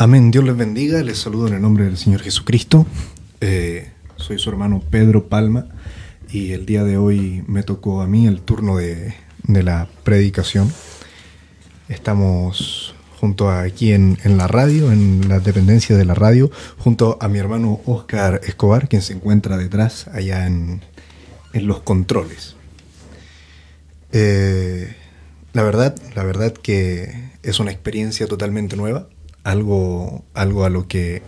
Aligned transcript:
Amén. 0.00 0.30
Dios 0.30 0.44
les 0.44 0.56
bendiga. 0.56 1.02
Les 1.02 1.18
saludo 1.18 1.48
en 1.48 1.52
el 1.52 1.60
nombre 1.60 1.84
del 1.84 1.98
Señor 1.98 2.22
Jesucristo. 2.22 2.86
Eh, 3.42 3.90
soy 4.16 4.38
su 4.38 4.48
hermano 4.48 4.82
Pedro 4.88 5.28
Palma 5.28 5.66
y 6.30 6.52
el 6.52 6.64
día 6.64 6.84
de 6.84 6.96
hoy 6.96 7.44
me 7.46 7.62
tocó 7.64 8.00
a 8.00 8.06
mí 8.06 8.26
el 8.26 8.40
turno 8.40 8.78
de, 8.78 9.14
la 9.46 9.90
predicación. 10.02 10.72
Estamos 11.90 12.94
junto 13.18 13.50
a 13.50 13.60
aquí 13.60 13.92
en, 13.92 14.16
la 14.24 14.48
radio, 14.48 14.90
en 14.90 15.28
la 15.28 15.38
dependencia 15.38 15.94
de 15.98 16.06
la 16.06 16.14
radio, 16.14 16.50
junto 16.78 17.18
a 17.20 17.28
mi 17.28 17.38
hermano 17.38 17.82
Oscar 17.84 18.40
Escobar, 18.44 18.88
quien 18.88 19.02
se 19.02 19.12
encuentra 19.12 19.58
detrás, 19.58 20.08
allá 20.08 20.46
en, 20.46 20.80
los 21.52 21.80
controles. 21.82 22.56
Eh, 24.12 24.96
la 25.52 25.62
verdad, 25.62 25.94
la 26.14 26.24
verdad 26.24 26.54
que 26.54 27.32
es 27.42 27.60
una 27.60 27.70
experiencia 27.70 28.26
totalmente 28.26 28.76
nueva 28.76 29.06
algo, 29.44 30.24
algo 30.34 30.64
a 30.64 30.70
lo 30.70 30.86
que 30.88 31.22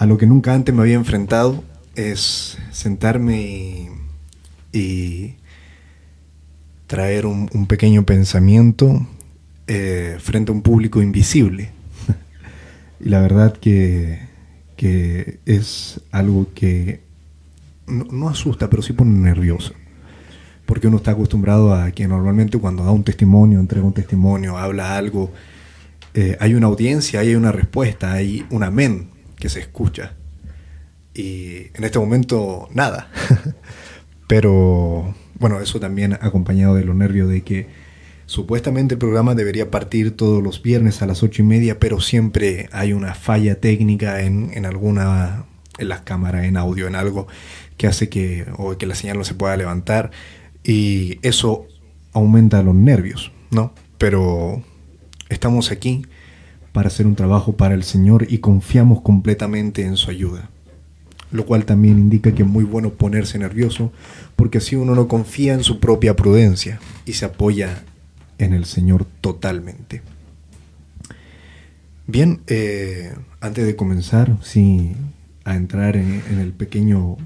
a 0.00 0.06
lo 0.06 0.16
que 0.16 0.26
nunca 0.26 0.54
antes 0.54 0.74
me 0.74 0.80
había 0.80 0.94
enfrentado 0.94 1.62
es 1.94 2.56
sentarme 2.72 3.90
y, 4.72 5.34
traer 6.86 7.26
un, 7.26 7.66
pequeño 7.68 8.04
pensamiento 8.04 9.06
eh, 9.66 10.16
frente 10.18 10.50
a 10.50 10.54
un 10.54 10.62
público 10.62 11.02
invisible. 11.02 11.70
y 13.00 13.10
la 13.10 13.20
verdad 13.20 13.56
que, 13.56 14.28
es 15.44 16.00
algo 16.10 16.46
que 16.54 17.02
no, 17.86 18.04
no, 18.10 18.28
asusta, 18.30 18.70
pero 18.70 18.82
sí 18.82 18.94
pone 18.94 19.10
nervioso. 19.10 19.74
Porque 20.64 20.88
uno 20.88 20.96
está 20.96 21.10
acostumbrado 21.10 21.74
a 21.74 21.90
que 21.90 22.08
normalmente 22.08 22.56
cuando 22.58 22.84
da 22.84 22.90
un 22.90 23.04
testimonio, 23.04 23.60
entrega 23.60 23.86
un 23.86 23.92
testimonio, 23.92 24.56
habla 24.56 24.96
algo, 24.96 25.30
eh, 26.14 26.36
hay 26.40 26.54
una 26.54 26.66
audiencia, 26.66 27.20
hay 27.20 27.34
una 27.34 27.52
respuesta, 27.52 28.12
hay 28.12 28.46
un 28.50 28.62
amén 28.62 29.10
que 29.36 29.48
se 29.48 29.60
escucha. 29.60 30.14
Y 31.14 31.68
en 31.74 31.84
este 31.84 31.98
momento 31.98 32.68
nada. 32.72 33.08
Pero 34.26 35.14
bueno, 35.38 35.60
eso 35.60 35.80
también 35.80 36.14
acompañado 36.14 36.74
de 36.74 36.84
lo 36.84 36.94
nervio 36.94 37.26
de 37.26 37.42
que 37.42 37.66
supuestamente 38.26 38.94
el 38.94 38.98
programa 38.98 39.34
debería 39.34 39.70
partir 39.70 40.16
todos 40.16 40.42
los 40.42 40.62
viernes 40.62 41.02
a 41.02 41.06
las 41.06 41.22
ocho 41.24 41.42
y 41.42 41.44
media, 41.44 41.80
pero 41.80 42.00
siempre 42.00 42.68
hay 42.70 42.92
una 42.92 43.14
falla 43.14 43.58
técnica 43.58 44.22
en, 44.22 44.52
en 44.54 44.66
alguna, 44.66 45.46
en 45.78 45.88
las 45.88 46.02
cámaras, 46.02 46.44
en 46.44 46.56
audio, 46.56 46.86
en 46.86 46.94
algo 46.94 47.26
que 47.76 47.88
hace 47.88 48.08
que, 48.08 48.46
o 48.56 48.76
que 48.76 48.86
la 48.86 48.94
señal 48.94 49.18
no 49.18 49.24
se 49.24 49.34
pueda 49.34 49.56
levantar. 49.56 50.12
Y 50.62 51.18
eso 51.22 51.66
aumenta 52.12 52.62
los 52.62 52.74
nervios, 52.74 53.32
¿no? 53.50 53.72
Pero 53.98 54.62
Estamos 55.30 55.70
aquí 55.70 56.02
para 56.72 56.88
hacer 56.88 57.06
un 57.06 57.14
trabajo 57.14 57.56
para 57.56 57.74
el 57.74 57.84
Señor 57.84 58.26
y 58.28 58.38
confiamos 58.38 59.00
completamente 59.00 59.84
en 59.84 59.96
su 59.96 60.10
ayuda. 60.10 60.50
Lo 61.32 61.46
cual 61.46 61.64
también 61.64 61.98
indica 61.98 62.34
que 62.34 62.42
es 62.42 62.48
muy 62.48 62.64
bueno 62.64 62.90
ponerse 62.90 63.38
nervioso 63.38 63.92
porque 64.34 64.58
así 64.58 64.74
uno 64.74 64.94
no 64.94 65.06
confía 65.06 65.54
en 65.54 65.62
su 65.62 65.78
propia 65.78 66.16
prudencia 66.16 66.80
y 67.06 67.12
se 67.12 67.24
apoya 67.24 67.84
en 68.38 68.52
el 68.52 68.64
Señor 68.64 69.06
totalmente. 69.20 70.02
Bien, 72.08 72.40
eh, 72.48 73.14
antes 73.40 73.64
de 73.64 73.76
comenzar, 73.76 74.36
sí, 74.42 74.96
a 75.44 75.54
entrar 75.54 75.96
en, 75.96 76.22
el 76.40 76.52
pequeño 76.52 77.16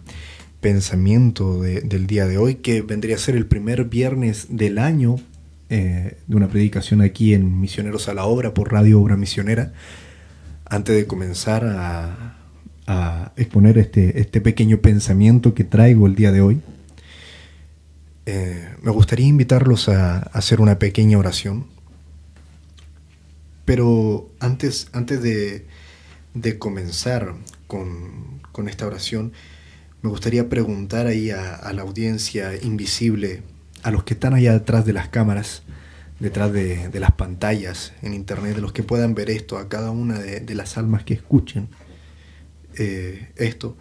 pensamiento 0.60 1.62
del 1.62 2.06
día 2.06 2.26
de 2.26 2.36
hoy, 2.36 2.56
que 2.56 2.82
vendría 2.82 3.16
a 3.16 3.18
ser 3.18 3.34
el 3.34 3.46
primer 3.46 3.84
viernes 3.84 4.46
del 4.50 4.78
año 4.78 5.16
eh, 5.76 6.18
de 6.28 6.36
una 6.36 6.46
predicación 6.46 7.00
aquí 7.00 7.34
en 7.34 7.60
Misioneros 7.60 8.08
a 8.08 8.14
la 8.14 8.26
Obra 8.26 8.54
por 8.54 8.70
Radio 8.70 9.00
Obra 9.00 9.16
Misionera, 9.16 9.72
antes 10.64 10.94
de 10.94 11.08
comenzar 11.08 11.64
a, 11.66 13.32
exponer 13.34 13.78
este, 13.78 14.20
este, 14.20 14.40
pequeño 14.40 14.78
pensamiento 14.78 15.52
que 15.52 15.64
traigo 15.64 16.06
el 16.06 16.14
día 16.14 16.30
de 16.30 16.42
hoy, 16.42 16.60
eh, 18.26 18.68
me 18.82 18.92
gustaría 18.92 19.26
invitarlos 19.26 19.88
a, 19.88 20.18
hacer 20.18 20.60
una 20.60 20.78
pequeña 20.78 21.18
oración. 21.18 21.66
Pero 23.64 24.30
antes, 24.38 24.86
antes 24.92 25.22
de, 25.22 25.66
comenzar 26.60 27.34
con, 27.66 28.68
esta 28.68 28.86
oración, 28.86 29.32
me 30.02 30.10
gustaría 30.10 30.48
preguntar 30.48 31.08
ahí 31.08 31.30
a 31.30 31.72
la 31.72 31.82
audiencia 31.82 32.54
invisible 32.62 33.42
a 33.84 33.90
los 33.90 34.02
que 34.04 34.14
están 34.14 34.34
allá 34.34 34.54
detrás 34.54 34.86
de 34.86 34.94
las 34.94 35.08
cámaras, 35.08 35.62
detrás 36.18 36.52
de, 36.52 36.88
las 36.94 37.12
pantallas 37.12 37.92
en 38.02 38.14
internet, 38.14 38.56
de 38.56 38.62
los 38.62 38.72
que 38.72 38.82
puedan 38.82 39.14
ver 39.14 39.28
esto, 39.30 39.58
a 39.58 39.68
cada 39.68 39.90
una 39.90 40.18
de, 40.18 40.54
las 40.54 40.78
almas 40.78 41.04
que 41.04 41.14
escuchen 41.14 41.68
eh, 42.76 43.30
esto, 43.36 43.76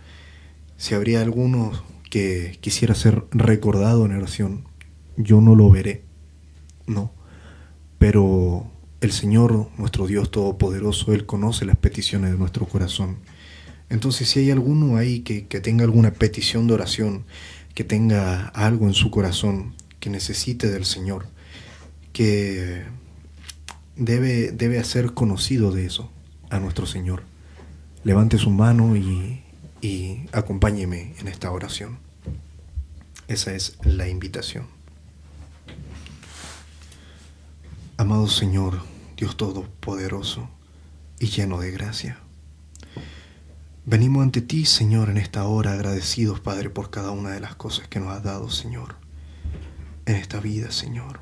si 0.75 0.93
habría 0.93 1.21
alguno 1.21 1.71
que 2.09 2.57
quisiera 2.59 2.95
ser 2.95 3.23
recordado 3.31 4.05
en 4.05 4.13
oración, 4.13 4.65
yo 5.15 5.39
no 5.39 5.55
lo 5.55 5.69
veré, 5.69 6.03
no, 6.85 7.13
pero 7.97 8.69
el 8.99 9.13
Señor, 9.13 9.69
nuestro 9.77 10.05
Dios 10.05 10.31
Todopoderoso, 10.31 11.13
Él 11.13 11.25
conoce 11.25 11.63
las 11.63 11.77
peticiones 11.77 12.31
de 12.31 12.37
nuestro 12.37 12.65
corazón. 12.65 13.17
Entonces, 13.89 14.29
si 14.29 14.39
hay 14.39 14.51
alguno 14.51 14.97
ahí 14.97 15.21
que, 15.21 15.47
que 15.47 15.61
tenga 15.61 15.85
alguna 15.85 16.11
petición 16.11 16.67
de 16.67 16.73
oración, 16.73 17.25
que 17.73 17.83
tenga 17.83 18.47
algo 18.49 18.87
en 18.87 18.93
su 18.93 19.11
corazón, 19.11 19.73
que 20.03 20.09
necesite 20.09 20.69
del 20.69 20.83
Señor, 20.83 21.27
que 22.11 22.83
debe, 23.95 24.51
debe 24.51 24.77
hacer 24.77 25.13
conocido 25.13 25.71
de 25.71 25.85
eso 25.85 26.11
a 26.49 26.59
nuestro 26.59 26.85
Señor. 26.85 27.23
Levante 28.03 28.37
su 28.37 28.49
mano 28.49 28.97
y, 28.97 29.41
y 29.79 30.25
acompáñeme 30.33 31.15
en 31.19 31.29
esta 31.29 31.49
oración. 31.51 31.99
Esa 33.29 33.55
es 33.55 33.77
la 33.85 34.09
invitación. 34.09 34.67
Amado 37.95 38.27
Señor, 38.27 38.81
Dios 39.15 39.37
Todopoderoso 39.37 40.49
y 41.17 41.27
lleno 41.27 41.61
de 41.61 41.71
gracia. 41.71 42.19
Venimos 43.85 44.23
ante 44.23 44.41
ti, 44.41 44.65
Señor, 44.65 45.09
en 45.09 45.17
esta 45.17 45.45
hora 45.45 45.71
agradecidos, 45.71 46.41
Padre, 46.41 46.69
por 46.69 46.89
cada 46.89 47.11
una 47.11 47.29
de 47.29 47.39
las 47.39 47.55
cosas 47.55 47.87
que 47.87 48.01
nos 48.01 48.09
has 48.09 48.23
dado, 48.23 48.49
Señor 48.49 49.01
en 50.05 50.15
esta 50.15 50.39
vida, 50.39 50.71
Señor. 50.71 51.21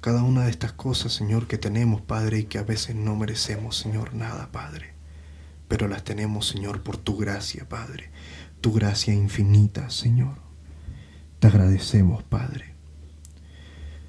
Cada 0.00 0.22
una 0.22 0.44
de 0.44 0.50
estas 0.50 0.72
cosas, 0.72 1.12
Señor, 1.12 1.46
que 1.46 1.58
tenemos, 1.58 2.00
Padre, 2.00 2.40
y 2.40 2.44
que 2.44 2.58
a 2.58 2.62
veces 2.62 2.94
no 2.94 3.16
merecemos, 3.16 3.76
Señor, 3.76 4.14
nada, 4.14 4.52
Padre. 4.52 4.94
Pero 5.68 5.88
las 5.88 6.04
tenemos, 6.04 6.46
Señor, 6.46 6.82
por 6.82 6.96
tu 6.96 7.16
gracia, 7.16 7.68
Padre. 7.68 8.10
Tu 8.60 8.72
gracia 8.72 9.12
infinita, 9.12 9.90
Señor. 9.90 10.36
Te 11.40 11.48
agradecemos, 11.48 12.22
Padre. 12.22 12.74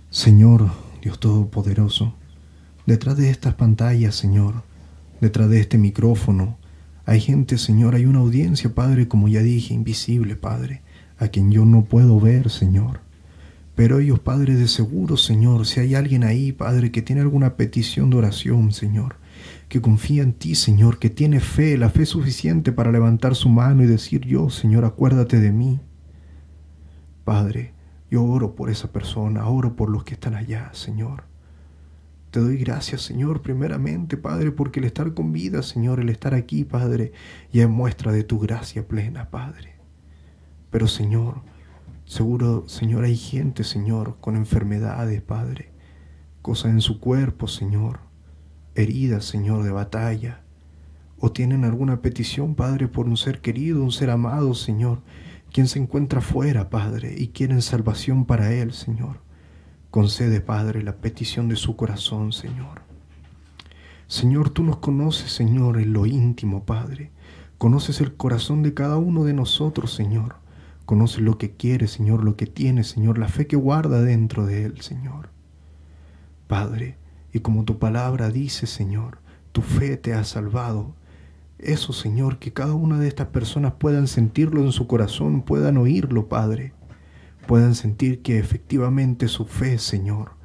Señor, 0.09 0.71
Dios 1.01 1.19
Todopoderoso, 1.19 2.15
detrás 2.85 3.17
de 3.17 3.29
estas 3.29 3.55
pantallas, 3.55 4.15
Señor, 4.15 4.63
detrás 5.19 5.49
de 5.49 5.59
este 5.59 5.77
micrófono, 5.77 6.57
hay 7.05 7.21
gente, 7.21 7.57
Señor, 7.57 7.95
hay 7.95 8.05
una 8.05 8.19
audiencia, 8.19 8.73
Padre, 8.75 9.07
como 9.07 9.27
ya 9.27 9.41
dije, 9.41 9.73
invisible, 9.73 10.35
Padre, 10.35 10.81
a 11.17 11.29
quien 11.29 11.51
yo 11.51 11.65
no 11.65 11.85
puedo 11.85 12.19
ver, 12.19 12.49
Señor. 12.49 13.06
Pero 13.77 13.99
ellos, 13.99 14.19
Padre, 14.19 14.55
de 14.55 14.67
seguro, 14.67 15.17
Señor, 15.17 15.67
si 15.67 15.79
hay 15.79 15.93
alguien 15.93 16.23
ahí, 16.23 16.51
Padre, 16.51 16.91
que 16.91 17.03
tiene 17.03 17.21
alguna 17.21 17.57
petición 17.57 18.09
de 18.09 18.17
oración, 18.17 18.71
Señor, 18.71 19.17
que 19.69 19.81
confía 19.81 20.23
en 20.23 20.33
ti, 20.33 20.55
Señor, 20.55 20.97
que 20.97 21.11
tiene 21.11 21.39
fe, 21.39 21.77
la 21.77 21.91
fe 21.91 22.07
suficiente 22.07 22.71
para 22.71 22.91
levantar 22.91 23.35
su 23.35 23.49
mano 23.49 23.83
y 23.83 23.85
decir, 23.85 24.25
yo, 24.25 24.49
Señor, 24.49 24.83
acuérdate 24.83 25.39
de 25.39 25.51
mí. 25.51 25.79
Padre, 27.23 27.75
yo 28.09 28.23
oro 28.23 28.55
por 28.55 28.71
esa 28.71 28.91
persona, 28.91 29.47
oro 29.47 29.75
por 29.75 29.91
los 29.91 30.03
que 30.03 30.15
están 30.15 30.33
allá, 30.33 30.71
Señor. 30.73 31.25
Te 32.31 32.39
doy 32.39 32.57
gracias, 32.57 33.03
Señor, 33.03 33.43
primeramente, 33.43 34.17
Padre, 34.17 34.49
porque 34.49 34.79
el 34.79 34.87
estar 34.87 35.13
con 35.13 35.31
vida, 35.33 35.61
Señor, 35.61 35.99
el 35.99 36.09
estar 36.09 36.33
aquí, 36.33 36.63
Padre, 36.63 37.11
ya 37.53 37.61
es 37.61 37.69
muestra 37.69 38.11
de 38.11 38.23
tu 38.23 38.39
gracia 38.39 38.87
plena, 38.87 39.29
Padre. 39.29 39.75
Pero, 40.71 40.87
Señor, 40.87 41.43
Seguro, 42.07 42.63
Señor, 42.69 43.03
hay 43.03 43.17
gente, 43.17 43.65
Señor, 43.65 44.15
con 44.21 44.37
enfermedades, 44.37 45.21
Padre, 45.21 45.73
cosas 46.41 46.71
en 46.71 46.79
su 46.79 47.01
cuerpo, 47.01 47.49
Señor, 47.49 47.99
heridas, 48.75 49.25
Señor, 49.25 49.63
de 49.63 49.71
batalla, 49.71 50.41
o 51.19 51.33
tienen 51.33 51.65
alguna 51.65 52.01
petición, 52.01 52.55
Padre, 52.55 52.87
por 52.87 53.07
un 53.07 53.17
ser 53.17 53.41
querido, 53.41 53.83
un 53.83 53.91
ser 53.91 54.09
amado, 54.09 54.53
Señor, 54.53 55.01
quien 55.51 55.67
se 55.67 55.79
encuentra 55.79 56.21
fuera, 56.21 56.69
Padre, 56.69 57.13
y 57.17 57.27
quieren 57.27 57.61
salvación 57.61 58.23
para 58.23 58.53
él, 58.53 58.71
Señor. 58.71 59.19
Concede, 59.91 60.39
Padre, 60.39 60.83
la 60.83 60.95
petición 60.95 61.49
de 61.49 61.57
su 61.57 61.75
corazón, 61.75 62.31
Señor. 62.31 62.83
Señor, 64.07 64.51
tú 64.51 64.63
nos 64.63 64.77
conoces, 64.77 65.33
Señor, 65.33 65.77
en 65.77 65.91
lo 65.91 66.05
íntimo, 66.05 66.63
Padre. 66.63 67.11
Conoces 67.57 67.99
el 67.99 68.15
corazón 68.15 68.63
de 68.63 68.73
cada 68.73 68.95
uno 68.95 69.25
de 69.25 69.33
nosotros, 69.33 69.93
Señor. 69.93 70.46
Conoce 70.87 71.19
lo 71.19 71.37
que 71.37 71.51
quiere, 71.51 71.85
Señor, 71.87 72.23
lo 72.23 72.37
que 72.37 72.45
tiene, 72.45 72.85
Señor, 72.85 73.17
la 73.17 73.27
fe 73.27 73.45
que 73.45 73.57
guarda 73.57 74.01
dentro 74.01 74.45
de 74.45 74.63
él, 74.63 74.79
Señor. 74.79 75.31
Padre, 76.47 76.95
y 77.33 77.41
como 77.41 77.65
tu 77.65 77.77
palabra 77.77 78.29
dice, 78.29 78.67
Señor, 78.67 79.19
tu 79.51 79.61
fe 79.61 79.97
te 79.97 80.13
ha 80.13 80.23
salvado. 80.23 80.95
Eso, 81.59 81.91
Señor, 81.91 82.39
que 82.39 82.53
cada 82.53 82.73
una 82.73 82.99
de 82.99 83.09
estas 83.09 83.27
personas 83.27 83.73
puedan 83.73 84.07
sentirlo 84.07 84.63
en 84.63 84.71
su 84.71 84.87
corazón, 84.87 85.41
puedan 85.41 85.75
oírlo, 85.75 86.29
Padre, 86.29 86.71
puedan 87.47 87.75
sentir 87.75 88.21
que 88.21 88.39
efectivamente 88.39 89.27
su 89.27 89.43
fe, 89.43 89.79
Señor, 89.79 90.35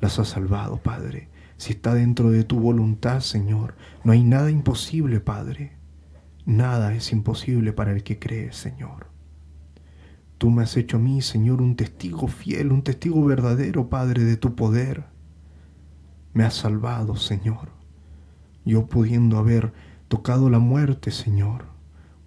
las 0.00 0.18
ha 0.18 0.24
salvado, 0.24 0.78
Padre. 0.78 1.28
Si 1.58 1.74
está 1.74 1.92
dentro 1.92 2.30
de 2.30 2.44
tu 2.44 2.58
voluntad, 2.58 3.20
Señor, 3.20 3.74
no 4.02 4.12
hay 4.12 4.24
nada 4.24 4.50
imposible, 4.50 5.20
Padre. 5.20 5.76
Nada 6.46 6.94
es 6.94 7.12
imposible 7.12 7.74
para 7.74 7.92
el 7.92 8.02
que 8.02 8.18
cree, 8.18 8.54
Señor. 8.54 9.09
Tú 10.40 10.48
me 10.48 10.62
has 10.62 10.74
hecho 10.78 10.96
a 10.96 11.00
mí, 11.00 11.20
Señor, 11.20 11.60
un 11.60 11.76
testigo 11.76 12.26
fiel, 12.26 12.72
un 12.72 12.80
testigo 12.80 13.22
verdadero, 13.22 13.90
Padre, 13.90 14.24
de 14.24 14.38
tu 14.38 14.54
poder. 14.54 15.04
Me 16.32 16.44
has 16.44 16.54
salvado, 16.54 17.16
Señor. 17.16 17.68
Yo 18.64 18.86
pudiendo 18.86 19.36
haber 19.36 19.74
tocado 20.08 20.48
la 20.48 20.58
muerte, 20.58 21.10
Señor, 21.10 21.66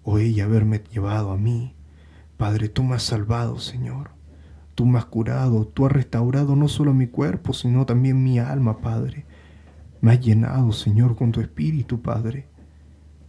o 0.04 0.18
ella 0.18 0.44
haberme 0.44 0.84
llevado 0.92 1.32
a 1.32 1.36
mí. 1.36 1.74
Padre, 2.36 2.68
tú 2.68 2.84
me 2.84 2.94
has 2.94 3.02
salvado, 3.02 3.58
Señor. 3.58 4.10
Tú 4.76 4.86
me 4.86 4.98
has 4.98 5.06
curado, 5.06 5.66
tú 5.66 5.84
has 5.84 5.90
restaurado 5.90 6.54
no 6.54 6.68
solo 6.68 6.94
mi 6.94 7.08
cuerpo, 7.08 7.52
sino 7.52 7.84
también 7.84 8.22
mi 8.22 8.38
alma, 8.38 8.78
Padre. 8.78 9.26
Me 10.00 10.12
has 10.12 10.20
llenado, 10.20 10.70
Señor, 10.70 11.16
con 11.16 11.32
tu 11.32 11.40
espíritu, 11.40 12.00
Padre 12.00 12.54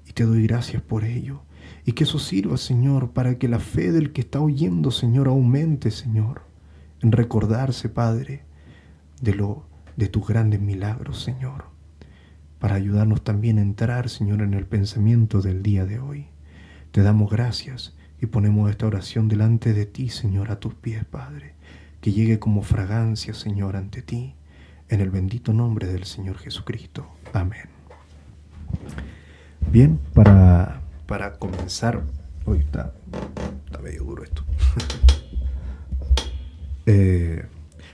y 0.05 0.13
te 0.13 0.23
doy 0.23 0.47
gracias 0.47 0.81
por 0.81 1.03
ello. 1.03 1.41
Y 1.85 1.93
que 1.93 2.03
eso 2.03 2.17
sirva, 2.17 2.57
Señor, 2.57 3.11
para 3.11 3.37
que 3.37 3.47
la 3.47 3.59
fe 3.59 3.91
del 3.91 4.11
que 4.11 4.21
está 4.21 4.39
oyendo, 4.39 4.89
Señor, 4.89 5.27
aumente, 5.27 5.91
Señor, 5.91 6.41
en 7.01 7.11
recordarse, 7.11 7.89
Padre, 7.89 8.43
de 9.21 9.35
lo 9.35 9.65
de 9.95 10.07
tus 10.07 10.27
grandes 10.27 10.59
milagros, 10.59 11.21
Señor, 11.23 11.65
para 12.59 12.75
ayudarnos 12.75 13.23
también 13.23 13.59
a 13.59 13.61
entrar, 13.61 14.09
Señor, 14.09 14.41
en 14.41 14.53
el 14.53 14.65
pensamiento 14.65 15.41
del 15.41 15.61
día 15.61 15.85
de 15.85 15.99
hoy. 15.99 16.27
Te 16.91 17.01
damos 17.01 17.29
gracias 17.29 17.95
y 18.21 18.25
ponemos 18.25 18.69
esta 18.69 18.87
oración 18.87 19.27
delante 19.27 19.73
de 19.73 19.85
ti, 19.85 20.09
Señor, 20.09 20.51
a 20.51 20.59
tus 20.59 20.73
pies, 20.73 21.05
Padre, 21.05 21.53
que 22.01 22.11
llegue 22.11 22.39
como 22.39 22.63
fragancia, 22.63 23.33
Señor, 23.33 23.75
ante 23.75 24.01
ti, 24.01 24.33
en 24.89 25.01
el 25.01 25.09
bendito 25.09 25.53
nombre 25.53 25.87
del 25.87 26.05
Señor 26.05 26.37
Jesucristo. 26.37 27.07
Amén. 27.33 27.69
Bien, 29.71 29.99
para, 30.13 30.81
para 31.05 31.33
comenzar, 31.33 32.03
hoy 32.45 32.59
está, 32.59 32.93
medio 33.83 34.03
duro 34.03 34.23
esto. 34.23 34.43
Eh, 36.87 37.43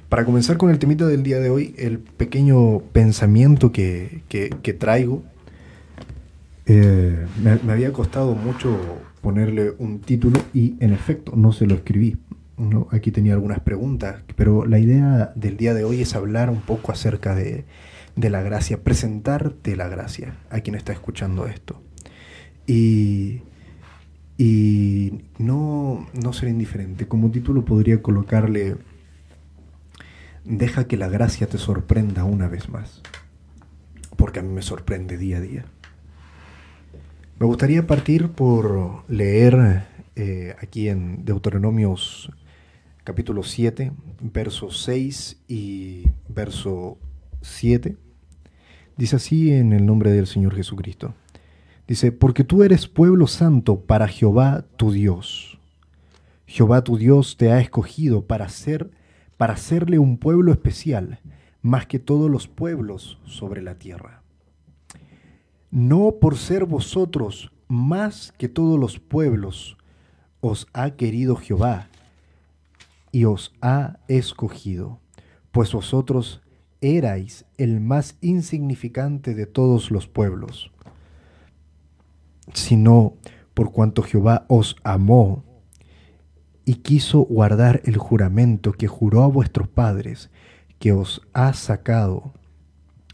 para 0.10 0.26
comenzar 0.26 0.58
con 0.58 0.70
el 0.70 0.78
temita 0.78 1.08
del 1.08 1.24
día 1.24 1.40
de 1.40 1.50
hoy, 1.50 1.74
el 1.78 2.00
pequeño 2.00 2.80
pensamiento 2.92 3.72
que, 3.72 4.22
traigo, 4.78 5.24
eh, 6.66 7.26
me, 7.42 7.72
había 7.72 7.94
costado 7.94 8.36
mucho 8.36 8.78
ponerle 9.22 9.72
un 9.78 10.02
título 10.02 10.42
y 10.54 10.76
en 10.82 10.92
efecto 10.92 11.38
no 11.38 11.54
se 11.54 11.68
lo 11.68 11.76
escribí. 11.76 12.18
Aquí 12.90 13.12
tenía 13.12 13.32
algunas 13.32 13.62
preguntas, 13.62 14.22
pero 14.36 14.66
la 14.66 14.78
idea 14.78 15.32
del 15.36 15.56
día 15.56 15.74
de 15.74 15.86
hoy 15.86 16.02
es 16.02 16.14
hablar 16.14 16.50
un 16.50 16.60
poco 16.60 16.92
acerca 16.92 17.34
de, 17.34 17.64
de 18.18 18.30
la 18.30 18.42
gracia, 18.42 18.84
presentarte 18.84 19.78
la 19.78 19.88
gracia 19.88 20.36
a 20.50 20.60
quien 20.60 20.76
está 20.76 20.92
escuchando 20.92 21.48
esto. 21.48 21.82
Y, 22.68 23.42
y 24.38 25.22
no, 25.38 26.08
no 26.14 26.34
ser 26.34 26.50
indiferente. 26.50 27.08
Como 27.08 27.32
título 27.32 27.66
podría 27.66 28.02
colocarle, 28.02 28.78
deja 30.46 30.88
que 30.88 30.98
la 30.98 31.10
gracia 31.10 31.48
te 31.48 31.58
sorprenda 31.58 32.24
una 32.24 32.48
vez 32.48 32.70
más, 32.70 33.02
porque 34.16 34.40
a 34.40 34.44
mí 34.44 34.54
me 34.54 34.62
sorprende 34.62 35.18
día 35.18 35.38
a 35.38 35.42
día. 35.42 35.66
Me 37.40 37.46
gustaría 37.48 37.88
partir 37.88 38.30
por 38.30 39.04
leer 39.10 39.88
eh, 40.16 40.56
aquí 40.62 40.90
en 40.90 41.26
Deuteronomios 41.26 42.32
capítulo 43.04 43.42
7, 43.42 43.92
verso 44.22 44.70
6 44.70 45.42
y 45.48 46.04
verso 46.30 47.00
7. 47.42 47.98
Dice 48.96 49.16
así 49.16 49.52
en 49.52 49.74
el 49.74 49.86
nombre 49.86 50.12
del 50.12 50.28
Señor 50.28 50.56
Jesucristo. 50.56 51.16
Dice, 51.92 52.14
porque 52.14 52.46
tú 52.46 52.64
eres 52.64 52.88
pueblo 52.88 53.28
santo 53.28 53.82
para 53.82 54.08
Jehová 54.08 54.64
tu 54.78 54.94
Dios. 54.94 55.60
Jehová 56.46 56.86
tu 56.86 56.96
Dios 56.96 57.36
te 57.36 57.52
ha 57.52 57.60
escogido 57.60 58.26
para 58.28 58.48
ser 58.48 58.92
para 59.36 59.58
serle 59.58 60.00
un 60.00 60.18
pueblo 60.18 60.54
especial, 60.54 61.20
más 61.62 61.88
que 61.88 62.00
todos 62.00 62.32
los 62.32 62.48
pueblos 62.48 63.20
sobre 63.26 63.62
la 63.62 63.76
tierra. 63.76 64.24
No 65.70 66.16
por 66.22 66.38
ser 66.38 66.64
vosotros 66.64 67.52
más 67.68 68.32
que 68.38 68.48
todos 68.48 68.80
los 68.80 68.98
pueblos, 68.98 69.76
os 70.40 70.68
ha 70.72 70.92
querido 70.92 71.36
Jehová 71.36 71.90
y 73.12 73.26
os 73.26 73.54
ha 73.62 74.00
escogido, 74.08 75.02
pues 75.52 75.74
vosotros 75.74 76.42
erais 76.80 77.44
el 77.58 77.82
más 77.82 78.16
insignificante 78.22 79.36
de 79.36 79.46
todos 79.46 79.92
los 79.92 80.08
pueblos, 80.08 80.72
sino 82.54 83.14
por 83.54 83.72
cuanto 83.72 84.04
Jehová 84.04 84.46
os 84.48 84.76
amó 84.84 85.44
y 86.66 86.76
quiso 86.76 87.22
guardar 87.22 87.82
el 87.86 87.98
juramento 87.98 88.72
que 88.72 88.88
juró 88.88 89.24
a 89.24 89.28
vuestros 89.28 89.68
padres, 89.68 90.30
que 90.80 90.94
os 90.94 91.22
ha 91.34 91.54
sacado 91.54 92.34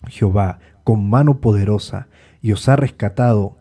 Jehová 0.07 0.59
con 0.83 1.09
mano 1.09 1.41
poderosa 1.41 2.07
y 2.41 2.51
os 2.51 2.69
ha 2.69 2.75
rescatado 2.75 3.57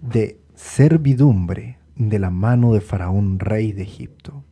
de 0.00 0.40
servidumbre 0.54 1.78
de 1.96 2.18
la 2.18 2.30
mano 2.30 2.72
de 2.72 2.80
Faraón, 2.80 3.38
rey 3.38 3.72
de 3.72 3.82
Egipto. 3.82 4.44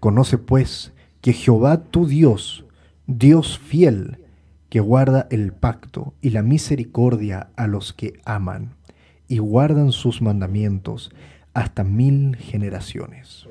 Conoce 0.00 0.38
pues 0.38 0.92
que 1.20 1.32
Jehová 1.32 1.84
tu 1.84 2.06
Dios 2.06 2.64
Dios 3.18 3.58
fiel, 3.58 4.18
que 4.68 4.78
guarda 4.78 5.26
el 5.30 5.52
pacto 5.52 6.14
y 6.20 6.30
la 6.30 6.42
misericordia 6.42 7.50
a 7.56 7.66
los 7.66 7.92
que 7.92 8.20
aman 8.24 8.76
y 9.30 9.38
guardan 9.38 9.92
sus 9.92 10.20
mandamientos 10.20 11.12
hasta 11.54 11.84
mil 11.84 12.36
generaciones. 12.36 13.46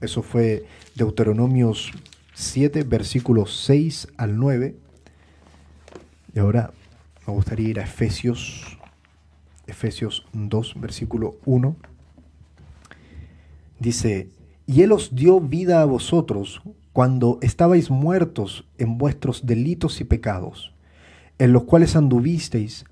Eso 0.00 0.22
fue 0.22 0.64
Deuteronomios 0.94 1.90
7, 2.34 2.84
versículos 2.84 3.64
6 3.64 4.06
al 4.16 4.36
9. 4.36 4.76
Y 6.32 6.38
ahora 6.38 6.72
me 7.26 7.32
gustaría 7.34 7.68
ir 7.68 7.80
a 7.80 7.82
Efesios, 7.82 8.78
Efesios 9.66 10.24
2, 10.32 10.74
versículo 10.80 11.34
1. 11.46 11.74
Dice, 13.80 14.30
y 14.68 14.82
Él 14.82 14.92
os 14.92 15.16
dio 15.16 15.40
vida 15.40 15.82
a 15.82 15.84
vosotros 15.84 16.62
cuando 16.92 17.40
estabais 17.42 17.90
muertos 17.90 18.64
en 18.78 18.98
vuestros 18.98 19.46
delitos 19.46 20.00
y 20.00 20.04
pecados, 20.04 20.72
en 21.40 21.52
los 21.52 21.64
cuales 21.64 21.96
anduvisteis 21.96 22.84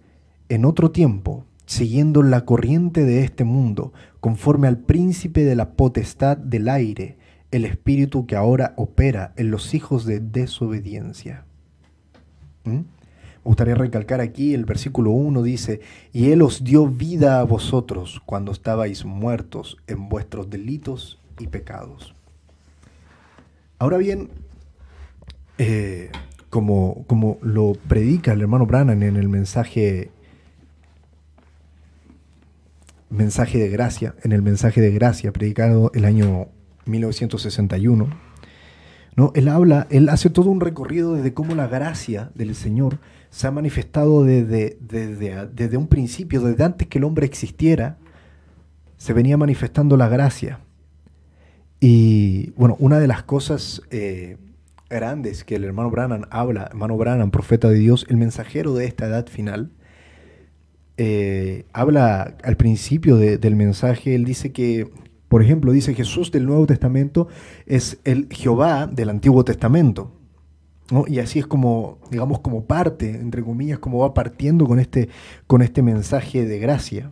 en 0.48 0.64
otro 0.64 0.90
tiempo, 0.90 1.46
siguiendo 1.66 2.22
la 2.22 2.44
corriente 2.44 3.04
de 3.04 3.24
este 3.24 3.44
mundo, 3.44 3.92
conforme 4.20 4.68
al 4.68 4.78
príncipe 4.78 5.44
de 5.44 5.54
la 5.54 5.72
potestad 5.72 6.36
del 6.36 6.68
aire, 6.68 7.18
el 7.50 7.64
espíritu 7.64 8.26
que 8.26 8.36
ahora 8.36 8.74
opera 8.76 9.32
en 9.36 9.50
los 9.50 9.74
hijos 9.74 10.04
de 10.04 10.20
desobediencia. 10.20 11.44
¿Mm? 12.64 12.70
Me 13.44 13.50
gustaría 13.50 13.74
recalcar 13.74 14.20
aquí 14.20 14.54
el 14.54 14.64
versículo 14.64 15.10
1 15.10 15.42
dice, 15.42 15.80
y 16.12 16.30
Él 16.30 16.42
os 16.42 16.64
dio 16.64 16.86
vida 16.86 17.40
a 17.40 17.44
vosotros 17.44 18.22
cuando 18.24 18.52
estabais 18.52 19.04
muertos 19.04 19.76
en 19.86 20.08
vuestros 20.08 20.48
delitos 20.48 21.20
y 21.38 21.48
pecados. 21.48 22.14
Ahora 23.78 23.98
bien, 23.98 24.30
eh, 25.58 26.10
como, 26.48 27.04
como 27.06 27.38
lo 27.42 27.74
predica 27.86 28.32
el 28.32 28.40
hermano 28.40 28.64
Brannan 28.64 29.02
en 29.02 29.16
el 29.16 29.28
mensaje 29.28 30.10
mensaje 33.10 33.58
de 33.58 33.68
gracia, 33.68 34.14
en 34.22 34.32
el 34.32 34.42
mensaje 34.42 34.80
de 34.80 34.90
gracia 34.90 35.32
predicado 35.32 35.90
el 35.94 36.04
año 36.04 36.48
1961, 36.86 38.08
¿no? 39.16 39.32
Él 39.34 39.48
habla, 39.48 39.86
él 39.90 40.08
hace 40.08 40.30
todo 40.30 40.50
un 40.50 40.60
recorrido 40.60 41.14
desde 41.14 41.34
cómo 41.34 41.54
la 41.54 41.68
gracia 41.68 42.30
del 42.34 42.54
Señor 42.54 42.98
se 43.30 43.46
ha 43.46 43.50
manifestado 43.50 44.24
desde, 44.24 44.76
desde, 44.80 45.46
desde 45.48 45.76
un 45.76 45.88
principio, 45.88 46.40
desde 46.40 46.64
antes 46.64 46.88
que 46.88 46.98
el 46.98 47.04
hombre 47.04 47.26
existiera, 47.26 47.98
se 48.96 49.12
venía 49.12 49.36
manifestando 49.36 49.96
la 49.96 50.08
gracia. 50.08 50.60
Y 51.80 52.50
bueno, 52.52 52.76
una 52.78 52.98
de 52.98 53.06
las 53.06 53.24
cosas 53.24 53.82
eh, 53.90 54.38
grandes 54.88 55.44
que 55.44 55.56
el 55.56 55.64
hermano 55.64 55.90
Branham 55.90 56.22
habla, 56.30 56.68
hermano 56.70 56.96
Branham, 56.96 57.30
profeta 57.30 57.68
de 57.68 57.78
Dios, 57.78 58.06
el 58.08 58.16
mensajero 58.16 58.74
de 58.74 58.86
esta 58.86 59.06
edad 59.06 59.26
final, 59.26 59.70
eh, 60.96 61.64
habla 61.72 62.36
al 62.42 62.56
principio 62.56 63.16
del 63.16 63.56
mensaje, 63.56 64.14
él 64.14 64.24
dice 64.24 64.52
que, 64.52 64.90
por 65.28 65.42
ejemplo, 65.42 65.72
dice 65.72 65.94
Jesús 65.94 66.30
del 66.30 66.46
Nuevo 66.46 66.66
Testamento 66.66 67.28
es 67.66 67.98
el 68.04 68.28
Jehová 68.30 68.86
del 68.86 69.10
Antiguo 69.10 69.44
Testamento. 69.44 70.12
Y 71.08 71.18
así 71.18 71.38
es 71.38 71.46
como, 71.46 71.98
digamos, 72.10 72.40
como 72.40 72.66
parte, 72.66 73.10
entre 73.10 73.42
comillas, 73.42 73.78
como 73.78 73.98
va 73.98 74.12
partiendo 74.12 74.66
con 74.66 74.78
este, 74.78 75.08
con 75.46 75.62
este 75.62 75.82
mensaje 75.82 76.44
de 76.44 76.58
gracia. 76.58 77.10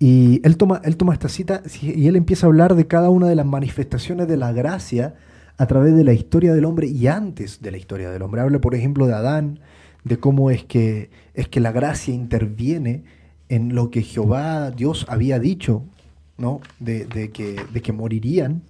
Y 0.00 0.40
él 0.44 0.56
toma, 0.56 0.80
él 0.84 0.96
toma 0.96 1.12
esta 1.12 1.28
cita 1.28 1.62
y 1.80 2.08
él 2.08 2.16
empieza 2.16 2.46
a 2.46 2.48
hablar 2.48 2.74
de 2.74 2.88
cada 2.88 3.08
una 3.08 3.28
de 3.28 3.36
las 3.36 3.46
manifestaciones 3.46 4.26
de 4.26 4.36
la 4.36 4.50
gracia 4.50 5.14
a 5.58 5.66
través 5.66 5.94
de 5.94 6.02
la 6.02 6.12
historia 6.12 6.54
del 6.54 6.64
hombre 6.64 6.88
y 6.88 7.06
antes 7.06 7.62
de 7.62 7.70
la 7.70 7.76
historia 7.76 8.10
del 8.10 8.22
hombre. 8.22 8.40
Habla, 8.40 8.60
por 8.60 8.74
ejemplo, 8.74 9.06
de 9.06 9.14
Adán, 9.14 9.60
de 10.02 10.18
cómo 10.18 10.50
es 10.50 10.64
que, 10.64 11.10
es 11.34 11.48
que 11.48 11.60
la 11.60 11.72
gracia 11.72 12.14
interviene 12.14 13.04
en 13.48 13.74
lo 13.74 13.90
que 13.90 14.02
Jehová, 14.02 14.70
Dios, 14.70 15.06
había 15.08 15.38
dicho, 15.38 15.84
¿no? 16.38 16.60
De, 16.80 17.06
que, 17.32 17.56
de 17.72 17.82
que 17.82 17.92
morirían. 17.92 18.62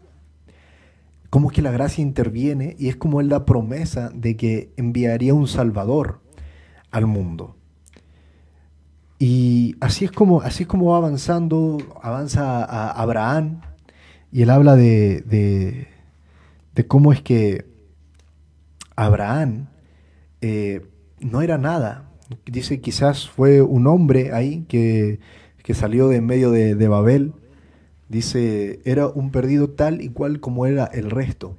Cómo 1.30 1.50
es 1.50 1.54
que 1.54 1.62
la 1.62 1.70
gracia 1.70 2.02
interviene 2.02 2.76
y 2.78 2.88
es 2.88 2.96
como 2.96 3.20
él 3.20 3.28
da 3.28 3.46
promesa 3.46 4.10
de 4.14 4.36
que 4.36 4.72
enviaría 4.76 5.34
un 5.34 5.48
Salvador 5.48 6.20
al 6.90 7.06
mundo. 7.06 7.56
Y 9.18 9.76
así 9.80 10.04
es 10.04 10.10
como, 10.10 10.42
así 10.42 10.64
es 10.64 10.68
como 10.68 10.90
va 10.90 10.96
avanzando, 10.96 11.78
avanza 12.02 12.64
a 12.64 12.90
Abraham 12.90 13.60
y 14.32 14.42
él 14.42 14.50
habla 14.50 14.76
de, 14.76 15.86
de, 16.74 16.86
cómo 16.88 17.12
es 17.12 17.20
que 17.20 17.66
Abraham 18.96 19.68
eh, 20.40 20.86
no 21.20 21.42
era 21.42 21.58
nada. 21.58 22.10
Dice 22.46 22.80
quizás 22.80 23.28
fue 23.28 23.62
un 23.62 23.86
hombre 23.86 24.32
ahí 24.32 24.64
que, 24.68 25.18
que 25.62 25.74
salió 25.74 26.08
de 26.08 26.16
en 26.16 26.26
medio 26.26 26.50
de, 26.50 26.88
Babel. 26.88 27.32
Dice, 28.08 28.80
era 28.84 29.08
un 29.08 29.30
perdido 29.30 29.70
tal 29.70 30.02
y 30.02 30.10
cual 30.10 30.40
como 30.40 30.66
era 30.66 30.84
el 30.86 31.10
resto. 31.10 31.56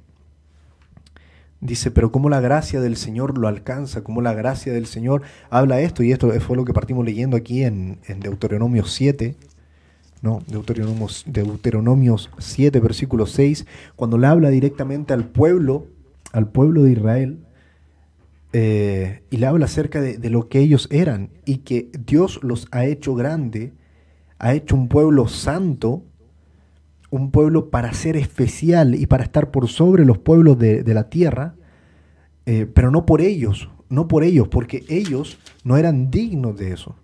Dice, 1.60 1.90
pero 1.90 2.12
cómo 2.12 2.28
la 2.28 2.40
gracia 2.40 2.80
del 2.80 2.96
Señor 2.96 3.38
lo 3.38 3.48
alcanza, 3.48 4.04
cómo 4.04 4.20
la 4.20 4.34
gracia 4.34 4.72
del 4.72 4.86
Señor 4.86 5.22
habla 5.48 5.80
esto, 5.80 6.02
y 6.02 6.12
esto 6.12 6.30
fue 6.40 6.56
lo 6.56 6.64
que 6.64 6.74
partimos 6.74 7.04
leyendo 7.04 7.36
aquí 7.36 7.64
en, 7.64 7.98
Deuteronomio 8.20 8.84
7, 8.84 9.34
¿no? 10.20 10.42
Deuteronomio, 10.46 11.08
Deuteronomio 11.24 12.16
7, 12.38 12.80
versículo 12.80 13.24
6, 13.24 13.66
cuando 13.96 14.18
le 14.18 14.26
habla 14.26 14.50
directamente 14.50 15.14
al 15.14 15.24
pueblo, 15.24 15.86
al 16.32 16.48
pueblo 16.48 16.82
de 16.82 16.92
Israel, 16.92 17.38
eh, 18.56 19.24
y 19.30 19.38
le 19.38 19.46
habla 19.46 19.64
acerca 19.64 20.00
de, 20.00 20.16
de, 20.16 20.30
lo 20.30 20.48
que 20.48 20.60
ellos 20.60 20.86
eran, 20.92 21.30
y 21.44 21.58
que 21.58 21.90
Dios 22.06 22.38
los 22.44 22.68
ha 22.70 22.84
hecho 22.84 23.16
grande, 23.16 23.72
ha 24.38 24.54
hecho 24.54 24.76
un 24.76 24.86
pueblo 24.86 25.26
santo, 25.26 26.04
un 27.10 27.32
pueblo 27.32 27.70
para 27.70 27.92
ser 27.92 28.16
especial 28.16 28.94
y 28.94 29.06
para 29.06 29.24
estar 29.24 29.50
por 29.50 29.68
sobre 29.68 30.04
los 30.04 30.18
pueblos 30.18 30.56
de, 30.56 30.84
la 30.86 31.10
tierra, 31.10 31.56
eh, 32.46 32.66
pero 32.72 32.92
no 32.92 33.06
por 33.06 33.20
ellos, 33.20 33.70
no 33.88 34.06
por 34.06 34.22
ellos, 34.22 34.46
porque 34.46 34.84
ellos 34.88 35.36
no 35.64 35.76
eran 35.76 36.12
dignos 36.12 36.56
de 36.56 36.72
eso, 36.72 36.94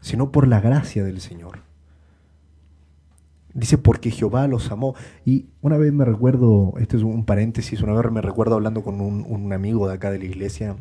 sino 0.00 0.32
por 0.32 0.48
la 0.48 0.60
gracia 0.60 1.04
del 1.04 1.20
Señor. 1.20 1.67
Dice, 3.58 3.76
porque 3.76 4.10
Jehová 4.10 4.46
los 4.46 4.70
amó. 4.70 4.94
Y 5.24 5.46
una 5.62 5.76
vez 5.76 5.92
me 5.92 6.04
recuerdo, 6.04 6.74
este 6.78 6.96
es 6.96 7.02
un 7.02 7.24
paréntesis, 7.24 7.82
una 7.82 7.92
vez 7.92 8.12
me 8.12 8.20
recuerdo 8.20 8.54
hablando 8.54 8.82
con 8.82 9.00
un, 9.00 9.52
amigo 9.52 9.88
de 9.88 9.94
acá 9.94 10.10
de 10.10 10.18
la 10.18 10.26
iglesia, 10.26 10.76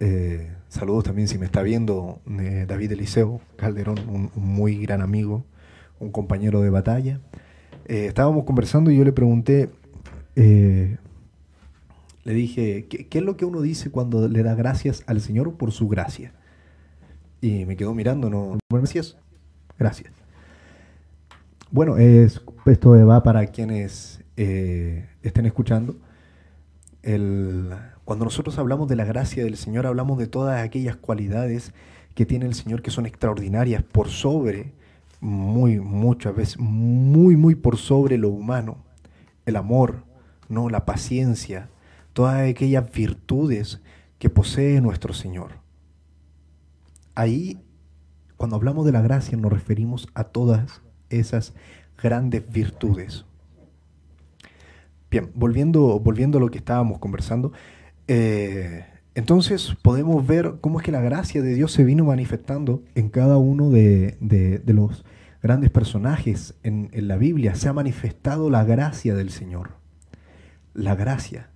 eh, 0.00 0.50
saludos 0.68 1.04
también 1.04 1.28
si 1.28 1.38
me 1.38 1.46
está 1.46 1.62
viendo, 1.62 2.20
eh, 2.40 2.64
David 2.66 2.92
Eliseo 2.92 3.40
Calderón, 3.56 3.98
un 4.08 4.30
muy 4.34 4.78
gran 4.78 5.02
amigo 5.02 5.44
un 6.00 6.10
compañero 6.10 6.60
de 6.60 6.70
batalla. 6.70 7.20
Eh, 7.86 8.06
estábamos 8.06 8.44
conversando 8.44 8.90
y 8.90 8.96
yo 8.96 9.04
le 9.04 9.12
pregunté, 9.12 9.70
le 10.34 10.98
dije, 12.24 12.86
¿qué, 12.88 13.18
es 13.18 13.24
lo 13.24 13.36
que 13.36 13.44
uno 13.44 13.60
dice 13.60 13.90
cuando 13.90 14.28
le 14.28 14.42
da 14.42 14.54
gracias 14.54 15.02
al 15.06 15.20
Señor 15.20 15.54
por 15.54 15.72
su 15.72 15.88
gracia? 15.88 16.32
Y 17.40 17.64
me 17.64 17.76
quedó 17.76 17.94
mirando, 17.94 18.30
no, 18.30 18.58
gracias, 18.70 19.16
gracias. 19.78 20.17
Bueno, 21.70 21.98
es, 21.98 22.40
esto 22.64 22.90
va 23.06 23.22
para 23.22 23.46
quienes 23.48 24.24
eh, 24.38 25.06
estén 25.22 25.44
escuchando. 25.44 25.96
Cuando 27.02 28.24
nosotros 28.24 28.58
hablamos 28.58 28.88
de 28.88 28.96
la 28.96 29.04
gracia 29.04 29.44
del 29.44 29.58
Señor, 29.58 29.86
hablamos 29.86 30.18
de 30.18 30.26
todas 30.28 30.62
aquellas 30.62 30.96
cualidades 30.96 31.74
que 32.14 32.24
tiene 32.24 32.46
el 32.46 32.54
Señor 32.54 32.80
que 32.80 32.90
son 32.90 33.04
extraordinarias 33.04 33.82
por 33.82 34.08
sobre 34.08 34.72
muy, 35.20 35.78
muchas 35.78 36.34
veces, 36.34 36.58
muy, 36.58 37.36
muy 37.36 37.54
por 37.54 37.76
sobre 37.76 38.16
lo 38.16 38.30
humano. 38.30 38.78
El 39.44 39.56
amor, 39.56 40.04
¿no? 40.48 40.70
la 40.70 40.86
paciencia, 40.86 41.68
todas 42.14 42.48
aquellas 42.48 42.90
virtudes 42.90 43.82
que 44.18 44.30
posee 44.30 44.80
nuestro 44.80 45.12
Señor. 45.12 45.52
Ahí, 47.14 47.60
cuando 48.38 48.56
hablamos 48.56 48.86
de 48.86 48.92
la 48.92 49.02
gracia, 49.02 49.36
nos 49.36 49.52
referimos 49.52 50.08
a 50.14 50.24
todas 50.24 50.80
esas 51.10 51.54
grandes 52.02 52.50
virtudes. 52.50 53.24
Bien, 55.10 55.30
volviendo, 55.34 55.98
volviendo 55.98 56.38
a 56.38 56.40
lo 56.40 56.50
que 56.50 56.58
estábamos 56.58 56.98
conversando, 56.98 57.52
eh, 58.08 58.84
entonces 59.14 59.74
podemos 59.82 60.24
ver 60.26 60.58
cómo 60.60 60.78
es 60.78 60.84
que 60.84 60.92
la 60.92 61.00
gracia 61.00 61.42
de 61.42 61.54
Dios 61.54 61.72
se 61.72 61.82
vino 61.82 62.04
manifestando 62.04 62.84
en 62.94 63.08
cada 63.08 63.36
uno 63.36 63.68
de, 63.70 64.16
los 64.66 65.04
grandes 65.42 65.70
personajes 65.70 66.54
en, 66.62 66.90
la 66.92 67.16
Biblia. 67.16 67.56
Se 67.56 67.68
ha 67.68 67.72
manifestado 67.72 68.48
la 68.48 68.62
gracia 68.64 69.16
del 69.16 69.30
Señor. 69.30 69.70
La 70.72 70.94
gracia. 70.94 71.50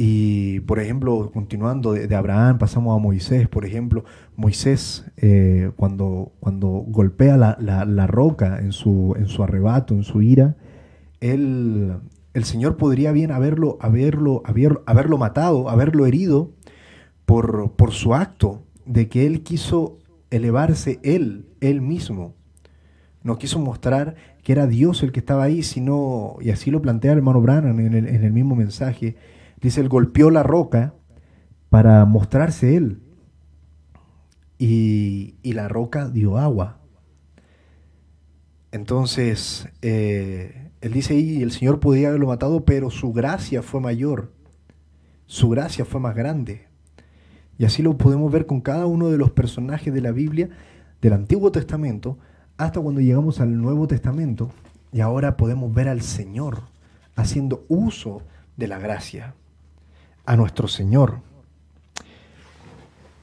Y 0.00 0.60
por 0.60 0.78
ejemplo, 0.78 1.32
continuando 1.34 1.92
de, 1.92 2.14
Abraham, 2.14 2.58
pasamos 2.58 2.96
a 2.96 3.02
Moisés. 3.02 3.48
Por 3.48 3.66
ejemplo, 3.66 4.04
Moisés 4.36 5.04
eh, 5.16 5.72
cuando, 5.74 6.30
cuando 6.38 6.68
golpea 6.68 7.36
la, 7.36 8.06
roca 8.06 8.60
en 8.60 8.70
su, 8.70 9.16
en 9.18 9.26
su 9.26 9.42
arrebato, 9.42 9.94
en 9.94 10.04
su 10.04 10.22
ira, 10.22 10.54
el 11.20 12.44
Señor 12.44 12.76
podría 12.76 13.10
bien 13.10 13.32
haberlo, 13.32 13.76
haberlo, 13.80 14.44
haberlo 14.86 15.18
matado, 15.18 15.68
haberlo 15.68 16.06
herido 16.06 16.52
por, 17.26 17.72
por 17.72 17.90
su 17.90 18.14
acto 18.14 18.62
de 18.86 19.08
que 19.08 19.26
Él 19.26 19.42
quiso 19.42 19.98
elevarse 20.30 21.00
Él, 21.02 21.46
Él 21.60 21.80
mismo. 21.80 22.34
No 23.24 23.36
quiso 23.36 23.58
mostrar 23.58 24.14
que 24.44 24.52
era 24.52 24.68
Dios 24.68 25.02
el 25.02 25.10
que 25.10 25.18
estaba 25.18 25.42
ahí, 25.42 25.64
sino, 25.64 26.36
y 26.40 26.50
así 26.50 26.70
lo 26.70 26.80
plantea 26.80 27.12
el 27.12 27.18
hermano 27.18 27.40
Branham 27.40 27.80
en 27.80 27.94
el, 27.94 28.06
en 28.06 28.24
el 28.24 28.32
mismo 28.32 28.54
mensaje, 28.54 29.16
dice, 29.60 29.80
Él 29.80 29.88
golpeó 29.88 30.30
la 30.30 30.42
roca 30.42 30.94
para 31.68 32.04
mostrarse 32.04 32.76
Él. 32.76 33.02
Y, 34.58 35.36
y 35.42 35.52
la 35.52 35.68
roca 35.68 36.08
dio 36.08 36.36
agua. 36.36 36.78
Entonces, 38.70 39.68
eh, 39.82 40.68
él 40.80 40.92
dice 40.92 41.14
ahí, 41.14 41.42
el 41.42 41.52
Señor 41.52 41.80
podía 41.80 42.08
haberlo 42.08 42.28
matado, 42.28 42.64
pero 42.64 42.90
su 42.90 43.12
gracia 43.12 43.62
fue 43.62 43.80
mayor, 43.80 44.32
su 45.26 45.48
gracia 45.48 45.84
fue 45.84 46.00
más 46.00 46.14
grande. 46.14 46.66
Y 47.58 47.64
así 47.64 47.82
lo 47.82 47.96
podemos 47.96 48.30
ver 48.30 48.46
con 48.46 48.60
cada 48.60 48.86
uno 48.86 49.08
de 49.08 49.18
los 49.18 49.30
personajes 49.30 49.92
de 49.92 50.00
la 50.00 50.12
Biblia, 50.12 50.50
del 51.00 51.14
Antiguo 51.14 51.50
Testamento, 51.50 52.18
hasta 52.56 52.80
cuando 52.80 53.00
llegamos 53.00 53.40
al 53.40 53.60
Nuevo 53.60 53.88
Testamento, 53.88 54.50
y 54.92 55.00
ahora 55.00 55.36
podemos 55.36 55.72
ver 55.74 55.88
al 55.88 56.02
Señor 56.02 56.62
haciendo 57.16 57.64
uso 57.68 58.22
de 58.56 58.68
la 58.68 58.78
gracia, 58.78 59.34
a 60.28 60.36
nuestro 60.36 60.68
Señor. 60.68 61.22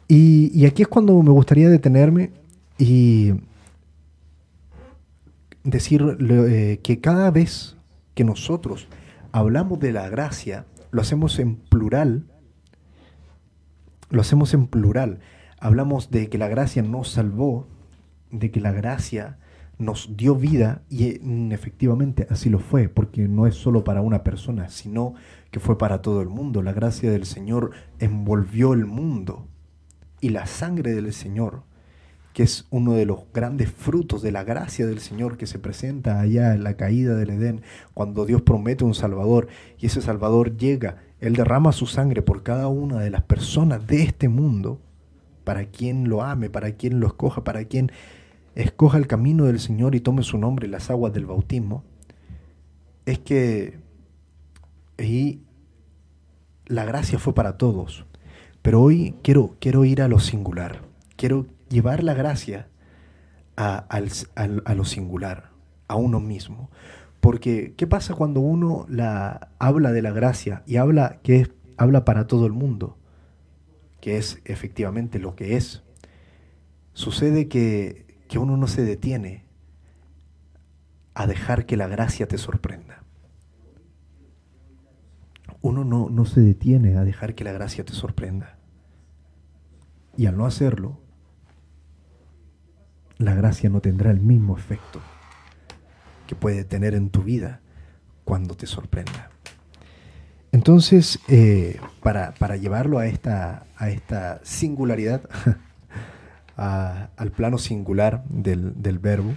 Y, 0.07 0.65
aquí 0.65 0.81
es 0.81 0.87
cuando 0.87 1.21
me 1.21 1.29
gustaría 1.29 1.69
detenerme 1.69 2.31
y 2.79 3.33
decir 5.63 6.17
eh, 6.19 6.79
que 6.81 7.01
cada 7.01 7.29
vez 7.29 7.77
que 8.15 8.23
nosotros 8.23 8.87
hablamos 9.31 9.79
de 9.79 9.91
la 9.91 10.09
gracia, 10.09 10.65
lo 10.89 11.01
hacemos 11.01 11.37
en 11.37 11.57
plural, 11.57 12.25
lo 14.09 14.21
hacemos 14.21 14.55
en 14.55 14.65
plural. 14.65 15.19
Hablamos 15.59 16.09
de 16.09 16.27
que 16.27 16.39
la 16.39 16.47
gracia 16.47 16.81
nos 16.81 17.09
salvó, 17.09 17.67
de 18.31 18.49
que 18.49 18.61
la 18.61 18.71
gracia 18.71 19.37
nos 19.77 20.17
dio 20.17 20.35
vida 20.35 20.81
y 20.89 21.19
mm, 21.21 21.51
efectivamente 21.51 22.25
así 22.31 22.49
lo 22.49 22.57
fue, 22.57 22.89
porque 22.89 23.27
no 23.27 23.45
es 23.45 23.53
solo 23.53 23.83
para 23.83 24.01
una 24.01 24.23
persona, 24.23 24.69
sino 24.69 25.13
que 25.55 25.61
fue 25.61 25.77
para 25.77 26.01
todo 26.01 26.21
el 26.21 26.27
mundo. 26.27 26.61
La 26.61 26.73
gracia 26.73 27.09
del 27.09 27.25
Señor 27.25 27.71
envolvió 27.99 28.73
el 28.73 28.85
mundo 28.85 29.47
y 30.19 30.31
la 30.31 30.47
sangre 30.47 30.93
del 30.93 31.13
Señor 31.13 31.63
que 32.33 32.43
es 32.43 32.67
uno 32.71 32.91
de 32.91 33.05
los 33.05 33.19
grandes 33.33 33.71
frutos 33.71 34.21
de 34.21 34.33
la 34.33 34.43
gracia 34.43 34.85
del 34.85 34.99
Señor 34.99 35.37
que 35.37 35.47
se 35.47 35.57
presenta 35.57 36.19
allá 36.19 36.53
en 36.53 36.65
la 36.65 36.75
caída 36.75 37.15
del 37.15 37.29
Edén, 37.29 37.61
cuando 37.93 38.25
Dios 38.25 38.41
promete 38.41 38.83
un 38.83 38.93
Salvador 38.93 39.47
y 39.79 39.85
ese 39.85 40.01
Salvador 40.01 40.57
llega, 40.57 40.97
Él 41.21 41.37
derrama 41.37 41.71
su 41.71 41.87
sangre 41.87 42.21
por 42.21 42.43
cada 42.43 42.67
una 42.67 42.99
de 42.99 43.09
las 43.09 43.21
personas 43.21 43.87
de 43.87 44.03
este 44.03 44.27
mundo, 44.27 44.81
para 45.45 45.67
quien 45.67 46.09
lo 46.09 46.21
ame, 46.21 46.49
para 46.49 46.73
quien 46.73 46.99
lo 46.99 47.07
escoja, 47.07 47.45
para 47.45 47.63
quien 47.63 47.93
escoja 48.55 48.97
el 48.97 49.07
camino 49.07 49.45
del 49.45 49.61
Señor 49.61 49.95
y 49.95 50.01
tome 50.01 50.23
su 50.23 50.37
nombre 50.37 50.65
en 50.65 50.73
las 50.73 50.89
aguas 50.89 51.13
del 51.13 51.25
bautismo, 51.25 51.85
es 53.05 53.19
que 53.19 53.85
ahí 54.97 55.44
la 56.67 56.85
gracia 56.85 57.19
fue 57.19 57.33
para 57.33 57.57
todos, 57.57 58.05
pero 58.61 58.81
hoy 58.81 59.15
quiero, 59.21 59.55
quiero 59.59 59.85
ir 59.85 60.01
a 60.01 60.07
lo 60.07 60.19
singular, 60.19 60.81
quiero 61.15 61.45
llevar 61.69 62.03
la 62.03 62.13
gracia 62.13 62.67
a, 63.57 63.85
a 63.87 64.75
lo 64.75 64.85
singular, 64.85 65.51
a 65.87 65.95
uno 65.95 66.19
mismo. 66.19 66.69
Porque, 67.19 67.73
¿qué 67.75 67.87
pasa 67.87 68.13
cuando 68.13 68.39
uno 68.39 68.85
la, 68.87 69.49
habla 69.57 69.91
de 69.91 70.01
la 70.01 70.11
gracia 70.11 70.61
y 70.67 70.77
habla 70.77 71.21
que 71.23 71.41
es, 71.41 71.51
habla 71.77 72.05
para 72.05 72.27
todo 72.27 72.45
el 72.45 72.53
mundo? 72.53 72.97
Que 73.99 74.17
es 74.17 74.41
efectivamente 74.45 75.17
lo 75.17 75.35
que 75.35 75.57
es. 75.57 75.83
Sucede 76.93 77.47
que, 77.47 78.05
que 78.27 78.37
uno 78.37 78.57
no 78.57 78.67
se 78.67 78.83
detiene 78.83 79.45
a 81.15 81.25
dejar 81.25 81.65
que 81.65 81.77
la 81.77 81.87
gracia 81.87 82.27
te 82.27 82.37
sorprenda. 82.37 83.04
Uno 85.65 85.83
no, 85.83 86.11
no 86.11 86.25
se 86.25 86.41
detiene 86.41 86.95
a 86.95 87.03
dejar 87.03 87.33
que 87.33 87.43
la 87.43 87.51
gracia 87.51 87.83
te 87.83 87.93
sorprenda. 87.93 88.59
Y 90.15 90.27
al 90.27 90.37
no 90.37 90.45
hacerlo, 90.45 90.99
la 93.17 93.33
gracia 93.33 93.67
no 93.71 93.81
tendrá 93.81 94.11
el 94.11 94.19
mismo 94.19 94.55
efecto 94.55 95.01
que 96.27 96.35
puede 96.35 96.65
tener 96.65 96.93
en 96.93 97.09
tu 97.09 97.23
vida 97.23 97.61
cuando 98.25 98.55
te 98.55 98.67
sorprenda. 98.67 99.31
Entonces, 100.51 101.17
eh, 101.29 101.79
para, 102.03 102.57
llevarlo 102.57 102.99
a 102.99 103.07
esta, 103.07 103.65
a 103.75 103.89
esta 103.89 104.41
singularidad, 104.43 105.27
al 106.57 107.31
plano 107.31 107.57
singular 107.57 108.23
del, 108.29 108.99
verbo, 108.99 109.33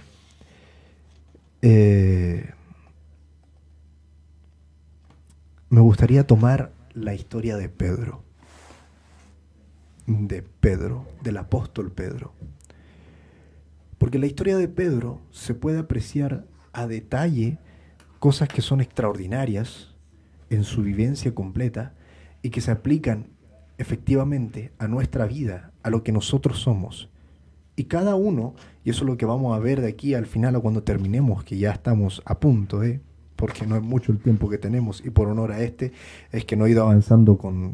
eh, 1.63 2.51
me 5.69 5.81
gustaría 5.81 6.25
tomar 6.25 6.71
la 6.93 7.13
historia 7.13 7.55
de 7.55 7.69
Pedro, 7.69 8.23
de 10.07 10.41
Pedro, 10.41 11.05
del 11.21 11.37
apóstol 11.37 11.91
Pedro. 11.91 12.33
Porque 13.99 14.17
la 14.17 14.25
historia 14.25 14.57
de 14.57 14.67
Pedro 14.67 15.21
se 15.29 15.53
puede 15.53 15.77
apreciar 15.77 16.45
a 16.73 16.87
detalle 16.87 17.59
cosas 18.17 18.47
que 18.47 18.61
son 18.61 18.81
extraordinarias 18.81 19.93
en 20.49 20.63
su 20.63 20.81
vivencia 20.81 21.35
completa 21.35 21.93
y 22.41 22.49
que 22.49 22.61
se 22.61 22.71
aplican 22.71 23.27
efectivamente 23.77 24.73
a 24.79 24.87
nuestra 24.87 25.27
vida, 25.27 25.71
a 25.83 25.91
lo 25.91 26.03
que 26.03 26.11
nosotros 26.11 26.59
somos. 26.59 27.09
Y 27.75 27.83
cada 27.85 28.15
uno, 28.15 28.55
y 28.83 28.89
eso 28.89 29.03
es 29.03 29.07
lo 29.07 29.17
que 29.17 29.25
vamos 29.25 29.55
a 29.55 29.59
ver 29.59 29.81
de 29.81 29.89
aquí 29.89 30.15
al 30.15 30.25
final 30.25 30.55
o 30.55 30.61
cuando 30.61 30.81
terminemos, 30.81 31.43
que 31.43 31.57
ya 31.57 31.71
estamos 31.71 32.23
a 32.25 32.39
punto, 32.39 32.83
¿eh? 32.83 33.01
Porque 33.39 33.65
no 33.65 33.77
es 33.77 33.81
mucho 33.81 34.11
el 34.11 34.19
tiempo 34.19 34.49
que 34.49 34.57
tenemos 34.57 35.01
y 35.03 35.09
por 35.09 35.29
honor 35.29 35.53
a 35.53 35.61
este, 35.61 35.93
es 36.31 36.43
que 36.43 36.57
no 36.57 36.65
he 36.65 36.71
ido 36.71 36.83
avanzando 36.83 37.37
con, 37.37 37.73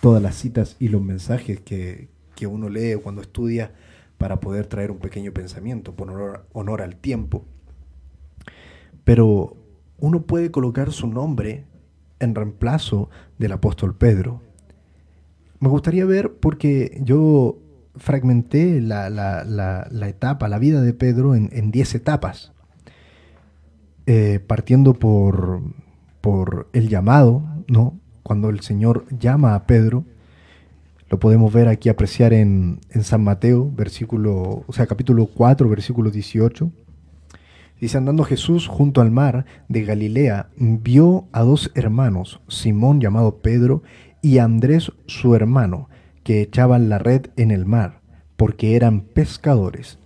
todas 0.00 0.20
las 0.20 0.34
citas 0.34 0.76
y 0.80 0.88
los 0.88 1.00
mensajes 1.00 1.60
que, 1.60 2.08
que, 2.34 2.46
uno 2.46 2.68
lee 2.68 2.96
cuando 3.00 3.22
estudia 3.22 3.72
para 4.18 4.40
poder 4.40 4.66
traer 4.66 4.90
un 4.90 4.98
pequeño 4.98 5.32
pensamiento, 5.32 5.94
por 5.94 6.10
honor, 6.10 6.46
honor 6.52 6.82
al 6.82 6.96
tiempo 6.96 7.44
pero 9.06 9.56
uno 9.98 10.22
puede 10.22 10.50
colocar 10.50 10.90
su 10.90 11.06
nombre 11.06 11.64
en 12.18 12.34
reemplazo 12.34 13.08
del 13.38 13.52
apóstol 13.52 13.94
Pedro. 13.94 14.42
Me 15.60 15.68
gustaría 15.68 16.04
ver, 16.04 16.32
porque 16.40 17.00
yo 17.04 17.56
fragmenté 17.94 18.80
la, 18.80 19.06
etapa, 20.08 20.48
la 20.48 20.58
vida 20.58 20.82
de 20.82 20.92
Pedro 20.92 21.36
en 21.36 21.70
10 21.70 21.94
etapas, 21.94 22.52
eh, 24.06 24.40
partiendo 24.46 24.94
por, 24.94 25.62
por 26.20 26.68
el 26.72 26.88
llamado, 26.88 27.42
¿no? 27.68 27.98
Cuando 28.22 28.50
el 28.50 28.60
Señor 28.60 29.04
llama 29.18 29.54
a 29.54 29.66
Pedro, 29.66 30.04
lo 31.08 31.20
podemos 31.20 31.52
ver 31.52 31.68
aquí, 31.68 31.88
apreciar 31.88 32.32
en, 32.32 32.80
en 32.90 33.04
San 33.04 33.22
Mateo, 33.22 33.70
versículo, 33.70 34.64
o 34.66 34.72
sea, 34.72 34.86
capítulo 34.86 35.26
4, 35.26 35.68
versículo 35.68 36.10
18 36.10 36.70
Dice, 37.80 37.98
andando 37.98 38.24
Jesús 38.24 38.68
junto 38.68 39.02
al 39.02 39.10
mar 39.10 39.44
de 39.68 39.84
Galilea, 39.84 40.48
vio 40.56 41.28
a 41.32 41.42
dos 41.42 41.70
hermanos, 41.74 42.40
Simón 42.48 43.00
llamado 43.00 43.38
Pedro 43.42 43.82
y 44.22 44.38
Andrés 44.38 44.92
su 45.06 45.34
hermano, 45.34 45.90
que 46.24 46.40
echaban 46.40 46.88
la 46.88 46.98
red 46.98 47.26
en 47.36 47.50
el 47.50 47.66
mar, 47.66 48.00
porque 48.36 48.76
eran 48.76 49.02
pescadores. 49.02 49.98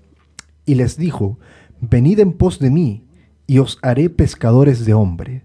Y 0.67 0.75
les 0.75 0.97
dijo, 0.97 1.39
venid 1.81 2.19
en 2.19 2.33
pos 2.33 2.59
de 2.59 2.71
mí, 2.71 3.05
y 3.51 3.59
os 3.59 3.81
haré 3.83 4.11
pescadores 4.11 4.85
de 4.85 4.95
hombres. 4.95 5.43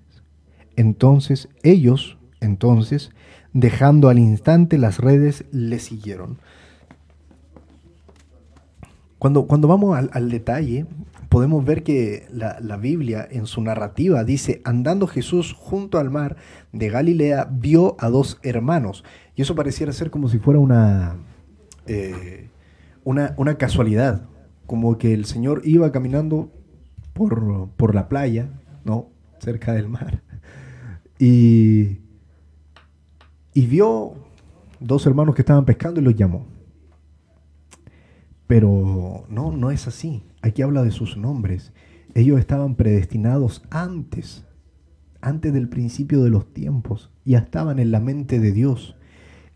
Entonces 0.75 1.49
ellos, 1.63 2.19
entonces, 2.39 3.09
dejando 3.51 4.09
al 4.09 4.19
instante 4.19 4.77
las 4.77 4.99
redes, 4.99 5.45
le 5.51 5.79
siguieron. 5.79 6.37
Cuando, 9.17 9.47
cuando 9.47 9.67
vamos 9.67 9.97
al, 9.97 10.11
al 10.13 10.29
detalle, 10.29 10.85
podemos 11.29 11.65
ver 11.65 11.81
que 11.81 12.27
la, 12.31 12.77
Biblia 12.77 13.27
en 13.31 13.47
su 13.47 13.59
narrativa 13.61 14.23
dice, 14.23 14.61
andando 14.65 15.07
Jesús 15.07 15.55
junto 15.57 15.97
al 15.97 16.11
mar 16.11 16.35
de 16.73 16.89
Galilea, 16.89 17.49
vio 17.51 17.95
a 17.97 18.09
dos 18.09 18.39
hermanos. 18.43 19.03
Y 19.35 19.41
eso 19.41 19.55
pareciera 19.55 19.91
ser 19.93 20.11
como 20.11 20.29
si 20.29 20.37
fuera 20.37 20.59
una, 20.59 21.15
eh, 21.87 22.51
una, 23.03 23.33
una, 23.37 23.57
casualidad, 23.57 24.27
como 24.67 24.99
que 24.99 25.15
el 25.15 25.25
Señor 25.25 25.63
iba 25.63 25.91
caminando 25.91 26.51
por, 27.15 27.69
por 27.77 27.95
la 27.95 28.09
playa, 28.09 28.49
¿no? 28.83 29.07
Cerca 29.39 29.71
del 29.71 29.87
mar. 29.87 30.21
Y, 31.17 31.99
y 33.53 33.67
vio 33.67 34.15
dos 34.81 35.07
hermanos 35.07 35.33
que 35.33 35.41
estaban 35.41 35.63
pescando 35.63 36.01
y 36.01 36.03
los 36.03 36.15
llamó. 36.15 36.45
Pero 38.47 39.23
no, 39.29 39.53
no 39.53 39.71
es 39.71 39.87
así. 39.87 40.23
Aquí 40.41 40.61
habla 40.61 40.83
de 40.83 40.91
sus 40.91 41.15
nombres. 41.15 41.71
Ellos 42.15 42.37
estaban 42.37 42.75
predestinados 42.75 43.63
antes, 43.69 44.45
antes 45.21 45.53
del 45.53 45.69
principio 45.69 46.21
de 46.21 46.29
los 46.29 46.53
tiempos. 46.53 47.11
Ya 47.23 47.39
estaban 47.39 47.79
en 47.79 47.91
la 47.91 48.01
mente 48.01 48.41
de 48.41 48.51
Dios. 48.51 48.97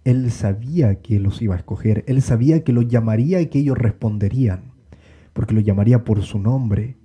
Él 0.05 0.31
sabía 0.31 1.01
que 1.01 1.19
los 1.19 1.41
iba 1.41 1.55
a 1.55 1.57
escoger. 1.57 2.05
Él 2.07 2.21
sabía 2.21 2.63
que 2.63 2.71
los 2.71 2.87
llamaría 2.87 3.41
y 3.41 3.47
que 3.47 3.59
ellos 3.59 3.77
responderían. 3.77 4.71
Porque 5.33 5.53
los 5.53 5.65
llamaría 5.65 6.05
por 6.05 6.21
su 6.21 6.39
nombre. 6.39 6.95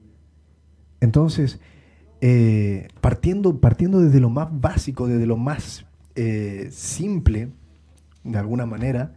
Entonces, 1.05 1.61
eh, 2.23 2.88
partiendo, 3.03 3.61
partiendo 3.61 4.01
desde 4.01 4.21
lo 4.21 4.31
más 4.31 4.49
básico, 4.51 5.07
desde 5.07 5.27
lo 5.27 5.37
más 5.37 5.85
eh, 6.14 6.69
simple, 6.71 7.51
de 8.25 8.38
alguna 8.38 8.64
manera, 8.64 9.12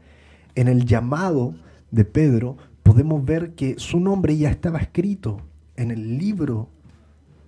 en 0.56 0.68
el 0.68 0.84
llamado 0.86 1.56
de 1.92 2.04
Pedro, 2.04 2.58
podemos 2.84 3.24
ver 3.24 3.56
que 3.56 3.80
su 3.80 4.02
nombre 4.02 4.36
ya 4.36 4.50
estaba 4.50 4.80
escrito 4.80 5.40
en 5.78 5.92
el 5.92 6.18
libro 6.18 6.68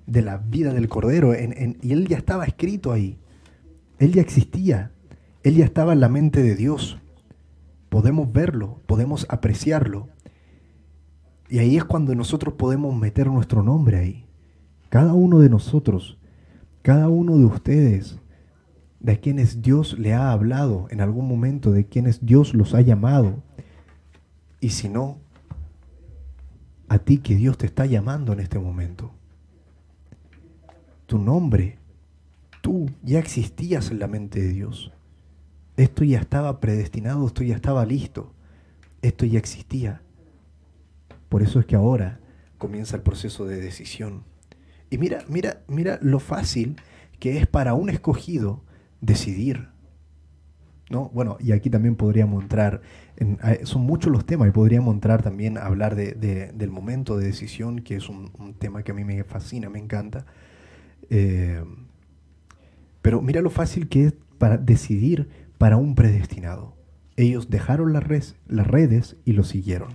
de 0.08 0.21
la 0.21 0.38
vida 0.38 0.73
del 0.73 0.88
Cordero, 0.88 1.34
y 1.34 1.91
él 1.91 2.08
ya 2.08 2.17
estaba 2.17 2.45
escrito 2.45 2.93
ahí. 2.93 3.17
Él 3.99 4.13
ya 4.13 4.21
existía, 4.21 4.93
él 5.43 5.56
ya 5.56 5.65
estaba 5.65 5.91
en 5.91 5.99
la 5.99 6.08
mente 6.08 6.41
de 6.41 6.56
Dios. 6.56 6.97
Podemos 7.89 8.32
verlo, 8.32 8.80
podemos 8.86 9.25
apreciarlo. 9.30 10.08
Y 11.49 11.60
ahí 11.60 11.75
es 11.75 11.84
cuando 11.84 12.15
nosotros 12.15 12.54
podemos 12.54 12.95
meter 12.95 13.28
nuestro 13.28 13.63
nombre 13.63 13.97
ahí. 13.97 14.28
Cada 14.89 15.13
uno 15.13 15.39
de 15.39 15.49
nosotros, 15.49 16.17
cada 16.82 17.10
uno 17.10 17.38
de 17.38 17.45
ustedes, 17.45 18.19
de 18.99 19.19
quienes 19.19 19.62
Dios 19.62 19.97
le 19.97 20.13
ha 20.13 20.32
hablado 20.32 20.88
en 20.89 21.02
algún 21.02 21.28
momento, 21.28 21.71
de 21.71 21.86
quienes 21.86 22.25
Dios 22.25 22.54
los 22.54 22.73
ha 22.73 22.82
llamado, 22.82 23.43
y 24.60 24.71
si 24.71 24.89
no, 24.89 25.17
a 26.89 26.97
ti 26.97 27.19
que 27.19 27.36
Dios 27.36 27.58
te 27.58 27.67
está 27.67 27.86
llamando 27.86 28.34
en 28.34 28.39
este 28.39 28.60
momento. 28.60 29.12
Tu 31.06 31.17
nombre, 31.17 31.78
tú 32.62 32.89
ya 33.04 33.19
existías 33.19 33.91
en 33.91 33.99
la 33.99 34.08
mente 34.08 34.41
de 34.41 34.49
Dios. 34.49 34.91
Esto 35.78 36.04
ya 36.04 36.19
estaba 36.19 36.60
predestinado, 36.60 37.25
esto 37.25 37.43
ya 37.43 37.56
estaba 37.56 37.86
listo, 37.86 38.34
esto 39.02 39.25
ya 39.25 39.39
existía. 39.39 40.02
Por 41.30 41.41
eso 41.41 41.60
es 41.60 41.65
que 41.65 41.75
ahora 41.75 42.19
comienza 42.58 42.97
el 42.97 43.04
proceso 43.04 43.45
de 43.45 43.62
decisión. 43.62 44.23
Y 44.89 44.97
mira, 44.97 45.23
mira, 45.28 45.62
mira 45.67 45.99
lo 46.02 46.19
fácil 46.19 46.78
que 47.19 47.38
es 47.38 47.47
para 47.47 47.73
un 47.73 47.89
escogido 47.89 48.63
decidir. 49.02 49.69
¿no? 50.89 51.10
Bueno, 51.10 51.38
y 51.39 51.52
aquí 51.52 51.69
también 51.69 51.95
podríamos 51.95 52.43
entrar, 52.43 52.82
en, 53.17 53.38
son 53.63 53.84
muchos 53.84 54.12
los 54.12 54.25
temas 54.25 54.47
y 54.47 54.52
podríamos 54.52 54.93
entrar 54.93 55.21
también 55.21 55.58
hablar 55.58 55.95
de, 55.95 56.13
del 56.13 56.71
momento 56.71 57.17
de 57.17 57.28
decisión, 57.28 57.82
que 57.82 57.95
es 57.95 58.10
un, 58.10 58.32
tema 58.58 58.84
que 58.84 58.91
a 58.91 58.95
mí 58.95 59.04
me 59.04 59.23
fascina, 59.23 59.69
me 59.69 59.80
encanta. 59.80 60.25
Eh, 61.10 61.63
pero 63.02 63.21
mira 63.21 63.41
lo 63.41 63.49
fácil 63.49 63.88
que 63.88 64.08
es 64.08 64.13
para 64.38 64.58
decidir 64.58 65.30
para 65.58 65.78
un 65.78 65.95
predestinado. 65.95 66.75
Ellos 67.17 67.49
dejaron 67.49 67.93
las 67.93 68.36
las 68.47 68.67
redes 68.67 69.17
y 69.25 69.34
lo 69.34 69.43
siguieron. 69.43 69.89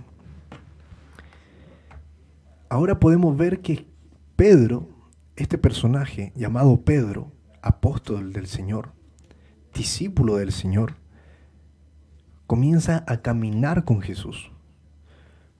Ahora 2.69 2.99
podemos 2.99 3.35
ver 3.37 3.61
que 3.61 3.87
Pedro, 4.35 4.89
este 5.37 5.57
personaje 5.57 6.33
llamado 6.35 6.81
Pedro, 6.81 7.31
apóstol 7.61 8.33
del 8.33 8.47
Señor, 8.47 8.91
discípulo 9.73 10.35
del 10.35 10.51
Señor, 10.51 10.95
comienza 12.45 13.05
a 13.07 13.21
caminar 13.21 13.85
con 13.85 14.01
Jesús, 14.01 14.51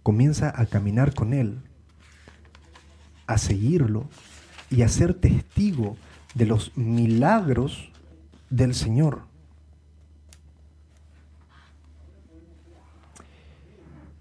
comienza 0.04 0.54
a 0.54 0.66
caminar 0.66 1.14
con 1.14 1.32
Él, 1.32 1.62
a 3.28 3.38
seguirlo 3.38 4.10
y 4.70 4.82
a 4.82 4.90
ser 4.90 5.14
testigo 5.14 5.96
de 6.34 6.46
los 6.46 6.76
milagros 6.76 7.94
del 8.50 8.76
Señor. 8.76 9.22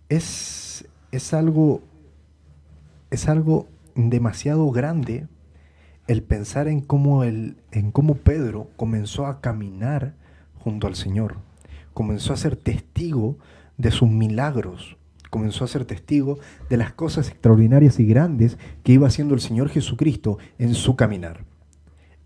Es, 0.08 0.86
es, 1.10 1.34
algo, 1.34 1.82
es 3.10 3.28
algo 3.28 3.73
demasiado 3.94 4.70
grande 4.70 5.26
el 6.06 6.22
pensar 6.22 6.68
en 6.68 6.80
cómo, 6.80 7.24
el, 7.24 7.56
en 7.72 7.90
cómo 7.90 8.16
Pedro 8.16 8.68
comenzó 8.76 9.26
a 9.26 9.40
caminar 9.40 10.14
junto 10.58 10.86
al 10.86 10.96
Señor, 10.96 11.36
comenzó 11.94 12.32
a 12.32 12.36
ser 12.36 12.56
testigo 12.56 13.38
de 13.78 13.90
sus 13.90 14.08
milagros, 14.08 14.96
comenzó 15.30 15.64
a 15.64 15.68
ser 15.68 15.84
testigo 15.84 16.38
de 16.68 16.76
las 16.76 16.92
cosas 16.92 17.28
extraordinarias 17.28 17.98
y 17.98 18.06
grandes 18.06 18.58
que 18.82 18.92
iba 18.92 19.08
haciendo 19.08 19.34
el 19.34 19.40
Señor 19.40 19.68
Jesucristo 19.68 20.38
en 20.58 20.74
su 20.74 20.96
caminar. 20.96 21.44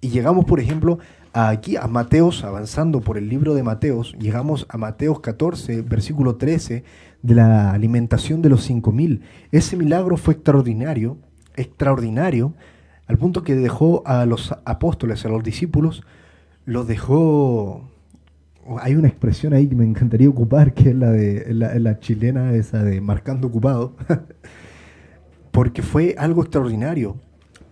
Y 0.01 0.11
llegamos, 0.11 0.45
por 0.45 0.61
ejemplo, 0.61 0.99
aquí 1.33 1.77
a 1.77 1.87
Mateos, 1.87 2.45
avanzando 2.45 3.01
por 3.01 3.19
el 3.19 3.29
libro 3.29 3.55
de 3.55 3.63
Mateos, 3.63 4.15
llegamos 4.19 4.67
a 4.69 4.79
Mateos 4.79 5.21
14, 5.21 5.83
versículo 5.83 6.37
13, 6.37 6.85
de 7.23 7.35
la 7.35 7.73
alimentación 7.73 8.43
de 8.43 8.49
los 8.49 8.63
cinco 8.63 8.93
mil. 8.93 9.23
Ese 9.51 9.77
milagro 9.77 10.17
fue 10.17 10.35
extraordinario, 10.35 11.19
extraordinario, 11.59 12.55
al 13.07 13.19
punto 13.19 13.43
que 13.43 13.55
dejó 13.55 14.03
a 14.07 14.27
los 14.27 14.55
apóstoles, 14.65 15.25
a 15.25 15.29
los 15.29 15.43
discípulos, 15.43 16.03
los 16.65 16.87
dejó... 16.87 17.89
Hay 18.81 18.95
una 18.95 19.09
expresión 19.09 19.55
ahí 19.55 19.67
que 19.67 19.75
me 19.75 19.85
encantaría 19.85 20.29
ocupar, 20.29 20.75
que 20.75 20.91
es 20.91 20.95
la 20.95 21.11
de 21.11 21.55
la, 21.55 22.01
chilena, 22.01 22.53
esa 22.53 22.83
de 22.83 23.01
marcando 23.01 23.49
ocupado, 23.49 23.97
porque 25.51 25.81
fue 25.81 26.15
algo 26.19 26.43
extraordinario. 26.43 27.17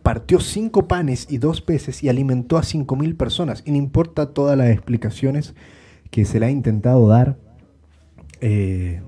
Partió 0.02 0.40
cinco 0.40 0.88
panes 0.88 1.26
y 1.28 1.36
dos 1.36 1.60
peces 1.60 2.02
y 2.02 2.08
alimentó 2.08 2.56
a 2.56 2.62
cinco 2.62 2.96
mil 2.96 3.14
personas. 3.14 3.62
Y 3.66 3.72
no 3.72 3.76
importa 3.76 4.32
todas 4.32 4.56
las 4.56 4.70
explicaciones 4.70 5.54
que 6.10 6.24
se 6.24 6.40
le 6.40 6.46
ha 6.46 6.50
intentado 6.50 7.06
dar, 7.08 7.36
eh, 8.40 9.02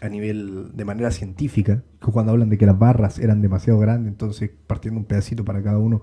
a 0.00 0.08
nivel 0.08 0.70
de 0.74 0.84
manera 0.84 1.10
científica, 1.10 1.82
cuando 2.00 2.32
hablan 2.32 2.50
de 2.50 2.58
que 2.58 2.66
las 2.66 2.78
barras 2.78 3.18
eran 3.18 3.42
demasiado 3.42 3.78
grandes, 3.78 4.12
entonces 4.12 4.50
partiendo 4.66 5.00
un 5.00 5.06
pedacito 5.06 5.44
para 5.44 5.62
cada 5.62 5.78
uno, 5.78 6.02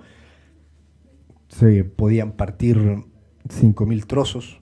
se 1.47 1.83
podían 1.83 2.33
partir 2.33 2.77
5.000 3.47 4.05
trozos. 4.05 4.59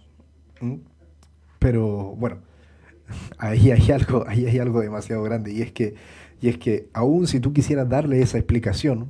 Pero 1.59 2.15
bueno, 2.15 2.37
ahí 3.37 3.71
hay 3.71 3.91
algo, 3.91 4.25
ahí 4.27 4.45
hay 4.45 4.59
algo 4.59 4.81
demasiado 4.81 5.23
grande. 5.23 5.51
Y 5.51 5.61
es 5.61 5.71
que, 5.71 5.95
y 6.41 6.49
es 6.49 6.57
que 6.57 6.89
aún 6.93 7.27
si 7.27 7.39
tú 7.39 7.53
quisieras 7.53 7.89
darle 7.89 8.21
esa 8.21 8.37
explicación, 8.37 9.09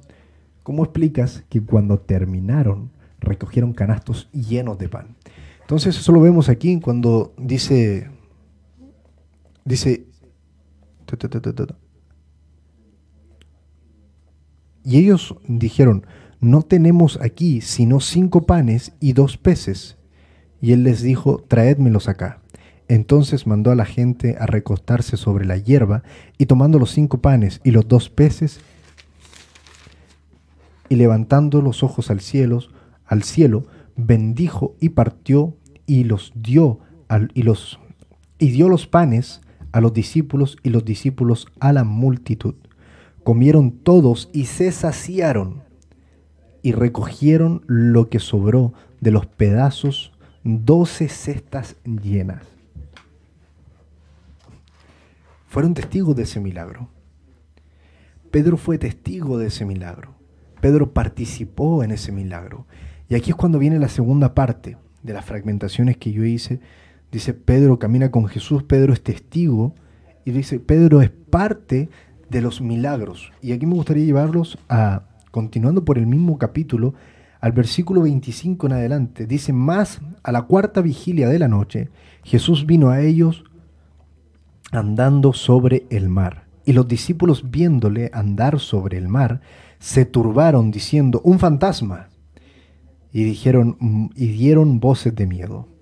¿cómo 0.64 0.84
explicas 0.84 1.44
que 1.50 1.62
cuando 1.62 2.00
terminaron 2.00 2.92
recogieron 3.20 3.74
canastos 3.74 4.30
llenos 4.32 4.78
de 4.78 4.90
pan? 4.90 5.16
Entonces 5.62 5.98
eso 5.98 6.12
lo 6.12 6.22
vemos 6.22 6.50
aquí 6.50 6.80
cuando 6.80 7.34
dice, 7.38 8.10
dice, 9.66 10.06
y 14.84 14.98
ellos 14.98 15.36
dijeron, 15.48 16.06
no 16.40 16.62
tenemos 16.62 17.20
aquí 17.22 17.62
sino 17.62 18.00
cinco 18.00 18.46
panes 18.46 18.94
y 19.00 19.14
dos 19.14 19.38
peces. 19.38 19.98
Y 20.62 20.74
él 20.74 20.84
les 20.84 21.02
dijo, 21.02 21.44
traédmelos 21.48 22.10
acá. 22.10 22.42
Entonces 22.88 23.48
mandó 23.48 23.72
a 23.72 23.76
la 23.76 23.86
gente 23.86 24.36
a 24.40 24.46
recostarse 24.46 25.16
sobre 25.18 25.46
la 25.46 25.58
hierba, 25.58 26.04
y 26.38 26.46
tomando 26.46 26.80
los 26.80 26.92
cinco 26.92 27.22
panes 27.22 27.62
y 27.64 27.72
los 27.72 27.88
dos 27.88 28.10
peces, 28.10 28.60
y 30.90 30.96
levantando 30.96 31.62
los 31.62 31.82
ojos 31.82 32.12
al 32.12 32.20
cielo, 32.20 32.60
al 33.06 33.24
cielo, 33.24 33.66
bendijo 33.96 34.76
y 34.80 34.90
partió 34.90 35.56
y 35.86 36.04
los 36.04 36.34
dio 36.36 36.80
y 37.34 37.44
los 37.44 37.80
y 38.40 38.50
dio 38.50 38.68
los 38.68 38.88
panes 38.88 39.42
a 39.74 39.82
los 39.82 39.94
discípulos 39.94 40.58
y 40.64 40.70
los 40.70 40.86
discípulos 40.86 41.48
a 41.60 41.74
la 41.74 41.84
multitud. 41.84 42.56
Comieron 43.24 43.72
todos 43.72 44.30
y 44.32 44.46
se 44.46 44.72
saciaron 44.72 45.64
y 46.62 46.72
recogieron 46.72 47.64
lo 47.68 48.10
que 48.10 48.20
sobró 48.20 48.74
de 49.02 49.12
los 49.12 49.26
pedazos, 49.26 50.14
doce 50.44 51.10
cestas 51.10 51.76
llenas. 51.84 52.44
Fueron 55.48 55.74
testigos 55.74 56.16
de 56.16 56.24
ese 56.24 56.40
milagro. 56.40 56.88
Pedro 58.32 58.58
fue 58.58 58.78
testigo 58.78 59.38
de 59.38 59.48
ese 59.48 59.66
milagro. 59.66 60.16
Pedro 60.62 60.94
participó 60.94 61.84
en 61.84 61.92
ese 61.92 62.12
milagro. 62.12 62.66
Y 63.10 63.16
aquí 63.16 63.32
es 63.32 63.36
cuando 63.36 63.60
viene 63.60 63.80
la 63.80 63.90
segunda 63.90 64.34
parte 64.34 64.78
de 65.04 65.14
las 65.14 65.26
fragmentaciones 65.26 65.98
que 65.98 66.12
yo 66.12 66.24
hice 66.24 66.60
Dice, 67.14 67.36
Pedro 67.36 67.78
camina 67.78 68.10
con 68.10 68.26
Jesús, 68.26 68.64
Pedro 68.64 68.92
es 68.92 69.04
testigo, 69.04 69.76
y 70.26 70.32
dice, 70.32 70.60
Pedro 70.60 71.00
es 71.04 71.12
parte 71.12 71.90
de 72.28 72.42
los 72.42 72.60
milagros. 72.60 73.32
Y 73.40 73.52
aquí 73.52 73.68
me 73.68 73.76
gustaría 73.76 74.04
llevarlos 74.04 74.58
a, 74.68 75.04
continuando 75.30 75.86
por 75.86 76.00
el 76.00 76.08
mismo 76.08 76.40
capítulo, 76.40 76.96
al 77.40 77.52
versículo 77.52 78.02
25 78.02 78.66
en 78.66 78.74
adelante. 78.74 79.28
Dice, 79.28 79.54
más 79.54 80.02
a 80.24 80.32
la 80.32 80.42
cuarta 80.42 80.82
vigilia 80.82 81.30
de 81.30 81.38
la 81.38 81.48
noche, 81.48 81.90
Jesús 82.24 82.66
vino 82.66 82.90
a 82.90 83.02
ellos 83.02 83.44
andando 84.72 85.34
sobre 85.34 85.86
el 85.92 86.10
mar. 86.10 86.48
Y 86.66 86.74
los 86.74 86.88
discípulos 86.88 87.52
viéndole 87.52 88.10
andar 88.12 88.60
sobre 88.60 88.98
el 88.98 89.08
mar, 89.08 89.42
se 89.78 90.06
turbaron 90.06 90.72
diciendo, 90.72 91.22
un 91.24 91.38
fantasma. 91.38 92.10
Y 93.12 93.24
dijeron, 93.24 94.10
y 94.16 94.30
dieron 94.30 94.80
voces 94.80 95.14
de 95.14 95.28
miedo. 95.28 95.73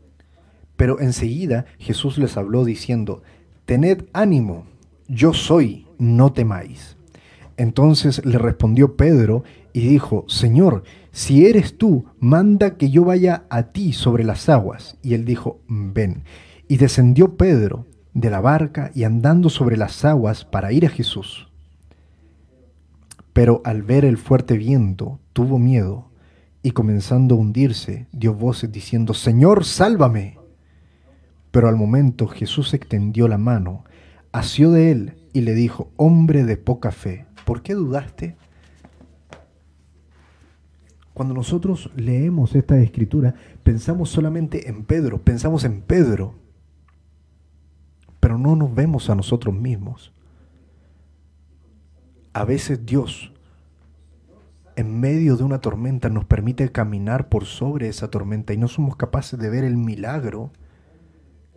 Pero 0.81 0.99
enseguida 0.99 1.67
Jesús 1.77 2.17
les 2.17 2.37
habló 2.37 2.65
diciendo, 2.65 3.21
Tened 3.65 4.05
ánimo, 4.13 4.65
yo 5.07 5.31
soy, 5.31 5.85
no 5.99 6.33
temáis. 6.33 6.97
Entonces 7.55 8.25
le 8.25 8.39
respondió 8.39 8.95
Pedro 8.95 9.43
y 9.73 9.81
dijo, 9.81 10.25
Señor, 10.27 10.81
si 11.11 11.45
eres 11.45 11.77
tú, 11.77 12.05
manda 12.19 12.77
que 12.77 12.89
yo 12.89 13.05
vaya 13.05 13.43
a 13.51 13.71
ti 13.71 13.93
sobre 13.93 14.23
las 14.23 14.49
aguas. 14.49 14.97
Y 15.03 15.13
él 15.13 15.23
dijo, 15.23 15.59
ven. 15.67 16.23
Y 16.67 16.77
descendió 16.77 17.37
Pedro 17.37 17.85
de 18.15 18.31
la 18.31 18.41
barca 18.41 18.89
y 18.95 19.03
andando 19.03 19.51
sobre 19.51 19.77
las 19.77 20.03
aguas 20.03 20.45
para 20.45 20.71
ir 20.71 20.87
a 20.87 20.89
Jesús. 20.89 21.47
Pero 23.33 23.61
al 23.65 23.83
ver 23.83 24.03
el 24.03 24.17
fuerte 24.17 24.57
viento, 24.57 25.19
tuvo 25.33 25.59
miedo 25.59 26.07
y 26.63 26.71
comenzando 26.71 27.35
a 27.35 27.37
hundirse, 27.37 28.07
dio 28.11 28.33
voces 28.33 28.71
diciendo, 28.71 29.13
Señor, 29.13 29.63
sálvame. 29.63 30.40
Pero 31.51 31.67
al 31.67 31.75
momento 31.75 32.27
Jesús 32.27 32.73
extendió 32.73 33.27
la 33.27 33.37
mano, 33.37 33.83
asió 34.31 34.71
de 34.71 34.91
él 34.91 35.17
y 35.33 35.41
le 35.41 35.53
dijo, 35.53 35.91
hombre 35.97 36.45
de 36.45 36.57
poca 36.57 36.91
fe, 36.91 37.25
¿por 37.45 37.61
qué 37.61 37.73
dudaste? 37.73 38.37
Cuando 41.13 41.33
nosotros 41.33 41.91
leemos 41.95 42.55
esta 42.55 42.79
escritura, 42.79 43.35
pensamos 43.63 44.09
solamente 44.09 44.69
en 44.69 44.85
Pedro, 44.85 45.21
pensamos 45.21 45.65
en 45.65 45.81
Pedro, 45.81 46.35
pero 48.21 48.37
no 48.37 48.55
nos 48.55 48.73
vemos 48.73 49.09
a 49.09 49.15
nosotros 49.15 49.53
mismos. 49.53 50.13
A 52.33 52.45
veces 52.45 52.85
Dios, 52.85 53.33
en 54.77 55.01
medio 55.01 55.35
de 55.35 55.43
una 55.43 55.59
tormenta, 55.59 56.07
nos 56.07 56.23
permite 56.23 56.71
caminar 56.71 57.27
por 57.27 57.43
sobre 57.43 57.89
esa 57.89 58.09
tormenta 58.09 58.53
y 58.53 58.57
no 58.57 58.69
somos 58.69 58.95
capaces 58.95 59.37
de 59.37 59.49
ver 59.49 59.65
el 59.65 59.75
milagro 59.75 60.53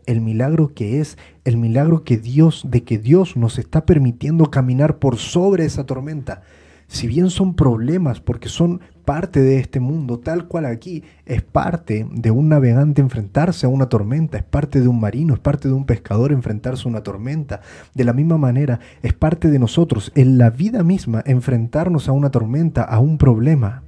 el 0.06 0.20
milagro 0.20 0.74
que 0.74 1.00
es, 1.00 1.18
el 1.44 1.56
milagro 1.56 2.04
que 2.04 2.16
Dios, 2.16 2.64
de 2.68 2.82
que 2.82 2.98
Dios 2.98 3.36
nos 3.36 3.58
está 3.58 3.86
permitiendo 3.86 4.50
caminar 4.50 4.98
por 4.98 5.18
sobre 5.18 5.64
esa 5.64 5.84
tormenta. 5.84 6.42
Si 6.86 7.06
bien 7.06 7.30
son 7.30 7.54
problemas 7.54 8.20
porque 8.20 8.48
son 8.48 8.80
parte 9.04 9.40
de 9.40 9.58
este 9.58 9.80
mundo, 9.80 10.18
tal 10.20 10.46
cual 10.46 10.66
aquí 10.66 11.02
es 11.26 11.42
parte 11.42 12.06
de 12.10 12.30
un 12.30 12.48
navegante 12.48 13.00
enfrentarse 13.00 13.66
a 13.66 13.68
una 13.68 13.88
tormenta, 13.88 14.38
es 14.38 14.44
parte 14.44 14.80
de 14.80 14.88
un 14.88 15.00
marino, 15.00 15.34
es 15.34 15.40
parte 15.40 15.68
de 15.68 15.74
un 15.74 15.86
pescador 15.86 16.32
enfrentarse 16.32 16.86
a 16.86 16.90
una 16.90 17.02
tormenta. 17.02 17.60
De 17.94 18.04
la 18.04 18.12
misma 18.12 18.38
manera, 18.38 18.80
es 19.02 19.12
parte 19.12 19.50
de 19.50 19.58
nosotros 19.58 20.12
en 20.14 20.38
la 20.38 20.50
vida 20.50 20.82
misma 20.82 21.22
enfrentarnos 21.26 22.08
a 22.08 22.12
una 22.12 22.30
tormenta, 22.30 22.82
a 22.82 22.98
un 22.98 23.18
problema. 23.18 23.82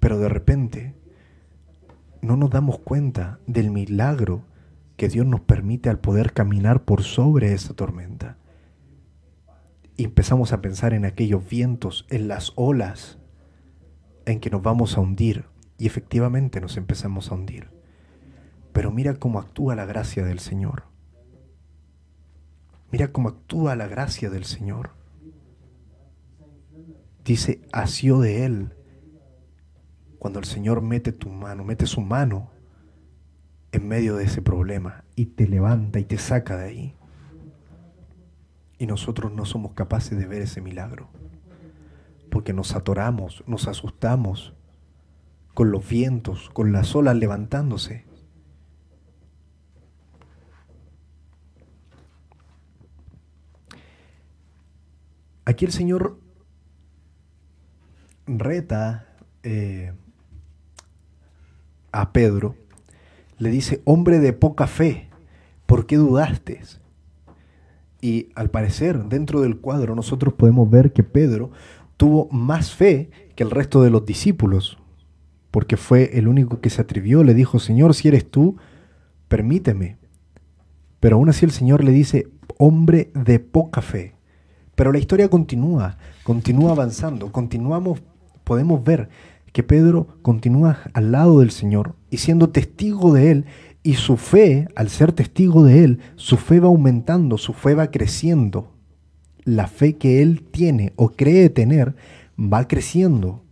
Pero 0.00 0.18
de 0.18 0.28
repente 0.28 0.94
no 2.22 2.36
nos 2.36 2.50
damos 2.50 2.78
cuenta 2.78 3.40
del 3.46 3.70
milagro 3.70 4.44
que 4.96 5.08
Dios 5.08 5.26
nos 5.26 5.40
permite 5.40 5.90
al 5.90 5.98
poder 5.98 6.32
caminar 6.32 6.84
por 6.84 7.02
sobre 7.02 7.52
esa 7.52 7.74
tormenta. 7.74 8.38
Empezamos 9.96 10.52
a 10.52 10.62
pensar 10.62 10.94
en 10.94 11.04
aquellos 11.04 11.46
vientos, 11.46 12.06
en 12.08 12.28
las 12.28 12.52
olas 12.54 13.18
en 14.24 14.40
que 14.40 14.50
nos 14.50 14.62
vamos 14.62 14.96
a 14.96 15.00
hundir. 15.00 15.44
y 15.78 15.86
efectivamente 15.86 16.60
nos 16.60 16.76
empezamos 16.76 17.30
a 17.30 17.34
hundir. 17.34 17.70
Pero 18.72 18.92
mira 18.92 19.14
cómo 19.14 19.40
actúa 19.40 19.74
la 19.74 19.84
gracia 19.84 20.24
del 20.24 20.38
Señor. 20.38 20.84
Mira 22.92 23.10
cómo 23.10 23.30
actúa 23.30 23.74
la 23.74 23.88
gracia 23.88 24.30
del 24.30 24.44
Señor. 24.44 24.90
Dice, 27.24 27.62
asió 27.72 28.20
de 28.20 28.44
Él. 28.44 28.74
Cuando 30.22 30.38
el 30.38 30.44
Señor 30.44 30.82
mete 30.82 31.10
tu 31.10 31.30
mano, 31.30 31.64
mete 31.64 31.84
su 31.84 32.00
mano 32.00 32.52
en 33.72 33.88
medio 33.88 34.14
de 34.14 34.22
ese 34.22 34.40
problema 34.40 35.02
y 35.16 35.26
te 35.26 35.48
levanta 35.48 35.98
y 35.98 36.04
te 36.04 36.16
saca 36.16 36.56
de 36.56 36.64
ahí. 36.64 36.94
Y 38.78 38.86
nosotros 38.86 39.32
no 39.32 39.44
somos 39.44 39.72
capaces 39.72 40.16
de 40.16 40.28
ver 40.28 40.42
ese 40.42 40.60
milagro. 40.60 41.08
Porque 42.30 42.52
nos 42.52 42.76
atoramos, 42.76 43.42
nos 43.48 43.66
asustamos 43.66 44.54
con 45.54 45.72
los 45.72 45.88
vientos, 45.88 46.50
con 46.50 46.70
las 46.70 46.94
olas 46.94 47.16
levantándose. 47.16 48.04
Aquí 55.44 55.64
el 55.64 55.72
Señor 55.72 56.20
reta 58.28 59.08
eh, 59.42 59.94
a 61.92 62.12
Pedro, 62.12 62.56
le 63.38 63.50
dice, 63.50 63.82
hombre 63.84 64.18
de 64.18 64.32
poca 64.32 64.66
fe, 64.66 65.08
¿por 65.66 65.86
qué 65.86 65.96
dudaste? 65.96 66.60
Y 68.00 68.28
al 68.34 68.50
parecer, 68.50 69.04
dentro 69.04 69.40
del 69.40 69.58
cuadro, 69.58 69.94
nosotros 69.94 70.34
podemos 70.34 70.68
ver 70.68 70.92
que 70.92 71.04
Pedro 71.04 71.50
tuvo 71.96 72.28
más 72.30 72.72
fe 72.72 73.10
que 73.36 73.44
el 73.44 73.50
resto 73.50 73.82
de 73.82 73.90
los 73.90 74.04
discípulos, 74.04 74.78
porque 75.50 75.76
fue 75.76 76.18
el 76.18 76.28
único 76.28 76.60
que 76.60 76.70
se 76.70 76.82
atrevió, 76.82 77.22
le 77.22 77.34
dijo, 77.34 77.58
Señor, 77.58 77.94
si 77.94 78.08
eres 78.08 78.28
tú, 78.28 78.56
permíteme. 79.28 79.98
Pero 80.98 81.16
aún 81.16 81.28
así 81.28 81.44
el 81.44 81.52
Señor 81.52 81.84
le 81.84 81.92
dice, 81.92 82.28
hombre 82.58 83.10
de 83.14 83.38
poca 83.38 83.82
fe. 83.82 84.14
Pero 84.74 84.92
la 84.92 84.98
historia 84.98 85.28
continúa, 85.28 85.98
continúa 86.24 86.72
avanzando, 86.72 87.30
continuamos, 87.30 88.02
podemos 88.44 88.82
ver 88.82 89.08
que 89.52 89.62
Pedro 89.62 90.18
continúa 90.22 90.78
al 90.94 91.12
lado 91.12 91.40
del 91.40 91.50
Señor 91.50 91.94
y 92.10 92.18
siendo 92.18 92.50
testigo 92.50 93.12
de 93.12 93.30
Él, 93.30 93.44
y 93.82 93.94
su 93.94 94.16
fe, 94.16 94.68
al 94.76 94.90
ser 94.90 95.12
testigo 95.12 95.64
de 95.64 95.84
Él, 95.84 95.98
su 96.14 96.36
fe 96.36 96.60
va 96.60 96.68
aumentando, 96.68 97.36
su 97.36 97.52
fe 97.52 97.74
va 97.74 97.90
creciendo. 97.90 98.72
La 99.44 99.66
fe 99.66 99.96
que 99.96 100.22
Él 100.22 100.42
tiene 100.42 100.92
o 100.94 101.10
cree 101.10 101.50
tener 101.50 101.96
va 102.38 102.68
creciendo. 102.68 103.42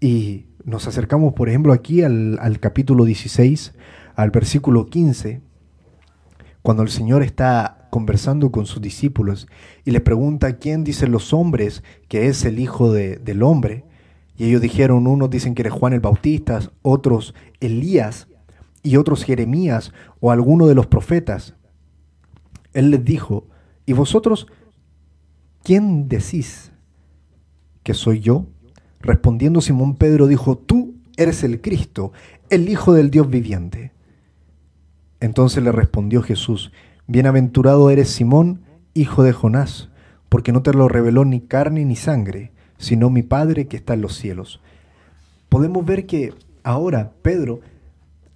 Y 0.00 0.46
nos 0.64 0.88
acercamos, 0.88 1.34
por 1.34 1.50
ejemplo, 1.50 1.74
aquí 1.74 2.02
al, 2.02 2.38
al 2.40 2.58
capítulo 2.58 3.04
16, 3.04 3.74
al 4.16 4.30
versículo 4.30 4.86
15, 4.86 5.42
cuando 6.62 6.82
el 6.82 6.88
Señor 6.88 7.22
está 7.22 7.88
conversando 7.90 8.50
con 8.50 8.64
sus 8.64 8.80
discípulos 8.80 9.48
y 9.84 9.90
le 9.90 10.00
pregunta 10.00 10.56
quién 10.56 10.84
dicen 10.84 11.12
los 11.12 11.34
hombres 11.34 11.82
que 12.08 12.28
es 12.28 12.46
el 12.46 12.58
Hijo 12.58 12.90
del 12.92 13.42
Hombre. 13.42 13.84
Y 14.36 14.46
ellos 14.46 14.60
dijeron, 14.60 15.06
unos 15.06 15.30
dicen 15.30 15.54
que 15.54 15.62
eres 15.62 15.72
Juan 15.72 15.92
el 15.92 16.00
Bautista, 16.00 16.60
otros 16.82 17.34
Elías 17.60 18.28
y 18.82 18.96
otros 18.96 19.24
Jeremías 19.24 19.92
o 20.20 20.30
alguno 20.30 20.66
de 20.66 20.74
los 20.74 20.86
profetas. 20.86 21.54
Él 22.72 22.90
les 22.90 23.04
dijo, 23.04 23.46
¿y 23.86 23.92
vosotros 23.92 24.46
quién 25.62 26.08
decís 26.08 26.72
que 27.82 27.94
soy 27.94 28.20
yo? 28.20 28.46
Respondiendo 29.00 29.60
Simón 29.60 29.96
Pedro 29.96 30.26
dijo, 30.26 30.56
tú 30.56 30.94
eres 31.16 31.44
el 31.44 31.60
Cristo, 31.60 32.12
el 32.50 32.68
Hijo 32.68 32.94
del 32.94 33.10
Dios 33.10 33.28
viviente. 33.28 33.92
Entonces 35.20 35.62
le 35.62 35.70
respondió 35.70 36.22
Jesús, 36.22 36.72
Bienaventurado 37.06 37.90
eres 37.90 38.10
Simón, 38.10 38.62
hijo 38.94 39.22
de 39.22 39.32
Jonás, 39.32 39.90
porque 40.28 40.52
no 40.52 40.62
te 40.62 40.72
lo 40.72 40.88
reveló 40.88 41.24
ni 41.24 41.40
carne 41.40 41.84
ni 41.84 41.94
sangre, 41.96 42.52
sino 42.82 43.10
mi 43.10 43.22
Padre 43.22 43.68
que 43.68 43.76
está 43.76 43.94
en 43.94 44.02
los 44.02 44.16
cielos. 44.16 44.60
Podemos 45.48 45.86
ver 45.86 46.04
que 46.04 46.34
ahora 46.64 47.12
Pedro 47.22 47.60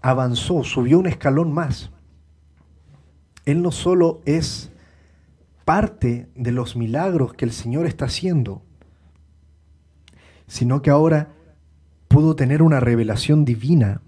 avanzó, 0.00 0.62
subió 0.62 1.00
un 1.00 1.08
escalón 1.08 1.52
más. 1.52 1.90
Él 3.44 3.60
no 3.60 3.72
solo 3.72 4.20
es 4.24 4.70
parte 5.64 6.28
de 6.36 6.52
los 6.52 6.76
milagros 6.76 7.34
que 7.34 7.44
el 7.44 7.50
Señor 7.50 7.86
está 7.86 8.04
haciendo, 8.04 8.62
sino 10.46 10.80
que 10.80 10.90
ahora 10.90 11.32
pudo 12.06 12.36
tener 12.36 12.62
una 12.62 12.78
revelación 12.78 13.44
divina 13.44 14.00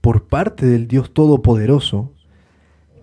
por 0.00 0.26
parte 0.26 0.66
del 0.66 0.88
Dios 0.88 1.14
Todopoderoso 1.14 2.12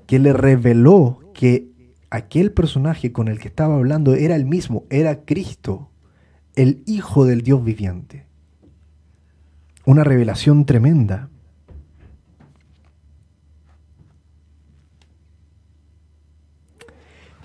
que 0.07 0.19
le 0.19 0.33
reveló 0.33 1.21
que 1.33 1.71
aquel 2.09 2.51
personaje 2.51 3.13
con 3.13 3.29
el 3.29 3.39
que 3.39 3.47
estaba 3.47 3.77
hablando 3.77 4.13
era 4.13 4.35
el 4.35 4.45
mismo, 4.45 4.83
era 4.89 5.23
Cristo, 5.23 5.89
el 6.55 6.83
Hijo 6.85 7.25
del 7.25 7.41
Dios 7.41 7.63
viviente. 7.63 8.25
Una 9.85 10.03
revelación 10.03 10.65
tremenda. 10.65 11.29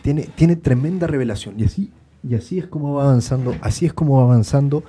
Tiene, 0.02 0.22
tiene 0.34 0.56
tremenda 0.56 1.06
revelación. 1.06 1.58
Y 1.58 1.64
así, 1.64 1.92
y 2.22 2.34
así 2.34 2.58
es 2.58 2.66
como 2.66 2.94
va 2.94 3.04
avanzando, 3.04 3.54
así 3.60 3.86
es 3.86 3.92
como 3.92 4.18
va 4.18 4.24
avanzando 4.24 4.84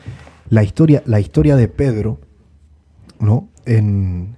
la 0.50 0.64
historia, 0.64 1.04
la 1.06 1.20
historia 1.20 1.56
de 1.56 1.68
Pedro, 1.68 2.20
¿no? 3.20 3.50
En, 3.66 4.38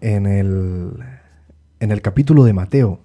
en 0.00 0.26
el 0.26 0.92
en 1.80 1.92
el 1.92 2.02
capítulo 2.02 2.44
de 2.44 2.52
Mateo. 2.52 3.00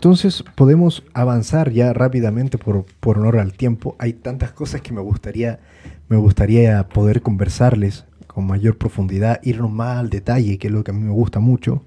Entonces 0.00 0.42
podemos 0.54 1.02
avanzar 1.12 1.72
ya 1.72 1.92
rápidamente 1.92 2.56
por, 2.56 2.86
por, 3.00 3.18
honor 3.18 3.36
al 3.36 3.52
tiempo. 3.52 3.96
Hay 3.98 4.14
tantas 4.14 4.50
cosas 4.50 4.80
que 4.80 4.94
me 4.94 5.02
gustaría, 5.02 5.60
me 6.08 6.16
gustaría 6.16 6.88
poder 6.88 7.20
conversarles 7.20 8.06
con 8.26 8.46
mayor 8.46 8.78
profundidad, 8.78 9.40
irnos 9.42 9.70
más 9.70 9.98
al 9.98 10.08
detalle, 10.08 10.56
que 10.56 10.68
es 10.68 10.72
lo 10.72 10.84
que 10.84 10.92
a 10.92 10.94
mí 10.94 11.02
me 11.02 11.12
gusta 11.12 11.38
mucho, 11.38 11.82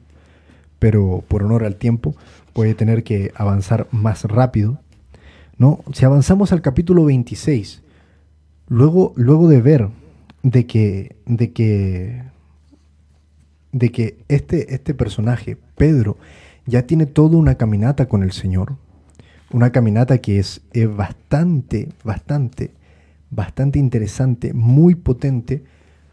pero 0.78 1.24
por 1.28 1.42
honor 1.42 1.64
al 1.64 1.78
tiempo 1.78 2.16
voy 2.54 2.70
a 2.70 2.78
tener 2.78 3.04
que 3.04 3.32
avanzar 3.34 3.88
más 3.90 4.26
rápido. 4.26 4.78
¿no? 5.58 5.80
Si 5.92 6.06
avanzamos 6.06 6.52
al 6.52 6.62
capítulo 6.62 7.06
26, 7.06 7.82
luego, 8.68 9.14
luego 9.16 9.48
de 9.48 9.60
ver 9.60 9.90
de 10.44 10.68
que, 10.68 11.16
de 11.26 11.52
que, 11.52 12.22
de 13.72 13.92
que 13.92 14.20
este, 14.28 14.76
este 14.76 14.94
personaje, 14.94 15.58
Pedro, 15.76 16.16
ya 16.66 16.88
tiene 16.88 17.06
toda 17.06 17.38
una 17.38 17.56
caminata 17.56 18.08
con 18.08 18.24
el 18.24 18.32
Señor. 18.32 18.76
Una 19.52 19.72
caminata 19.72 20.18
que 20.18 20.40
es, 20.40 20.62
bastante, 20.96 21.90
bastante, 22.04 22.72
bastante 23.30 23.80
interesante, 23.80 24.54
muy 24.54 24.96
potente, 24.96 25.64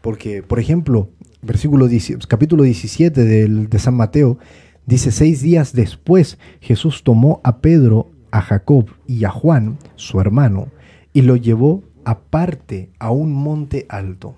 porque, 0.01 0.43
por 0.43 0.59
ejemplo, 0.59 1.09
versículo 1.41 1.87
capítulo 2.27 2.63
17 2.63 3.23
del, 3.23 3.69
de 3.69 3.79
San 3.79 3.95
Mateo, 3.95 4.37
dice, 4.85 5.11
seis 5.11 5.41
días 5.41 5.73
después 5.73 6.37
Jesús 6.59 7.03
tomó 7.03 7.41
a 7.43 7.57
Pedro, 7.57 8.11
a 8.31 8.41
Jacob 8.41 8.89
y 9.07 9.25
a 9.25 9.29
Juan, 9.29 9.77
su 9.95 10.19
hermano, 10.19 10.67
y 11.13 11.23
lo 11.23 11.35
llevó 11.35 11.83
aparte 12.05 12.89
a 12.99 13.11
un 13.11 13.33
monte 13.33 13.85
alto. 13.89 14.35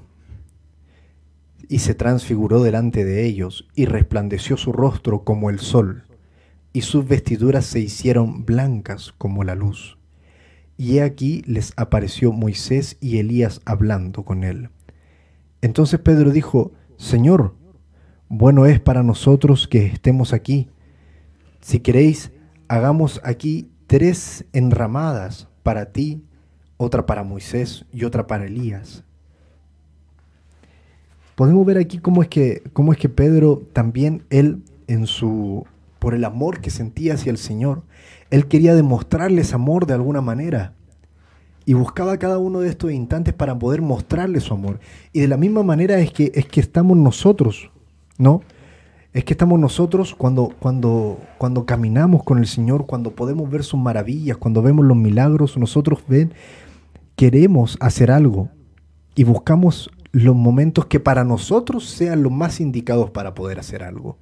Y 1.73 1.79
se 1.79 1.95
transfiguró 1.95 2.61
delante 2.61 3.03
de 3.03 3.25
ellos, 3.25 3.67
y 3.73 3.85
resplandeció 3.85 4.57
su 4.57 4.71
rostro 4.71 5.23
como 5.23 5.49
el 5.49 5.57
sol, 5.57 6.03
y 6.71 6.81
sus 6.81 7.07
vestiduras 7.07 7.65
se 7.65 7.79
hicieron 7.79 8.45
blancas 8.45 9.11
como 9.17 9.43
la 9.43 9.55
luz. 9.55 9.97
Y 10.77 10.97
he 10.97 11.01
aquí 11.01 11.41
les 11.47 11.73
apareció 11.75 12.31
Moisés 12.31 12.97
y 13.01 13.17
Elías 13.17 13.59
hablando 13.65 14.23
con 14.23 14.43
él. 14.43 14.69
Entonces 15.63 15.99
Pedro 15.99 16.29
dijo, 16.29 16.73
Señor, 16.97 17.55
bueno 18.29 18.67
es 18.67 18.79
para 18.79 19.01
nosotros 19.01 19.67
que 19.67 19.87
estemos 19.87 20.31
aquí. 20.31 20.69
Si 21.59 21.79
queréis, 21.79 22.31
hagamos 22.67 23.19
aquí 23.23 23.71
tres 23.87 24.45
enramadas 24.53 25.47
para 25.63 25.91
ti 25.91 26.23
otra 26.77 27.07
para 27.07 27.23
Moisés 27.23 27.87
y 27.91 28.03
otra 28.03 28.27
para 28.27 28.45
Elías. 28.45 29.03
Podemos 31.35 31.65
ver 31.65 31.77
aquí 31.77 31.97
cómo 31.97 32.21
es 32.21 32.27
que, 32.27 32.61
cómo 32.73 32.93
es 32.93 32.99
que 32.99 33.09
Pedro 33.09 33.63
también, 33.73 34.23
él, 34.29 34.61
en 34.87 35.07
su, 35.07 35.65
por 35.99 36.13
el 36.13 36.25
amor 36.25 36.61
que 36.61 36.69
sentía 36.69 37.15
hacia 37.15 37.31
el 37.31 37.37
Señor, 37.37 37.81
él 38.29 38.47
quería 38.47 38.75
demostrarles 38.75 39.53
amor 39.53 39.85
de 39.87 39.93
alguna 39.93 40.21
manera. 40.21 40.73
Y 41.65 41.73
buscaba 41.73 42.17
cada 42.17 42.37
uno 42.39 42.59
de 42.59 42.69
estos 42.69 42.91
instantes 42.91 43.33
para 43.33 43.57
poder 43.57 43.81
mostrarle 43.81 44.41
su 44.41 44.53
amor. 44.53 44.79
Y 45.11 45.21
de 45.21 45.27
la 45.27 45.37
misma 45.37 45.63
manera 45.63 45.97
es 45.99 46.11
que, 46.11 46.31
es 46.35 46.45
que 46.45 46.59
estamos 46.59 46.97
nosotros, 46.97 47.71
¿no? 48.17 48.41
Es 49.13 49.23
que 49.23 49.33
estamos 49.33 49.59
nosotros 49.59 50.13
cuando, 50.15 50.53
cuando, 50.59 51.19
cuando 51.37 51.65
caminamos 51.65 52.23
con 52.23 52.39
el 52.39 52.47
Señor, 52.47 52.85
cuando 52.85 53.11
podemos 53.11 53.49
ver 53.49 53.63
sus 53.63 53.79
maravillas, 53.79 54.37
cuando 54.37 54.61
vemos 54.61 54.85
los 54.85 54.97
milagros, 54.97 55.57
nosotros 55.57 55.99
ven, 56.07 56.33
queremos 57.15 57.77
hacer 57.79 58.11
algo 58.11 58.49
y 59.15 59.23
buscamos 59.23 59.89
los 60.13 60.35
momentos 60.35 60.85
que 60.85 60.99
para 60.99 61.23
nosotros 61.23 61.89
sean 61.89 62.21
los 62.21 62.31
más 62.31 62.61
indicados 62.61 63.09
para 63.09 63.33
poder 63.33 63.59
hacer 63.59 63.83
algo. 63.83 64.19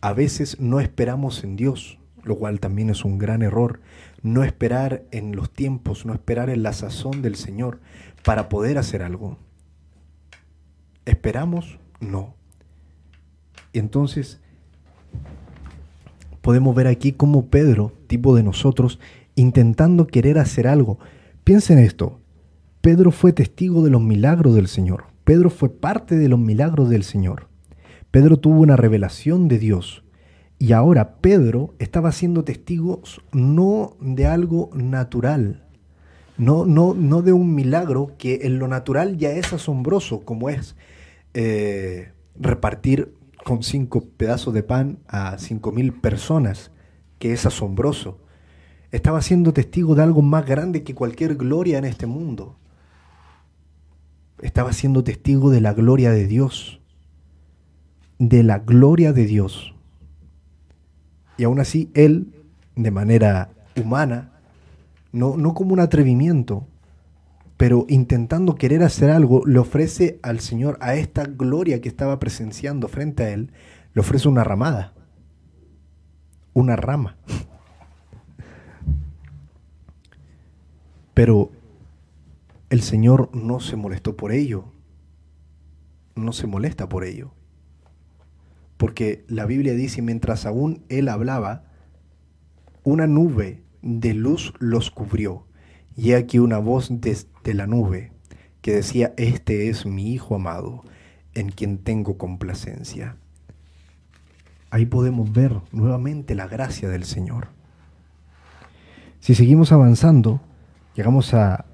A 0.00 0.12
veces 0.12 0.58
no 0.58 0.80
esperamos 0.80 1.44
en 1.44 1.54
Dios, 1.54 1.98
lo 2.24 2.36
cual 2.36 2.58
también 2.58 2.90
es 2.90 3.04
un 3.04 3.16
gran 3.16 3.42
error. 3.42 3.80
No 4.22 4.42
esperar 4.42 5.04
en 5.12 5.36
los 5.36 5.50
tiempos, 5.50 6.04
no 6.04 6.12
esperar 6.12 6.50
en 6.50 6.64
la 6.64 6.72
sazón 6.72 7.22
del 7.22 7.36
Señor 7.36 7.78
para 8.24 8.48
poder 8.48 8.76
hacer 8.76 9.04
algo. 9.04 9.38
¿Esperamos? 11.04 11.78
No. 12.00 12.34
Entonces, 13.72 14.40
podemos 16.42 16.74
ver 16.74 16.88
aquí 16.88 17.12
cómo 17.12 17.46
Pedro, 17.46 17.92
tipo 18.08 18.34
de 18.34 18.42
nosotros, 18.42 18.98
intentando 19.36 20.08
querer 20.08 20.38
hacer 20.38 20.66
algo. 20.66 20.98
Piensen 21.44 21.78
esto, 21.78 22.20
Pedro 22.84 23.12
fue 23.12 23.32
testigo 23.32 23.82
de 23.82 23.88
los 23.88 24.02
milagros 24.02 24.54
del 24.54 24.68
Señor. 24.68 25.04
Pedro 25.24 25.48
fue 25.48 25.70
parte 25.70 26.18
de 26.18 26.28
los 26.28 26.38
milagros 26.38 26.90
del 26.90 27.02
Señor. 27.02 27.48
Pedro 28.10 28.36
tuvo 28.36 28.60
una 28.60 28.76
revelación 28.76 29.48
de 29.48 29.58
Dios. 29.58 30.04
Y 30.58 30.72
ahora 30.72 31.14
Pedro 31.22 31.72
estaba 31.78 32.12
siendo 32.12 32.44
testigo 32.44 33.00
no 33.32 33.96
de 34.02 34.26
algo 34.26 34.68
natural, 34.74 35.64
no, 36.36 36.66
no, 36.66 36.92
no 36.92 37.22
de 37.22 37.32
un 37.32 37.54
milagro 37.54 38.16
que 38.18 38.40
en 38.42 38.58
lo 38.58 38.68
natural 38.68 39.16
ya 39.16 39.30
es 39.30 39.54
asombroso, 39.54 40.26
como 40.26 40.50
es 40.50 40.76
eh, 41.32 42.12
repartir 42.38 43.14
con 43.46 43.62
cinco 43.62 44.04
pedazos 44.14 44.52
de 44.52 44.62
pan 44.62 44.98
a 45.08 45.38
cinco 45.38 45.72
mil 45.72 45.94
personas, 45.94 46.70
que 47.18 47.32
es 47.32 47.46
asombroso. 47.46 48.18
Estaba 48.90 49.22
siendo 49.22 49.54
testigo 49.54 49.94
de 49.94 50.02
algo 50.02 50.20
más 50.20 50.44
grande 50.44 50.82
que 50.82 50.94
cualquier 50.94 51.36
gloria 51.36 51.78
en 51.78 51.86
este 51.86 52.04
mundo. 52.04 52.58
Estaba 54.40 54.72
siendo 54.72 55.04
testigo 55.04 55.50
de 55.50 55.60
la 55.60 55.72
gloria 55.72 56.10
de 56.10 56.26
Dios. 56.26 56.80
De 58.18 58.42
la 58.42 58.58
gloria 58.58 59.12
de 59.12 59.26
Dios. 59.26 59.74
Y 61.36 61.44
aún 61.44 61.60
así, 61.60 61.90
él, 61.94 62.32
de 62.76 62.90
manera 62.90 63.50
humana, 63.76 64.32
no, 65.12 65.36
no 65.36 65.54
como 65.54 65.72
un 65.72 65.80
atrevimiento, 65.80 66.66
pero 67.56 67.86
intentando 67.88 68.56
querer 68.56 68.82
hacer 68.82 69.10
algo, 69.10 69.46
le 69.46 69.58
ofrece 69.58 70.18
al 70.22 70.40
Señor, 70.40 70.76
a 70.80 70.94
esta 70.94 71.24
gloria 71.24 71.80
que 71.80 71.88
estaba 71.88 72.18
presenciando 72.18 72.88
frente 72.88 73.24
a 73.24 73.30
él, 73.30 73.52
le 73.94 74.00
ofrece 74.00 74.28
una 74.28 74.44
ramada, 74.44 74.92
una 76.52 76.76
rama. 76.76 77.16
Pero 81.14 81.52
el 82.74 82.82
Señor 82.82 83.30
no 83.32 83.60
se 83.60 83.76
molestó 83.76 84.16
por 84.16 84.32
ello, 84.32 84.64
no 86.16 86.32
se 86.32 86.48
molesta 86.48 86.88
por 86.88 87.04
ello. 87.04 87.32
Porque 88.76 89.24
la 89.28 89.46
Biblia 89.46 89.74
dice, 89.74 90.02
mientras 90.02 90.44
aún 90.44 90.84
él 90.88 91.08
hablaba, 91.08 91.66
una 92.82 93.06
nube 93.06 93.62
de 93.80 94.12
luz 94.12 94.54
los 94.58 94.90
cubrió 94.90 95.46
y 95.96 96.14
aquí 96.14 96.40
una 96.40 96.58
voz 96.58 96.88
desde 96.90 97.54
la 97.54 97.68
nube 97.68 98.10
que 98.60 98.72
decía, 98.74 99.14
este 99.18 99.68
es 99.68 99.86
mi 99.86 100.12
Hijo 100.12 100.34
amado, 100.34 100.82
en 101.34 101.50
quien 101.50 101.78
tengo 101.78 102.18
complacencia. 102.18 103.16
Ahí 104.70 104.86
podemos 104.86 105.32
ver 105.32 105.60
nuevamente 105.70 106.34
la 106.34 106.48
gracia 106.48 106.88
del 106.88 107.04
Señor. 107.04 107.50
Si 109.20 109.36
seguimos 109.36 109.70
avanzando, 109.70 110.40
llegamos 110.96 111.34
a 111.34 111.66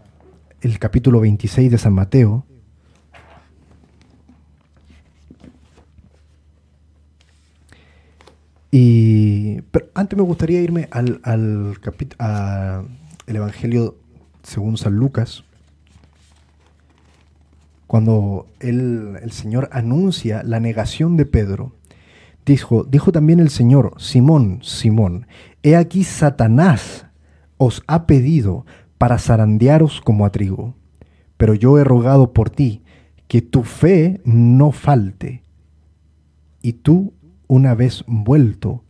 el 0.61 0.79
capítulo 0.79 1.21
26 1.21 1.71
de 1.71 1.79
San 1.79 1.93
Mateo. 1.93 2.45
Y 8.71 9.63
pero 9.73 9.87
antes 9.95 10.17
me 10.17 10.23
gustaría 10.23 10.61
irme 10.61 10.89
al, 10.91 11.21
al 11.25 11.77
el 13.27 13.37
Evangelio 13.37 13.97
según 14.43 14.77
San 14.77 14.95
Lucas, 14.95 15.45
cuando 17.87 18.47
el, 18.61 19.19
el, 19.23 19.33
Señor 19.33 19.69
anuncia 19.73 20.43
la 20.45 20.61
negación 20.61 21.17
de 21.17 21.27
Pedro, 21.27 21.73
dijo, 22.47 22.85
dijo 22.85 23.11
también 23.11 23.41
el 23.41 23.51
Señor, 23.51 23.95
Simón, 23.99 24.61
Simón, 24.63 25.27
he 25.63 25.77
aquí 25.77 26.05
Satanás 26.05 27.07
os 27.57 27.83
ha 27.87 28.07
pedido 28.07 28.65
para 29.01 29.19
zarandearos 29.19 30.03
como 30.03 30.27
a 30.27 30.31
trigo, 30.31 30.75
pero 31.39 31.55
yo 31.55 31.79
he 31.79 31.85
rogado 31.85 32.35
por 32.35 32.51
ti 32.51 32.83
que 33.29 33.41
tu 33.41 33.63
fe 33.63 34.21
no 34.27 34.73
falte, 34.73 35.43
y 36.61 36.75
tú, 36.75 37.15
una 37.47 37.75
vez 37.75 38.05
vuelto, 38.07 38.85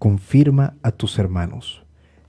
confirma 0.00 0.74
a 0.82 0.90
tus 0.90 1.16
hermanos. 1.16 1.84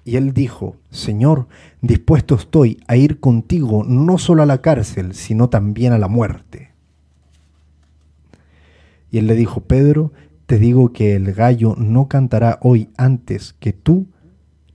Y 0.05 0.17
él 0.17 0.33
dijo, 0.33 0.75
Señor, 0.91 1.47
dispuesto 1.81 2.35
estoy 2.35 2.79
a 2.85 2.97
ir 2.97 3.19
contigo 3.19 3.83
no 3.83 4.19
solo 4.19 4.43
a 4.43 4.45
la 4.45 4.61
cárcel, 4.61 5.15
sino 5.15 5.49
también 5.49 5.91
a 5.91 5.97
la 5.97 6.07
muerte. 6.07 6.69
Y 9.09 9.17
él 9.17 9.25
le 9.25 9.33
dijo, 9.33 9.61
Pedro, 9.61 10.13
te 10.45 10.59
digo 10.59 10.93
que 10.93 11.15
el 11.15 11.33
gallo 11.33 11.73
no 11.79 12.07
cantará 12.07 12.59
hoy 12.61 12.89
antes 12.95 13.53
que 13.53 13.73
tú 13.73 14.05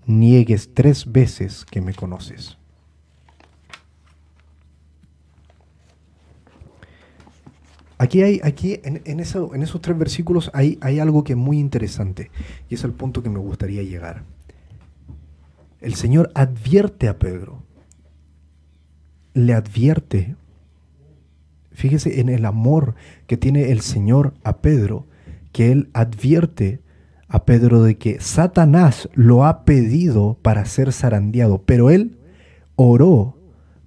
niegues 0.08 0.74
tres 0.74 1.10
veces 1.10 1.64
que 1.64 1.80
me 1.80 1.94
conoces. 1.94 2.58
Aquí 7.98 8.22
hay, 8.22 8.40
aquí 8.44 8.80
en, 8.84 9.20
eso, 9.20 9.54
en 9.54 9.62
esos 9.62 9.80
tres 9.80 9.98
versículos 9.98 10.50
hay, 10.54 10.78
hay 10.80 11.00
algo 11.00 11.24
que 11.24 11.32
es 11.32 11.38
muy 11.38 11.58
interesante 11.58 12.30
y 12.68 12.76
es 12.76 12.84
el 12.84 12.92
punto 12.92 13.22
que 13.22 13.30
me 13.30 13.40
gustaría 13.40 13.82
llegar 13.82 14.24
el 15.80 15.94
Señor 15.94 16.30
advierte 16.34 17.08
a 17.08 17.18
Pedro. 17.18 17.62
Le 19.34 19.54
advierte. 19.54 20.36
Fíjese 21.72 22.20
en 22.20 22.28
el 22.28 22.44
amor 22.44 22.94
que 23.26 23.36
tiene 23.36 23.70
el 23.70 23.80
Señor 23.80 24.34
a 24.42 24.58
Pedro, 24.58 25.06
que 25.52 25.70
Él 25.70 25.90
advierte 25.92 26.80
a 27.28 27.44
Pedro 27.44 27.82
de 27.82 27.98
que 27.98 28.20
Satanás 28.20 29.08
lo 29.14 29.44
ha 29.44 29.64
pedido 29.64 30.38
para 30.40 30.64
ser 30.64 30.92
zarandeado, 30.92 31.62
pero 31.62 31.90
Él 31.90 32.18
oró 32.76 33.36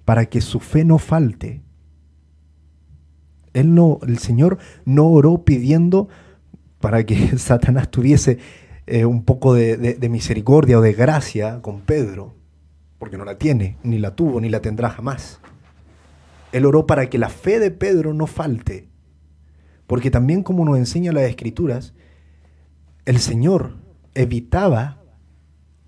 para 0.04 0.26
que 0.26 0.40
su 0.40 0.60
fe 0.60 0.84
no 0.84 0.98
falte. 0.98 1.62
Él 3.52 3.74
no, 3.74 3.98
el 4.06 4.18
Señor 4.18 4.58
no 4.84 5.08
oró 5.08 5.44
pidiendo 5.44 6.08
para 6.80 7.04
que 7.04 7.38
Satanás 7.38 7.90
tuviese 7.90 8.38
eh, 8.86 9.04
un 9.04 9.24
poco 9.24 9.54
de, 9.54 9.96
misericordia 10.10 10.78
o 10.78 10.82
de 10.82 10.92
gracia 10.92 11.60
con 11.62 11.80
Pedro, 11.80 12.34
porque 12.98 13.18
no 13.18 13.24
la 13.24 13.38
tiene, 13.38 13.76
ni 13.82 13.98
la 13.98 14.14
tuvo, 14.14 14.40
ni 14.40 14.48
la 14.48 14.60
tendrá 14.60 14.90
jamás. 14.90 15.40
Él 16.52 16.66
oró 16.66 16.86
para 16.86 17.08
que 17.08 17.18
la 17.18 17.28
fe 17.28 17.58
de 17.58 17.70
Pedro 17.70 18.14
no 18.14 18.26
falte, 18.26 18.88
porque 19.86 20.10
también 20.10 20.42
como 20.42 20.64
nos 20.64 20.78
enseña 20.78 21.12
las 21.12 21.24
escrituras, 21.24 21.94
el 23.04 23.18
Señor 23.18 23.76
evitaba, 24.14 25.02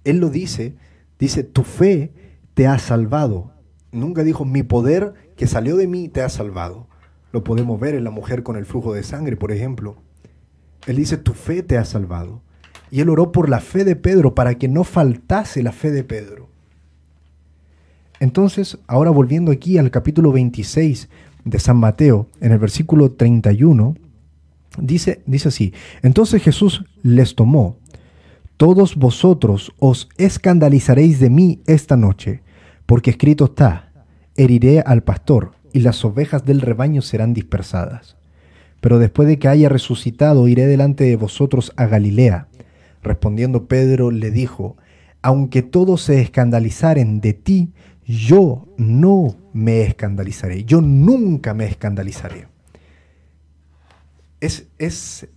Él 0.04 0.18
lo 0.18 0.30
dice, 0.30 0.76
dice, 1.18 1.44
tu 1.44 1.62
fe 1.62 2.12
te 2.54 2.66
ha 2.66 2.78
salvado. 2.78 3.52
Nunca 3.92 4.24
dijo, 4.24 4.44
mi 4.44 4.62
poder 4.62 5.14
que 5.36 5.46
salió 5.46 5.76
de 5.76 5.86
mí 5.86 6.08
te 6.08 6.22
ha 6.22 6.28
salvado. 6.28 6.88
Lo 7.32 7.44
podemos 7.44 7.78
ver 7.80 7.94
en 7.94 8.04
la 8.04 8.10
mujer 8.10 8.42
con 8.42 8.56
el 8.56 8.66
flujo 8.66 8.92
de 8.92 9.02
sangre, 9.02 9.36
por 9.36 9.52
ejemplo. 9.52 9.96
Él 10.86 10.96
dice, 10.96 11.16
tu 11.16 11.32
fe 11.32 11.62
te 11.62 11.78
ha 11.78 11.84
salvado. 11.84 12.42
Y 12.90 13.00
él 13.00 13.08
oró 13.08 13.32
por 13.32 13.48
la 13.48 13.60
fe 13.60 13.84
de 13.84 13.96
Pedro 13.96 14.34
para 14.34 14.56
que 14.56 14.68
no 14.68 14.84
faltase 14.84 15.62
la 15.62 15.72
fe 15.72 15.90
de 15.90 16.04
Pedro. 16.04 16.48
Entonces, 18.20 18.78
ahora 18.86 19.10
volviendo 19.10 19.50
aquí 19.50 19.78
al 19.78 19.90
capítulo 19.90 20.32
26 20.32 21.08
de 21.44 21.58
San 21.58 21.76
Mateo, 21.76 22.28
en 22.40 22.52
el 22.52 22.58
versículo 22.58 23.12
31, 23.12 23.96
dice, 24.79 25.22
dice 25.27 25.49
así, 25.49 25.72
entonces 26.03 26.43
Jesús 26.43 26.85
les 27.03 27.35
tomó, 27.35 27.79
todos 28.57 28.95
vosotros 28.97 29.72
os 29.79 30.09
escandalizaréis 30.16 31.18
de 31.18 31.31
mí 31.31 31.61
esta 31.66 31.97
noche, 31.97 32.43
porque 32.87 33.11
escrito 33.11 33.47
está, 33.47 33.91
heriré 34.37 34.81
al 34.81 35.03
pastor 35.03 35.53
y 35.72 35.81
las 35.81 36.05
ovejas 36.05 36.45
del 36.45 36.61
rebaño 36.61 37.03
serán 37.03 37.35
dispersadas. 37.35 38.16
Pero 38.81 38.99
después 38.99 39.27
de 39.27 39.39
que 39.39 39.49
haya 39.49 39.68
resucitado, 39.68 40.47
iré 40.47 40.66
delante 40.66 41.05
de 41.05 41.16
vosotros 41.16 41.72
a 41.77 41.87
Galilea. 41.87 42.49
Respondiendo 43.03 43.66
Pedro 43.66 44.11
le 44.11 44.31
dijo, 44.31 44.77
aunque 45.20 45.62
todos 45.62 46.03
se 46.03 46.20
escandalizaren 46.20 47.20
de 47.20 47.33
ti, 47.33 47.72
yo 48.07 48.68
no 48.77 49.37
me 49.53 49.83
escandalizaré, 49.83 50.64
yo 50.64 50.81
nunca 50.81 51.55
me 51.55 51.64
escandalizaré. 51.64 52.53
Es, 54.45 54.66
es 54.78 55.28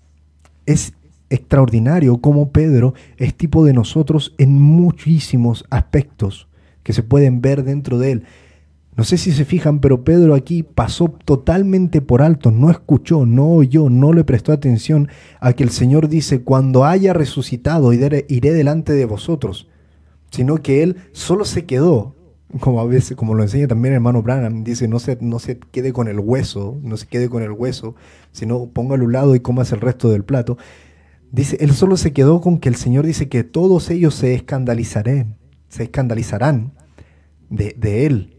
es 0.67 0.93
extraordinario 1.29 2.17
como 2.17 2.51
Pedro 2.51 2.93
es 3.17 3.33
tipo 3.33 3.65
de 3.65 3.73
nosotros 3.73 4.35
en 4.37 4.61
muchísimos 4.61 5.65
aspectos 5.71 6.47
que 6.83 6.93
se 6.93 7.03
pueden 7.03 7.41
ver 7.41 7.63
dentro 7.63 7.97
de 7.97 8.11
él. 8.11 8.23
No 8.95 9.03
sé 9.03 9.17
si 9.17 9.31
se 9.31 9.45
fijan, 9.45 9.79
pero 9.79 10.03
Pedro 10.03 10.33
aquí 10.33 10.63
pasó 10.63 11.09
totalmente 11.23 12.01
por 12.01 12.21
alto, 12.21 12.49
no 12.51 12.71
escuchó, 12.71 13.25
no 13.25 13.49
oyó, 13.49 13.89
no 13.89 14.11
le 14.11 14.23
prestó 14.23 14.51
atención 14.51 15.09
a 15.39 15.53
que 15.53 15.63
el 15.63 15.69
Señor 15.69 16.09
dice, 16.09 16.41
cuando 16.41 16.83
haya 16.83 17.13
resucitado 17.13 17.93
iré, 17.93 18.25
delante 18.27 18.93
de 18.93 19.05
vosotros, 19.05 19.67
sino 20.31 20.57
que 20.57 20.81
él 20.81 20.97
solo 21.11 21.45
se 21.45 21.65
quedó, 21.65 22.15
como 22.59 22.79
a 22.79 22.85
veces, 22.85 23.17
como 23.17 23.33
lo 23.33 23.43
enseña 23.43 23.67
también 23.67 23.93
el 23.93 23.97
hermano 23.97 24.21
Branham, 24.21 24.63
dice, 24.63 24.87
no 24.87 24.99
se, 24.99 25.17
no 25.21 25.39
se 25.39 25.59
quede 25.59 25.93
con 25.93 26.07
el 26.07 26.19
hueso, 26.19 26.77
no 26.81 26.97
se 26.97 27.07
quede 27.07 27.29
con 27.29 27.43
el 27.43 27.51
hueso, 27.51 27.95
sino 28.31 28.67
póngalo 28.67 29.03
a 29.03 29.05
un 29.05 29.13
lado 29.13 29.35
y 29.35 29.39
comas 29.39 29.71
el 29.71 29.81
resto 29.81 30.09
del 30.09 30.23
plato. 30.23 30.57
Dice, 31.31 31.57
él 31.59 31.73
solo 31.73 31.97
se 31.97 32.13
quedó 32.13 32.39
con 32.39 32.59
que 32.59 32.69
el 32.69 32.75
Señor 32.75 33.05
dice 33.05 33.27
que 33.27 33.43
todos 33.43 33.89
ellos 33.89 34.15
se 34.15 34.33
escandalizarán, 34.33 35.35
se 35.67 35.83
escandalizarán 35.83 36.71
de, 37.49 37.75
de 37.77 38.05
él 38.05 38.37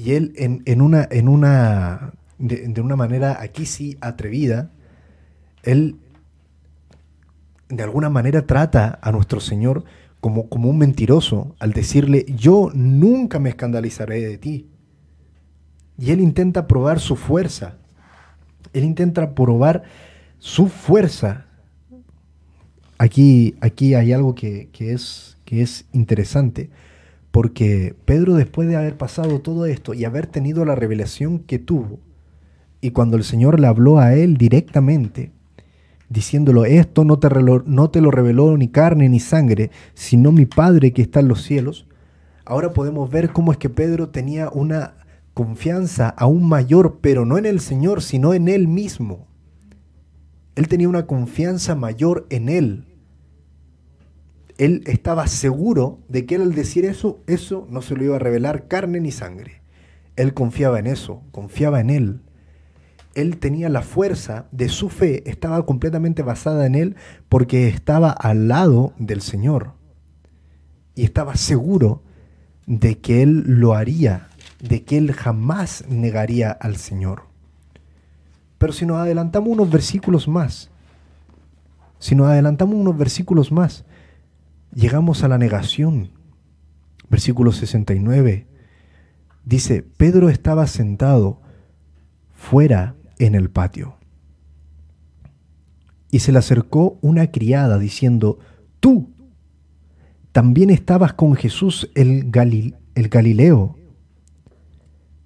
y 0.00 0.14
él 0.14 0.32
en, 0.36 0.80
una, 0.80 1.06
en 1.10 1.28
una 1.28 2.14
de, 2.38 2.80
una 2.80 2.96
manera 2.96 3.36
aquí 3.42 3.66
sí 3.66 3.98
atrevida, 4.00 4.70
él 5.62 5.98
de 7.68 7.82
alguna 7.82 8.08
manera 8.08 8.46
trata 8.46 8.98
a 9.02 9.12
nuestro 9.12 9.40
Señor 9.40 9.84
como, 10.20 10.48
como 10.48 10.68
un 10.68 10.78
mentiroso 10.78 11.54
al 11.58 11.72
decirle, 11.72 12.26
yo 12.36 12.70
nunca 12.74 13.38
me 13.38 13.50
escandalizaré 13.50 14.20
de 14.20 14.38
ti. 14.38 14.68
Y 15.98 16.10
él 16.10 16.20
intenta 16.20 16.66
probar 16.66 17.00
su 17.00 17.16
fuerza. 17.16 17.78
Él 18.72 18.84
intenta 18.84 19.34
probar 19.34 19.82
su 20.38 20.68
fuerza. 20.68 21.46
Aquí, 22.98 23.56
aquí 23.60 23.94
hay 23.94 24.12
algo 24.12 24.34
que, 24.34 24.68
que, 24.72 24.92
es, 24.92 25.38
que 25.44 25.62
es 25.62 25.86
interesante. 25.92 26.70
Porque 27.30 27.94
Pedro 28.04 28.34
después 28.34 28.68
de 28.68 28.76
haber 28.76 28.96
pasado 28.96 29.40
todo 29.40 29.66
esto 29.66 29.94
y 29.94 30.04
haber 30.04 30.26
tenido 30.26 30.64
la 30.64 30.74
revelación 30.74 31.38
que 31.38 31.58
tuvo, 31.58 32.00
y 32.80 32.90
cuando 32.90 33.16
el 33.16 33.24
Señor 33.24 33.60
le 33.60 33.66
habló 33.66 33.98
a 33.98 34.14
él 34.14 34.36
directamente, 34.36 35.32
diciéndolo, 36.10 36.66
esto 36.66 37.04
no 37.04 37.18
te, 37.18 37.28
no 37.64 37.90
te 37.90 38.02
lo 38.02 38.10
reveló 38.10 38.54
ni 38.58 38.68
carne 38.68 39.08
ni 39.08 39.18
sangre, 39.18 39.70
sino 39.94 40.30
mi 40.30 40.44
Padre 40.44 40.92
que 40.92 41.00
está 41.00 41.20
en 41.20 41.28
los 41.28 41.42
cielos, 41.42 41.86
ahora 42.44 42.74
podemos 42.74 43.08
ver 43.08 43.32
cómo 43.32 43.52
es 43.52 43.56
que 43.56 43.70
Pedro 43.70 44.10
tenía 44.10 44.50
una 44.50 44.96
confianza 45.32 46.10
aún 46.10 46.46
mayor, 46.46 46.98
pero 47.00 47.24
no 47.24 47.38
en 47.38 47.46
el 47.46 47.60
Señor, 47.60 48.02
sino 48.02 48.34
en 48.34 48.48
él 48.48 48.68
mismo. 48.68 49.26
Él 50.54 50.68
tenía 50.68 50.90
una 50.90 51.06
confianza 51.06 51.74
mayor 51.74 52.26
en 52.28 52.50
él 52.50 52.84
él 54.60 54.82
estaba 54.84 55.26
seguro 55.26 56.00
de 56.08 56.26
que 56.26 56.34
él 56.34 56.42
al 56.42 56.54
decir 56.54 56.84
eso, 56.84 57.22
eso 57.26 57.66
no 57.70 57.80
se 57.80 57.96
lo 57.96 58.04
iba 58.04 58.16
a 58.16 58.18
revelar 58.18 58.68
carne 58.68 59.00
ni 59.00 59.10
sangre. 59.10 59.62
Él 60.16 60.34
confiaba 60.34 60.78
en 60.78 60.86
eso, 60.86 61.22
confiaba 61.30 61.80
en 61.80 61.88
él. 61.88 62.20
Él 63.20 63.38
tenía 63.38 63.68
la 63.68 63.82
fuerza 63.82 64.46
de 64.52 64.68
su 64.68 64.88
fe, 64.88 65.28
estaba 65.28 65.64
completamente 65.66 66.22
basada 66.22 66.66
en 66.66 66.74
él 66.74 66.96
porque 67.28 67.68
estaba 67.68 68.10
al 68.10 68.48
lado 68.48 68.92
del 68.98 69.20
Señor. 69.22 69.74
Y 70.94 71.04
estaba 71.04 71.36
seguro 71.36 72.02
de 72.66 72.98
que 72.98 73.22
él 73.22 73.44
lo 73.46 73.74
haría, 73.74 74.28
de 74.60 74.84
que 74.84 74.98
él 74.98 75.12
jamás 75.12 75.84
negaría 75.88 76.50
al 76.50 76.76
Señor. 76.76 77.24
Pero 78.58 78.72
si 78.72 78.86
nos 78.86 78.98
adelantamos 78.98 79.48
unos 79.48 79.70
versículos 79.70 80.28
más, 80.28 80.70
si 81.98 82.14
nos 82.14 82.28
adelantamos 82.28 82.76
unos 82.76 82.96
versículos 82.96 83.52
más, 83.52 83.84
llegamos 84.74 85.24
a 85.24 85.28
la 85.28 85.38
negación. 85.38 86.10
Versículo 87.08 87.52
69 87.52 88.46
dice, 89.44 89.82
Pedro 89.82 90.28
estaba 90.28 90.66
sentado 90.66 91.40
fuera 92.34 92.94
en 93.20 93.36
el 93.36 93.50
patio. 93.50 93.94
Y 96.10 96.18
se 96.18 96.32
le 96.32 96.38
acercó 96.38 96.98
una 97.02 97.30
criada 97.30 97.78
diciendo, 97.78 98.40
tú 98.80 99.10
también 100.32 100.70
estabas 100.70 101.12
con 101.12 101.34
Jesús 101.34 101.90
el, 101.94 102.32
el 102.94 103.08
Galileo. 103.08 103.76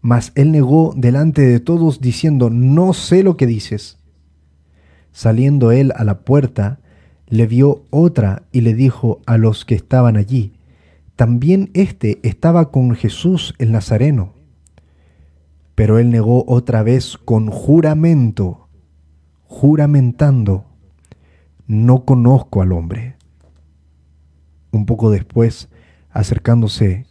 Mas 0.03 0.32
él 0.34 0.53
negó 0.53 0.92
delante 0.95 1.42
de 1.42 1.61
todos 1.61 2.01
diciendo, 2.01 2.51
no 2.51 2.92
sé 2.92 3.22
lo 3.22 3.38
que 3.38 3.47
dices. 3.47 3.97
Saliendo 5.12 5.72
él 5.72 5.92
a 5.97 6.05
la 6.05 6.20
puerta, 6.20 6.80
le 7.26 7.47
vio 7.47 7.84
otra 7.90 8.42
y 8.53 8.61
le 8.61 8.74
dijo 8.74 9.22
a 9.24 9.38
los 9.38 9.64
que 9.64 9.74
estaban 9.74 10.16
allí, 10.16 10.53
también 11.16 11.70
éste 11.74 12.18
estaba 12.22 12.70
con 12.70 12.95
Jesús 12.95 13.55
el 13.59 13.72
Nazareno. 13.72 14.34
Pero 15.75 15.99
él 15.99 16.11
negó 16.11 16.45
otra 16.47 16.83
vez 16.83 17.16
con 17.16 17.51
juramento, 17.51 18.68
juramentando, 19.45 20.66
no 21.66 22.05
conozco 22.05 22.62
al 22.62 22.72
hombre. 22.72 23.16
Un 24.70 24.87
poco 24.87 25.11
después, 25.11 25.68
acercándose, 26.11 27.07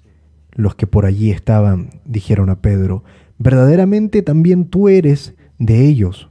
los 0.52 0.76
que 0.76 0.88
por 0.88 1.06
allí 1.06 1.32
estaban 1.32 2.02
dijeron 2.06 2.50
a 2.50 2.62
Pedro, 2.62 3.04
verdaderamente 3.38 4.22
también 4.22 4.66
tú 4.66 4.88
eres 4.88 5.36
de 5.60 5.86
ellos, 5.86 6.30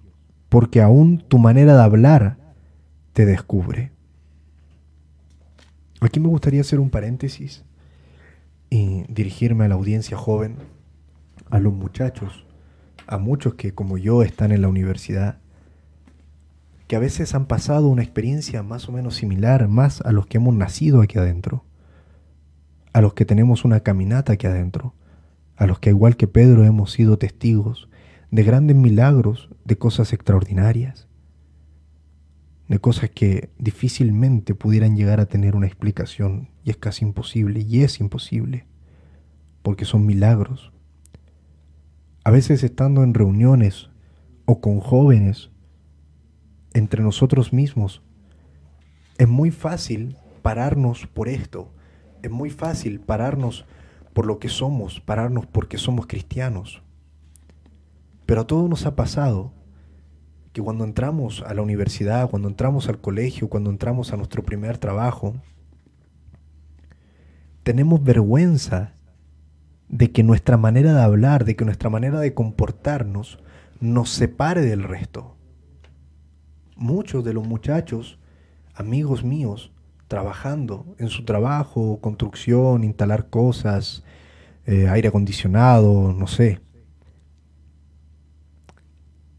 porque 0.49 0.80
aún 0.80 1.18
tu 1.26 1.39
manera 1.39 1.74
de 1.74 1.83
hablar 1.83 2.39
te 3.12 3.26
descubre. 3.26 3.91
Aquí 6.01 6.20
me 6.20 6.28
gustaría 6.28 6.61
hacer 6.61 6.80
un 6.80 6.91
paréntesis 6.91 7.64
y 8.70 9.05
dirigirme 9.09 9.64
a 9.64 9.68
la 9.68 9.74
audiencia 9.74 10.16
joven, 10.16 10.57
a 11.53 11.61
los 11.61 11.72
muchachos, 11.72 12.46
a 13.07 13.18
muchos 13.18 13.55
que 13.55 13.74
como 13.74 13.98
yo 13.98 14.22
están 14.22 14.50
en 14.50 14.62
la 14.62 14.68
universidad, 14.68 15.38
que 16.88 16.96
a 16.96 16.98
veces 16.98 17.34
han 17.34 17.46
pasado 17.46 17.88
una 17.88 18.03
experiencia 18.03 18.62
más 18.62 18.88
o 18.88 18.92
menos 18.92 19.14
similar, 19.14 19.68
más 19.68 20.00
a 20.00 20.12
los 20.12 20.26
que 20.26 20.38
hemos 20.38 20.55
nacido 20.55 21.00
aquí 21.00 21.18
adentro, 21.18 21.64
a 22.92 23.00
los 23.00 23.14
que 23.14 23.24
tenemos 23.24 23.64
una 23.64 23.80
caminata 23.80 24.32
aquí 24.32 24.46
adentro, 24.46 24.94
a 25.57 25.66
los 25.66 25.78
que 25.78 25.90
igual 25.90 26.16
que 26.16 26.26
Pedro 26.26 26.64
hemos 26.64 26.90
sido 26.90 27.18
testigos 27.18 27.88
de 28.30 28.42
grandes 28.42 28.76
milagros, 28.76 29.50
de 29.64 29.78
cosas 29.78 30.12
extraordinarias 30.12 31.07
de 32.72 32.78
cosas 32.78 33.11
que 33.11 33.50
difícilmente 33.59 34.55
pudieran 34.55 34.96
llegar 34.96 35.20
a 35.20 35.26
tener 35.26 35.57
una 35.57 35.66
explicación 35.66 36.48
y 36.64 36.70
es 36.70 36.78
casi 36.78 37.05
imposible 37.05 37.61
y 37.61 37.82
es 37.82 38.00
imposible 38.00 38.64
porque 39.62 39.84
son 39.84 40.07
milagros. 40.07 40.72
A 42.25 42.31
veces 42.31 42.62
estando 42.62 43.03
en 43.03 43.14
reuniones 43.14 43.91
o 44.45 44.61
con 44.61 44.79
jóvenes 44.79 45.51
entre 46.73 47.03
nosotros 47.03 47.53
mismos, 47.53 48.01
es 49.18 49.27
muy 49.27 49.51
fácil 49.51 50.16
pararnos 50.41 51.09
por 51.09 51.29
esto, 51.29 51.73
es 52.23 52.31
muy 52.31 52.51
fácil 52.51 53.01
pararnos 53.01 53.64
por 54.12 54.27
lo 54.27 54.39
que 54.39 54.49
somos, 54.49 55.01
pararnos 55.01 55.47
porque 55.47 55.79
somos 55.79 56.07
cristianos. 56.07 56.83
Pero 58.25 58.43
a 58.43 58.47
todos 58.47 58.70
nos 58.70 58.87
ha 58.87 58.95
pasado 58.95 59.53
que 60.53 60.62
cuando 60.62 60.85
entramos 60.85 61.43
a 61.45 61.55
la 61.55 61.62
universidad, 61.62 62.31
cuando 62.31 62.47
entramos 62.47 62.89
al 62.89 63.01
colegio, 63.01 63.49
cuando 63.49 63.70
entramos 63.70 64.12
a 64.12 64.16
nuestro 64.16 64.45
primer 64.45 64.79
trabajo, 64.79 65.35
tenemos 67.64 68.05
vergüenza 68.05 68.95
de 69.93 70.11
que 70.11 70.24
nuestra 70.24 70.57
manera 70.57 70.95
de 70.95 71.03
hablar, 71.03 71.45
de 71.45 71.55
que 71.55 71.66
nuestra 71.66 71.90
manera 71.90 72.18
de 72.18 72.32
comportarnos 72.32 73.38
nos 73.78 74.09
separe 74.11 74.62
del 74.62 74.82
resto. 74.82 75.36
Muchos 76.76 77.22
de 77.24 77.34
los 77.34 77.47
muchachos, 77.47 78.18
amigos 78.74 79.22
míos, 79.22 79.70
trabajando 80.09 80.97
en 80.99 81.09
su 81.09 81.26
trabajo, 81.26 82.01
construcción, 82.01 82.84
instalar 82.84 83.28
cosas, 83.28 84.03
eh, 84.64 84.88
aire 84.88 85.09
acondicionado, 85.09 86.14
no 86.14 86.26
sé, 86.26 86.61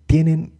tienen 0.06 0.54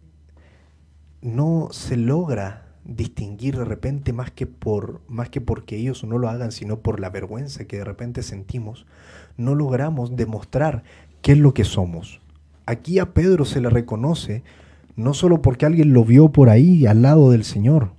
no 1.22 1.68
se 1.70 1.96
logra 1.96 2.63
distinguir 2.84 3.56
de 3.56 3.64
repente 3.64 4.12
más 4.12 4.30
que 4.30 4.46
por 4.46 5.00
más 5.08 5.30
que 5.30 5.40
porque 5.40 5.76
ellos 5.76 6.04
no 6.04 6.18
lo 6.18 6.28
hagan, 6.28 6.52
sino 6.52 6.80
por 6.80 7.00
la 7.00 7.10
vergüenza 7.10 7.64
que 7.64 7.78
de 7.78 7.84
repente 7.84 8.22
sentimos, 8.22 8.86
no 9.36 9.54
logramos 9.54 10.16
demostrar 10.16 10.84
qué 11.22 11.32
es 11.32 11.38
lo 11.38 11.54
que 11.54 11.64
somos. 11.64 12.20
Aquí 12.66 12.98
a 12.98 13.12
Pedro 13.12 13.44
se 13.44 13.60
le 13.60 13.70
reconoce 13.70 14.42
no 14.96 15.14
solo 15.14 15.42
porque 15.42 15.66
alguien 15.66 15.92
lo 15.92 16.04
vio 16.04 16.30
por 16.30 16.50
ahí 16.50 16.86
al 16.86 17.02
lado 17.02 17.30
del 17.30 17.44
Señor, 17.44 17.92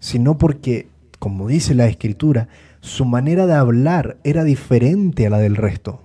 sino 0.00 0.38
porque, 0.38 0.88
como 1.18 1.48
dice 1.48 1.74
la 1.74 1.86
escritura, 1.86 2.48
su 2.80 3.04
manera 3.04 3.46
de 3.46 3.54
hablar 3.54 4.18
era 4.24 4.44
diferente 4.44 5.26
a 5.26 5.30
la 5.30 5.38
del 5.38 5.56
resto. 5.56 6.02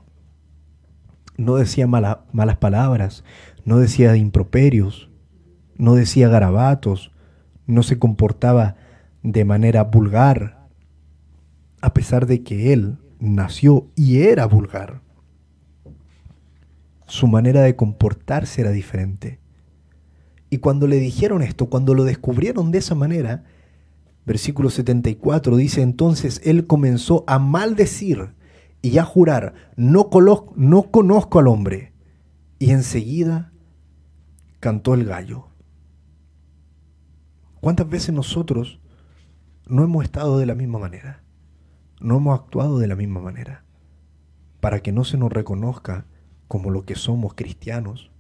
No 1.38 1.56
decía 1.56 1.88
malas 1.88 2.58
palabras, 2.60 3.24
no 3.66 3.80
decía 3.80 4.16
improperios, 4.16 5.10
no 5.78 5.96
decía 5.96 6.28
garabatos, 6.28 7.12
no 7.70 7.84
se 7.84 8.00
comportaba 8.00 8.76
de 9.22 9.46
manera 9.46 9.84
vulgar, 9.84 10.68
a 11.82 11.94
pesar 11.94 12.26
de 12.26 12.42
que 12.42 12.74
él 12.74 12.98
nació 13.20 13.88
y 13.96 14.22
era 14.22 14.48
vulgar. 14.48 15.02
Su 17.06 17.28
manera 17.28 17.62
de 17.62 17.76
comportarse 17.76 18.62
era 18.62 18.72
diferente. 18.72 19.40
Y 20.50 20.58
cuando 20.58 20.88
le 20.88 20.96
dijeron 20.96 21.44
esto, 21.44 21.68
cuando 21.68 21.94
lo 21.94 22.06
descubrieron 22.06 22.72
de 22.72 22.80
esa 22.80 22.96
manera, 22.96 23.44
versículo 24.26 24.72
74 24.72 25.56
dice, 25.56 25.84
entonces 25.84 26.42
él 26.44 26.66
comenzó 26.66 27.24
a 27.28 27.38
maldecir 27.38 28.34
y 28.82 28.98
a 28.98 29.04
jurar, 29.04 29.54
no, 29.76 30.10
no 30.56 30.84
conozco 30.92 31.38
al 31.38 31.48
hombre. 31.48 31.94
Y 32.58 32.72
enseguida 32.72 33.52
cantó 34.60 34.96
el 34.96 35.06
gallo. 35.06 35.49
¿Cuántas 37.62 37.90
veces 37.90 38.16
nosotros 38.16 38.80
no 39.68 39.84
hemos 39.84 40.06
estado 40.06 40.40
de 40.40 40.46
la 40.46 40.56
misma 40.56 40.80
manera? 40.80 41.22
No 42.00 42.18
hemos 42.18 42.40
actuado 42.40 42.80
de 42.80 42.88
la 42.88 42.96
misma 42.96 43.20
manera. 43.20 43.66
Para 44.62 44.80
que 44.80 44.94
no 44.94 45.04
se 45.04 45.18
nos 45.18 45.32
reconozca 45.32 46.06
como 46.48 46.72
lo 46.72 46.86
que 46.86 46.96
somos 46.96 47.34
cristianos. 47.34 48.12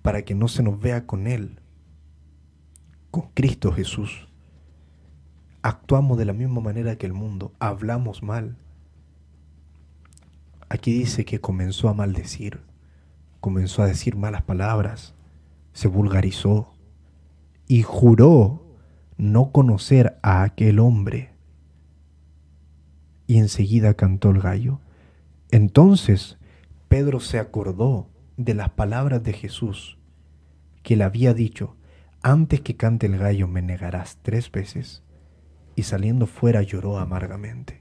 Para 0.00 0.22
que 0.22 0.34
no 0.34 0.48
se 0.48 0.62
nos 0.62 0.80
vea 0.80 1.06
con 1.06 1.26
Él, 1.26 1.60
con 3.10 3.28
Cristo 3.34 3.72
Jesús. 3.72 4.28
Actuamos 5.60 6.16
de 6.16 6.24
la 6.24 6.32
misma 6.32 6.62
manera 6.62 6.96
que 6.96 7.06
el 7.06 7.12
mundo, 7.12 7.52
hablamos 7.58 8.22
mal. 8.22 8.56
Aquí 10.70 10.92
dice 10.92 11.26
que 11.26 11.42
comenzó 11.42 11.90
a 11.90 11.94
maldecir, 11.94 12.62
comenzó 13.40 13.82
a 13.82 13.86
decir 13.86 14.16
malas 14.16 14.42
palabras, 14.42 15.14
se 15.74 15.88
vulgarizó 15.88 16.71
y 17.72 17.80
juró 17.80 18.66
no 19.16 19.50
conocer 19.50 20.18
a 20.20 20.42
aquel 20.42 20.78
hombre. 20.78 21.30
Y 23.26 23.38
enseguida 23.38 23.94
cantó 23.94 24.28
el 24.28 24.42
gallo. 24.42 24.78
Entonces 25.50 26.36
Pedro 26.88 27.18
se 27.18 27.38
acordó 27.38 28.10
de 28.36 28.52
las 28.52 28.68
palabras 28.68 29.22
de 29.22 29.32
Jesús 29.32 29.96
que 30.82 30.96
le 30.96 31.04
había 31.04 31.32
dicho, 31.32 31.74
antes 32.20 32.60
que 32.60 32.76
cante 32.76 33.06
el 33.06 33.16
gallo 33.16 33.48
me 33.48 33.62
negarás 33.62 34.18
tres 34.20 34.52
veces, 34.52 35.02
y 35.74 35.84
saliendo 35.84 36.26
fuera 36.26 36.60
lloró 36.60 36.98
amargamente. 36.98 37.80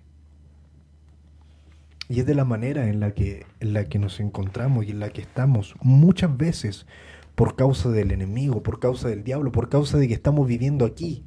Y 2.07 2.21
es 2.21 2.25
de 2.25 2.35
la 2.35 2.45
manera 2.45 2.87
en 2.87 3.01
la 3.01 3.11
que, 3.11 3.45
en 3.59 3.73
la 3.73 3.83
que 3.89 3.99
nos 3.99 4.21
encontramos 4.21 4.85
y 4.85 4.91
en 4.91 5.01
la 5.01 5.09
que 5.09 5.19
estamos 5.19 5.75
muchas 5.81 6.37
veces 6.37 6.85
por 7.41 7.55
causa 7.55 7.89
del 7.89 8.11
enemigo, 8.11 8.61
por 8.61 8.79
causa 8.79 9.09
del 9.09 9.23
diablo, 9.23 9.51
por 9.51 9.67
causa 9.67 9.97
de 9.97 10.07
que 10.07 10.13
estamos 10.13 10.47
viviendo 10.47 10.85
aquí, 10.85 11.25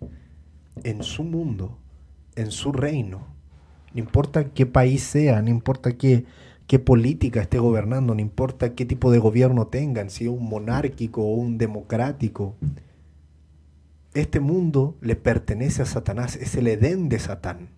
en 0.84 1.02
su 1.02 1.24
mundo, 1.24 1.80
en 2.36 2.52
su 2.52 2.70
reino. 2.70 3.26
No 3.92 3.98
importa 3.98 4.52
qué 4.52 4.64
país 4.64 5.02
sea, 5.02 5.42
no 5.42 5.50
importa 5.50 5.98
qué, 5.98 6.24
qué 6.68 6.78
política 6.78 7.40
esté 7.40 7.58
gobernando, 7.58 8.14
no 8.14 8.20
importa 8.20 8.76
qué 8.76 8.84
tipo 8.84 9.10
de 9.10 9.18
gobierno 9.18 9.66
tengan, 9.66 10.08
si 10.08 10.26
es 10.26 10.30
un 10.30 10.48
monárquico 10.48 11.20
o 11.20 11.34
un 11.34 11.58
democrático. 11.58 12.54
Este 14.14 14.38
mundo 14.38 14.96
le 15.00 15.16
pertenece 15.16 15.82
a 15.82 15.86
Satanás, 15.86 16.36
es 16.36 16.54
el 16.54 16.68
Edén 16.68 17.08
de 17.08 17.18
Satán. 17.18 17.70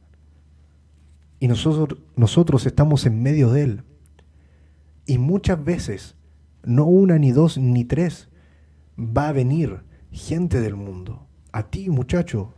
Y 1.41 1.49
nosotros, 1.49 2.01
nosotros 2.16 2.66
estamos 2.66 3.07
en 3.07 3.22
medio 3.22 3.51
de 3.51 3.62
él. 3.62 3.82
Y 5.07 5.16
muchas 5.16 5.64
veces 5.64 6.16
no 6.66 6.84
una, 6.84 7.18
ni 7.18 7.30
dos, 7.30 7.56
ni 7.56 7.84
tres, 7.84 8.28
va 8.98 9.28
a 9.28 9.32
venir 9.32 9.84
gente 10.10 10.60
del 10.60 10.74
mundo. 10.74 11.26
A 11.52 11.62
ti, 11.62 11.88
muchacho, 11.88 12.52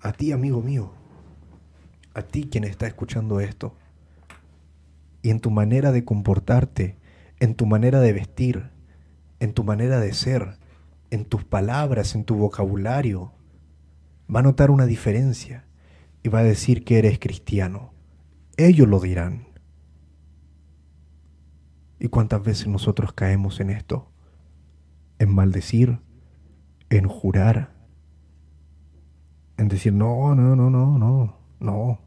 a 0.00 0.12
ti, 0.12 0.32
amigo 0.32 0.62
mío, 0.62 0.92
a 2.14 2.22
ti 2.22 2.48
quien 2.50 2.64
está 2.64 2.86
escuchando 2.86 3.40
esto. 3.40 3.74
Y 5.22 5.30
en 5.30 5.40
tu 5.40 5.50
manera 5.50 5.92
de 5.92 6.04
comportarte, 6.04 6.96
en 7.40 7.54
tu 7.54 7.66
manera 7.66 8.00
de 8.00 8.12
vestir, 8.12 8.70
en 9.40 9.54
tu 9.54 9.64
manera 9.64 9.98
de 9.98 10.14
ser, 10.14 10.58
en 11.10 11.24
tus 11.24 11.44
palabras, 11.44 12.14
en 12.14 12.24
tu 12.24 12.36
vocabulario, 12.36 13.32
va 14.34 14.40
a 14.40 14.44
notar 14.44 14.70
una 14.70 14.86
diferencia 14.86 15.64
y 16.22 16.28
va 16.28 16.38
a 16.38 16.44
decir 16.44 16.84
que 16.84 16.98
eres 16.98 17.18
cristiano. 17.18 17.92
Ellos 18.56 18.86
lo 18.86 19.00
dirán. 19.00 19.49
¿Y 22.00 22.08
cuántas 22.08 22.42
veces 22.42 22.66
nosotros 22.66 23.12
caemos 23.12 23.60
en 23.60 23.68
esto? 23.68 24.10
En 25.18 25.32
maldecir, 25.34 25.98
en 26.88 27.06
jurar, 27.06 27.74
en 29.58 29.68
decir, 29.68 29.92
no, 29.92 30.34
no, 30.34 30.56
no, 30.56 30.70
no, 30.70 30.98
no, 30.98 31.36
no. 31.60 32.00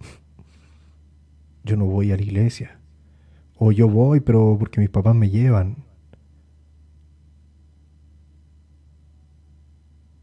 Yo 1.64 1.76
no 1.76 1.84
voy 1.86 2.10
a 2.10 2.16
la 2.16 2.22
iglesia. 2.22 2.80
O 3.56 3.72
yo 3.72 3.88
voy, 3.88 4.20
pero 4.20 4.56
porque 4.58 4.80
mis 4.80 4.88
papás 4.88 5.14
me 5.14 5.28
llevan. 5.28 5.84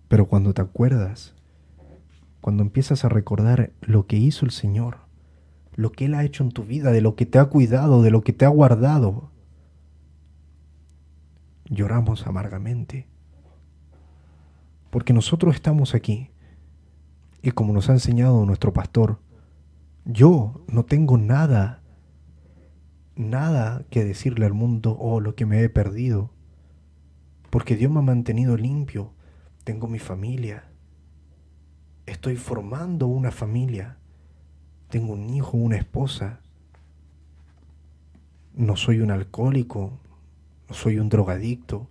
Pero 0.08 0.28
cuando 0.28 0.56
te 0.56 0.62
acuerdas, 0.64 1.36
cuando 2.42 2.64
empiezas 2.64 3.06
a 3.06 3.10
recordar 3.10 3.72
lo 3.82 4.08
que 4.08 4.18
hizo 4.18 4.44
el 4.44 4.52
Señor, 4.52 5.07
lo 5.78 5.92
que 5.92 6.06
Él 6.06 6.16
ha 6.16 6.26
hecho 6.26 6.44
en 6.44 6.52
tu 6.52 6.64
vida, 6.64 6.92
de 6.92 7.02
lo 7.02 7.16
que 7.16 7.28
te 7.28 7.38
ha 7.38 7.46
cuidado, 7.46 8.02
de 8.02 8.10
lo 8.10 8.24
que 8.24 8.34
te 8.34 8.46
ha 8.46 8.50
guardado. 8.50 9.30
Lloramos 11.66 12.26
amargamente. 12.26 13.08
Porque 14.90 15.14
nosotros 15.14 15.54
estamos 15.54 15.94
aquí. 15.94 16.32
Y 17.44 17.52
como 17.52 17.74
nos 17.74 17.90
ha 17.90 17.94
enseñado 17.94 18.44
nuestro 18.44 18.74
pastor, 18.74 19.20
yo 20.04 20.66
no 20.68 20.84
tengo 20.84 21.16
nada, 21.20 21.84
nada 23.16 23.86
que 23.92 24.04
decirle 24.04 24.48
al 24.48 24.54
mundo, 24.54 24.98
oh, 25.00 25.20
lo 25.20 25.36
que 25.36 25.46
me 25.46 25.62
he 25.62 25.70
perdido. 25.70 26.32
Porque 27.52 27.76
Dios 27.76 27.92
me 27.92 28.00
ha 28.00 28.02
mantenido 28.02 28.58
limpio. 28.58 29.14
Tengo 29.64 29.88
mi 29.88 30.00
familia. 30.00 30.72
Estoy 32.08 32.36
formando 32.36 33.06
una 33.06 33.30
familia 33.30 33.97
tengo 34.90 35.14
un 35.14 35.30
hijo, 35.30 35.58
una 35.58 35.78
esposa, 35.78 36.40
no 38.56 38.76
soy 38.76 39.00
un 39.00 39.12
alcohólico, 39.12 40.00
no 40.68 40.76
soy 40.76 41.00
un 41.00 41.10
drogadicto. 41.10 41.88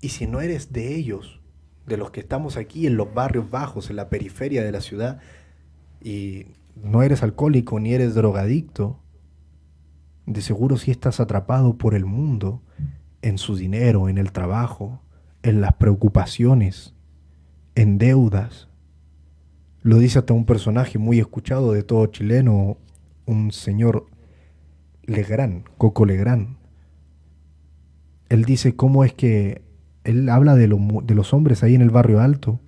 Y 0.00 0.10
si 0.10 0.26
no 0.26 0.40
eres 0.40 0.72
de 0.72 0.94
ellos, 0.94 1.40
de 1.86 1.96
los 1.96 2.10
que 2.10 2.20
estamos 2.20 2.56
aquí 2.56 2.86
en 2.86 2.96
los 2.96 3.12
barrios 3.14 3.50
bajos, 3.50 3.90
en 3.90 3.96
la 3.96 4.08
periferia 4.08 4.62
de 4.62 4.72
la 4.72 4.80
ciudad, 4.80 5.20
y 6.02 6.46
no 6.76 7.02
eres 7.02 7.22
alcohólico 7.22 7.80
ni 7.80 7.94
eres 7.94 8.14
drogadicto, 8.14 8.98
de 10.26 10.42
seguro 10.42 10.76
si 10.76 10.90
estás 10.90 11.20
atrapado 11.20 11.78
por 11.78 11.94
el 11.94 12.04
mundo, 12.04 12.62
en 13.22 13.38
su 13.38 13.56
dinero, 13.56 14.08
en 14.08 14.18
el 14.18 14.32
trabajo, 14.32 15.00
en 15.42 15.60
las 15.60 15.74
preocupaciones, 15.74 16.94
en 17.74 17.98
deudas, 17.98 18.67
lo 19.88 19.96
dice 19.98 20.18
hasta 20.18 20.34
un 20.34 20.44
personaje 20.44 20.98
muy 20.98 21.18
escuchado 21.18 21.72
de 21.72 21.82
todo 21.82 22.04
chileno, 22.08 22.76
un 23.24 23.52
señor 23.52 24.04
Legrand, 25.04 25.64
Coco 25.78 26.04
Legrand. 26.04 26.58
Él 28.28 28.44
dice 28.44 28.76
cómo 28.76 29.02
es 29.02 29.14
que, 29.14 29.62
él 30.04 30.28
habla 30.28 30.56
de, 30.56 30.68
de 30.68 31.14
los 31.14 31.32
hombres 31.32 31.62
ahí 31.62 31.74
en 31.74 31.80
el 31.80 31.88
barrio 31.88 32.20
alto, 32.20 32.60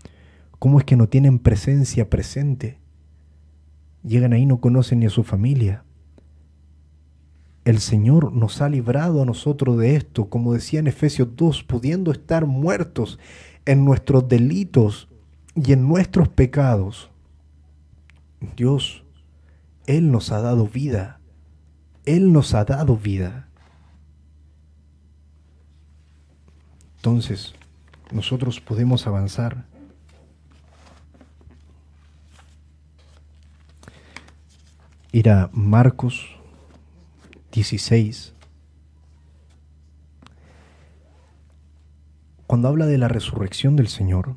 cómo 0.59 0.79
es 0.79 0.87
que 0.87 0.97
no 0.97 1.11
tienen 1.11 1.39
presencia 1.39 2.09
presente. 2.09 2.79
Llegan 4.03 4.33
ahí, 4.33 4.47
no 4.47 4.62
conocen 4.62 5.01
ni 5.01 5.07
a 5.07 5.11
su 5.11 5.23
familia. 5.23 5.85
El 7.66 7.81
Señor 7.81 8.33
nos 8.33 8.62
ha 8.62 8.71
librado 8.71 9.21
a 9.21 9.27
nosotros 9.27 9.77
de 9.77 9.95
esto, 9.95 10.31
como 10.31 10.55
decía 10.55 10.81
en 10.81 10.87
Efesios 10.87 11.29
2, 11.37 11.64
pudiendo 11.64 12.12
estar 12.12 12.47
muertos 12.47 13.18
en 13.66 13.85
nuestros 13.85 14.27
delitos 14.27 15.11
y 15.55 15.75
en 15.75 15.87
nuestros 15.87 16.31
pecados. 16.31 17.10
Dios, 18.57 19.05
Él 19.86 20.11
nos 20.11 20.32
ha 20.32 20.41
dado 20.41 20.66
vida. 20.66 21.20
Él 22.05 22.32
nos 22.32 22.55
ha 22.55 22.64
dado 22.64 22.97
vida. 22.97 23.49
Entonces, 26.97 27.55
nosotros 28.12 28.61
podemos 28.61 29.07
avanzar. 29.07 29.64
Ir 35.12 35.30
a 35.30 35.51
Marcos 35.53 36.36
16. 37.53 38.34
Cuando 42.47 42.68
habla 42.68 42.86
de 42.86 42.99
la 42.99 43.09
resurrección 43.09 43.76
del 43.76 43.88
Señor, 43.88 44.36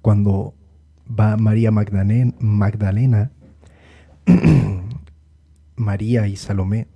cuando 0.00 0.54
va 1.10 1.36
María 1.36 1.70
Magdalena, 1.70 3.30
María 5.76 6.26
y 6.28 6.36
Salomé, 6.36 6.86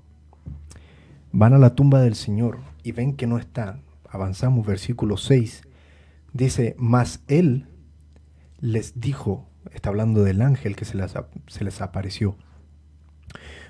Van 1.36 1.52
a 1.52 1.58
la 1.58 1.74
tumba 1.74 2.00
del 2.00 2.14
Señor 2.14 2.60
y 2.84 2.92
ven 2.92 3.16
que 3.16 3.26
no 3.26 3.38
está. 3.38 3.80
Avanzamos, 4.08 4.64
versículo 4.64 5.16
6. 5.16 5.62
Dice, 6.32 6.76
mas 6.78 7.24
él 7.26 7.66
les 8.60 9.00
dijo, 9.00 9.48
está 9.72 9.88
hablando 9.88 10.22
del 10.22 10.42
ángel 10.42 10.76
que 10.76 10.84
se 10.84 10.96
les, 10.96 11.12
se 11.48 11.64
les 11.64 11.80
apareció, 11.80 12.36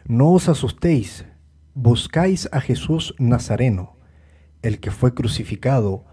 no 0.07 0.33
os 0.33 0.51
asustéis, 0.51 1.25
buscáis 1.73 2.51
a 2.53 2.61
Jesús 2.61 3.15
Nazareno, 3.19 3.97
el 4.61 4.79
que 4.79 4.91
fue 4.91 5.15
crucificado, 5.15 6.05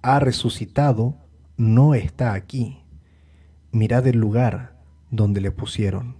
ha 0.00 0.20
resucitado, 0.20 1.18
no 1.58 1.92
está 1.92 2.32
aquí. 2.32 2.82
Mirad 3.74 4.06
el 4.06 4.18
lugar 4.18 4.76
donde 5.10 5.40
le 5.40 5.50
pusieron. 5.50 6.14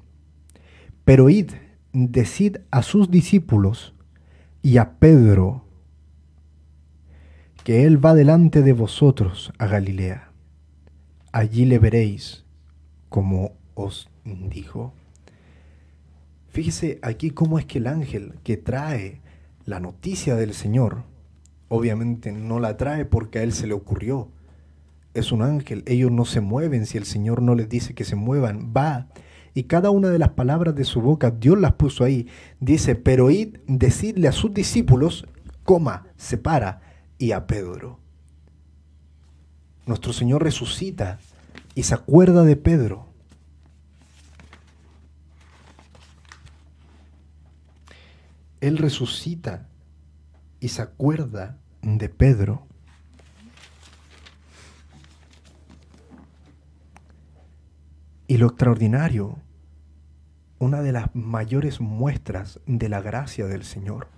Pero 1.05 1.30
id, 1.30 1.52
decid 1.92 2.57
a 2.72 2.82
sus 2.82 3.12
discípulos 3.12 3.94
y 4.61 4.78
a 4.78 4.98
Pedro 4.98 5.64
que 7.62 7.84
él 7.84 8.05
va 8.05 8.12
delante 8.12 8.62
de 8.62 8.72
vosotros 8.72 9.52
a 9.59 9.68
Galilea. 9.68 10.32
Allí 11.30 11.64
le 11.64 11.78
veréis, 11.78 12.44
como 13.09 13.52
os 13.74 14.11
dijo. 14.24 14.92
Fíjese 16.48 16.98
aquí 17.02 17.30
cómo 17.30 17.61
es 17.61 17.66
que 17.66 17.78
el 17.78 17.86
ángel 17.86 18.34
que 18.42 18.57
trae 18.57 19.20
la 19.64 19.78
noticia 19.78 20.34
del 20.34 20.55
Señor, 20.55 21.05
obviamente 21.68 22.32
no 22.32 22.59
la 22.59 22.76
trae 22.76 23.05
porque 23.05 23.38
a 23.38 23.42
él 23.44 23.52
se 23.52 23.68
le 23.68 23.74
ocurrió. 23.74 24.28
Es 25.15 25.31
un 25.31 25.43
ángel, 25.43 25.85
ellos 25.87 26.11
no 26.11 26.25
se 26.25 26.41
mueven 26.41 26.87
si 26.87 26.99
el 26.99 27.05
Señor 27.05 27.41
no 27.41 27.55
les 27.55 27.69
dice 27.69 27.95
que 27.95 28.05
se 28.05 28.17
muevan, 28.17 28.73
va. 28.77 29.09
Y 29.55 29.65
cada 29.65 29.91
una 29.91 30.11
de 30.11 30.19
las 30.19 30.31
palabras 30.31 30.75
de 30.75 30.85
su 30.85 31.01
boca, 31.01 31.31
Dios 31.31 31.59
las 31.59 31.75
puso 31.75 32.03
ahí. 32.03 32.27
Dice, 32.59 32.97
pero 32.97 33.31
id, 33.31 33.59
decidle 33.69 34.27
a 34.27 34.33
sus 34.33 34.53
discípulos, 34.53 35.27
coma, 35.62 36.09
separa, 36.17 36.81
y 37.17 37.31
a 37.31 37.47
Pedro. 37.47 38.01
Nuestro 39.87 40.12
Señor 40.12 40.43
resucita 40.43 41.21
y 41.75 41.85
se 41.85 41.95
acuerda 41.95 42.43
de 42.43 42.57
Pedro. 42.57 43.07
Él 48.61 48.79
resucita 48.79 49.69
y 50.59 50.69
se 50.69 50.83
acuerda 50.83 51.59
de 51.83 52.09
Pedro. 52.09 52.67
Y 58.27 58.39
lo 58.39 58.47
extraordinario, 58.47 59.39
una 60.59 60.81
de 60.81 60.93
las 60.93 61.14
mayores 61.14 61.81
muestras 61.81 62.61
de 62.66 62.89
la 62.89 63.03
gracia 63.03 63.47
del 63.47 63.64
Señor, 63.64 64.09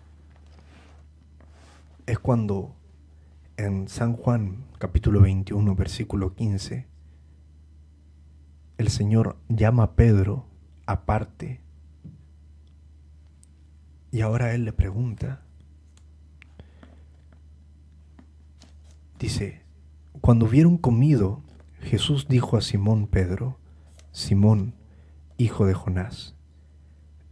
es 2.06 2.20
cuando 2.20 2.76
en 3.56 3.88
San 3.88 4.12
Juan 4.12 4.64
capítulo 4.78 5.20
21 5.22 5.74
versículo 5.74 6.34
15, 6.34 6.86
el 8.78 8.88
Señor 8.90 9.38
llama 9.48 9.82
a 9.82 9.92
Pedro 9.96 10.46
aparte 10.86 11.60
y 14.12 14.20
ahora 14.20 14.54
él 14.54 14.64
le 14.64 14.72
pregunta, 14.72 15.42
dice, 19.18 19.62
cuando 20.20 20.46
hubieron 20.46 20.78
comido, 20.78 21.42
Jesús 21.80 22.28
dijo 22.28 22.56
a 22.56 22.60
Simón 22.60 23.08
Pedro, 23.08 23.58
Simón, 24.16 24.72
hijo 25.36 25.66
de 25.66 25.74
Jonás, 25.74 26.34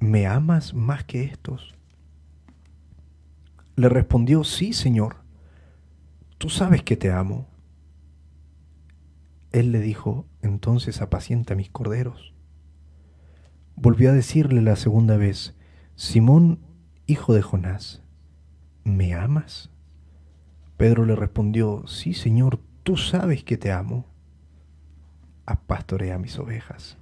¿me 0.01 0.27
amas 0.27 0.75
más 0.75 1.03
que 1.03 1.25
estos? 1.25 1.75
Le 3.75 3.89
respondió, 3.89 4.45
sí, 4.45 4.75
Señor, 4.75 5.17
tú 6.37 6.51
sabes 6.51 6.83
que 6.83 6.99
te 6.99 7.11
amo. 7.11 7.49
Él 9.51 9.73
le 9.73 9.81
dijo, 9.81 10.27
entonces 10.43 11.01
apacienta 11.01 11.55
mis 11.55 11.71
corderos. 11.71 12.35
Volvió 13.77 14.11
a 14.11 14.15
decirle 14.15 14.61
la 14.61 14.77
segunda 14.77 15.17
vez, 15.17 15.57
Simón, 15.97 16.59
Hijo 17.07 17.33
de 17.33 17.41
Jonás, 17.41 18.03
¿me 18.85 19.15
amas? 19.15 19.71
Pedro 20.77 21.07
le 21.07 21.17
respondió, 21.17 21.87
sí, 21.87 22.13
Señor, 22.13 22.61
tú 22.83 22.99
sabes 22.99 23.43
que 23.43 23.57
te 23.57 23.73
amo. 23.73 24.05
Apastorea 25.47 26.19
mis 26.19 26.39
ovejas. 26.39 26.97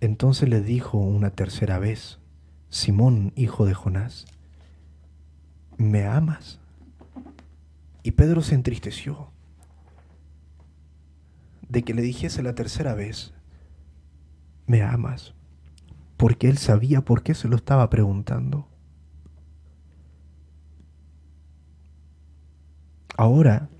Entonces 0.00 0.48
le 0.48 0.60
dijo 0.60 0.98
una 0.98 1.30
tercera 1.30 1.78
vez, 1.78 2.18
Simón, 2.68 3.32
hijo 3.36 3.66
de 3.66 3.74
Jonás, 3.74 4.26
¿me 5.76 6.06
amas? 6.06 6.60
Y 8.02 8.12
Pedro 8.12 8.42
se 8.42 8.54
entristeció 8.54 9.30
de 11.68 11.82
que 11.82 11.94
le 11.94 12.02
dijese 12.02 12.42
la 12.42 12.54
tercera 12.54 12.94
vez, 12.94 13.34
¿me 14.66 14.82
amas? 14.82 15.34
porque 16.18 16.48
él 16.48 16.58
sabía 16.58 17.00
por 17.02 17.22
qué 17.22 17.32
se 17.32 17.48
lo 17.48 17.56
estaba 17.56 17.88
preguntando. 17.88 18.68
Ahora, 23.16 23.70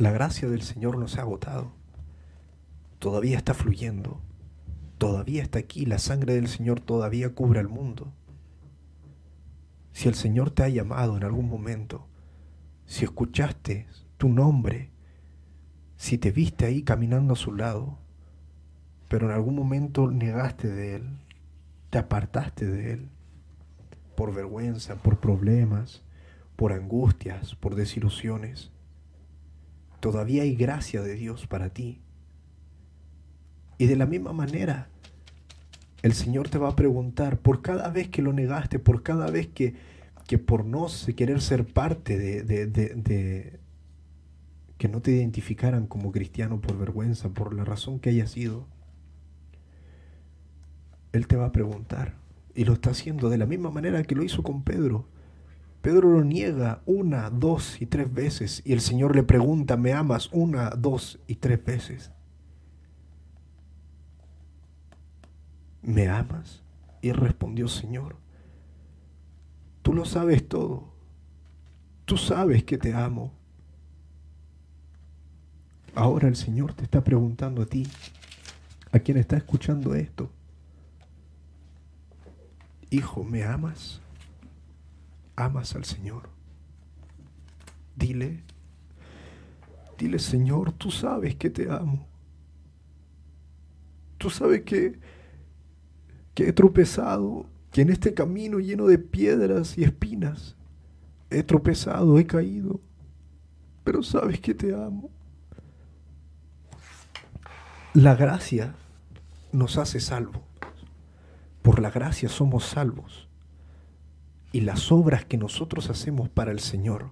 la 0.00 0.12
gracia 0.12 0.48
del 0.48 0.62
Señor 0.62 0.96
no 0.96 1.08
se 1.08 1.20
ha 1.20 1.24
agotado. 1.24 1.72
Todavía 2.98 3.36
está 3.36 3.52
fluyendo. 3.52 4.22
Todavía 4.96 5.42
está 5.42 5.58
aquí. 5.58 5.84
La 5.84 5.98
sangre 5.98 6.34
del 6.34 6.48
Señor 6.48 6.80
todavía 6.80 7.34
cubre 7.34 7.60
al 7.60 7.68
mundo. 7.68 8.10
Si 9.92 10.08
el 10.08 10.14
Señor 10.14 10.52
te 10.52 10.62
ha 10.62 10.70
llamado 10.70 11.18
en 11.18 11.24
algún 11.24 11.50
momento, 11.50 12.06
si 12.86 13.04
escuchaste 13.04 13.88
tu 14.16 14.30
nombre, 14.30 14.90
si 15.96 16.16
te 16.16 16.32
viste 16.32 16.64
ahí 16.64 16.82
caminando 16.82 17.34
a 17.34 17.36
su 17.36 17.52
lado, 17.52 17.98
pero 19.08 19.26
en 19.26 19.32
algún 19.32 19.54
momento 19.54 20.10
negaste 20.10 20.68
de 20.68 20.96
Él, 20.96 21.18
te 21.90 21.98
apartaste 21.98 22.64
de 22.64 22.94
Él, 22.94 23.10
por 24.16 24.32
vergüenza, 24.34 24.94
por 24.94 25.20
problemas, 25.20 26.02
por 26.56 26.72
angustias, 26.72 27.54
por 27.54 27.74
desilusiones. 27.74 28.70
Todavía 30.00 30.42
hay 30.42 30.56
gracia 30.56 31.02
de 31.02 31.14
Dios 31.14 31.46
para 31.46 31.70
ti. 31.70 32.00
Y 33.78 33.86
de 33.86 33.96
la 33.96 34.06
misma 34.06 34.32
manera, 34.32 34.88
el 36.02 36.12
Señor 36.12 36.48
te 36.48 36.58
va 36.58 36.70
a 36.70 36.76
preguntar 36.76 37.38
por 37.38 37.62
cada 37.62 37.88
vez 37.90 38.08
que 38.08 38.22
lo 38.22 38.32
negaste, 38.32 38.78
por 38.78 39.02
cada 39.02 39.30
vez 39.30 39.48
que, 39.48 39.74
que 40.26 40.38
por 40.38 40.64
no 40.64 40.86
querer 41.16 41.40
ser 41.40 41.66
parte 41.66 42.18
de, 42.18 42.42
de, 42.66 43.60
que 44.76 44.88
no 44.88 45.00
te 45.00 45.12
identificaran 45.12 45.86
como 45.86 46.12
cristiano 46.12 46.60
por 46.60 46.78
vergüenza, 46.78 47.28
por 47.30 47.54
la 47.54 47.64
razón 47.64 48.00
que 48.00 48.10
haya 48.10 48.26
sido 48.26 48.66
él 51.12 51.26
te 51.26 51.36
va 51.36 51.46
a 51.46 51.52
preguntar. 51.52 52.14
Y 52.54 52.64
lo 52.64 52.74
está 52.74 52.90
haciendo 52.90 53.28
de 53.28 53.38
la 53.38 53.46
misma 53.46 53.70
manera 53.70 54.02
que 54.02 54.14
lo 54.14 54.22
hizo 54.22 54.42
con 54.42 54.62
Pedro. 54.62 55.06
Pedro 55.82 56.10
lo 56.10 56.24
niega 56.24 56.82
una, 56.84 57.30
dos 57.30 57.80
y 57.80 57.86
tres 57.86 58.12
veces. 58.12 58.62
Y 58.64 58.72
el 58.72 58.80
Señor 58.80 59.16
le 59.16 59.22
pregunta, 59.22 59.76
¿me 59.76 59.92
amas? 59.92 60.28
Una, 60.32 60.70
dos 60.70 61.18
y 61.26 61.36
tres 61.36 61.64
veces. 61.64 62.12
¿Me 65.82 66.08
amas? 66.08 66.62
Y 67.00 67.12
respondió, 67.12 67.66
Señor, 67.68 68.16
tú 69.82 69.94
lo 69.94 70.04
sabes 70.04 70.46
todo. 70.46 70.92
Tú 72.04 72.18
sabes 72.18 72.64
que 72.64 72.76
te 72.76 72.92
amo. 72.92 73.32
Ahora 75.94 76.28
el 76.28 76.36
Señor 76.36 76.74
te 76.74 76.84
está 76.84 77.02
preguntando 77.02 77.62
a 77.62 77.66
ti, 77.66 77.86
a 78.92 78.98
quien 78.98 79.16
está 79.16 79.36
escuchando 79.36 79.94
esto. 79.94 80.30
Hijo, 82.90 83.24
¿me 83.24 83.44
amas? 83.44 84.00
¿Amas 85.36 85.74
al 85.74 85.84
Señor? 85.84 86.28
Dile, 87.96 88.42
dile 89.98 90.18
Señor, 90.18 90.72
tú 90.72 90.90
sabes 90.90 91.36
que 91.36 91.50
te 91.50 91.70
amo. 91.70 92.06
Tú 94.18 94.30
sabes 94.30 94.62
que, 94.62 94.98
que 96.34 96.48
he 96.48 96.52
tropezado, 96.52 97.46
que 97.70 97.82
en 97.82 97.90
este 97.90 98.14
camino 98.14 98.58
lleno 98.58 98.86
de 98.86 98.98
piedras 98.98 99.78
y 99.78 99.84
espinas, 99.84 100.56
he 101.30 101.42
tropezado, 101.42 102.18
he 102.18 102.26
caído, 102.26 102.80
pero 103.84 104.02
sabes 104.02 104.40
que 104.40 104.54
te 104.54 104.74
amo. 104.74 105.10
La 107.94 108.14
gracia 108.14 108.74
nos 109.52 109.78
hace 109.78 110.00
salvo. 110.00 110.44
Por 111.62 111.80
la 111.80 111.90
gracia 111.90 112.28
somos 112.28 112.64
salvos. 112.64 113.29
Y 114.52 114.62
las 114.62 114.90
obras 114.90 115.24
que 115.24 115.36
nosotros 115.36 115.90
hacemos 115.90 116.28
para 116.28 116.50
el 116.50 116.60
Señor, 116.60 117.10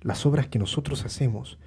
las 0.00 0.24
obras 0.24 0.46
que 0.48 0.58
nosotros 0.58 1.04
hacemos, 1.04 1.58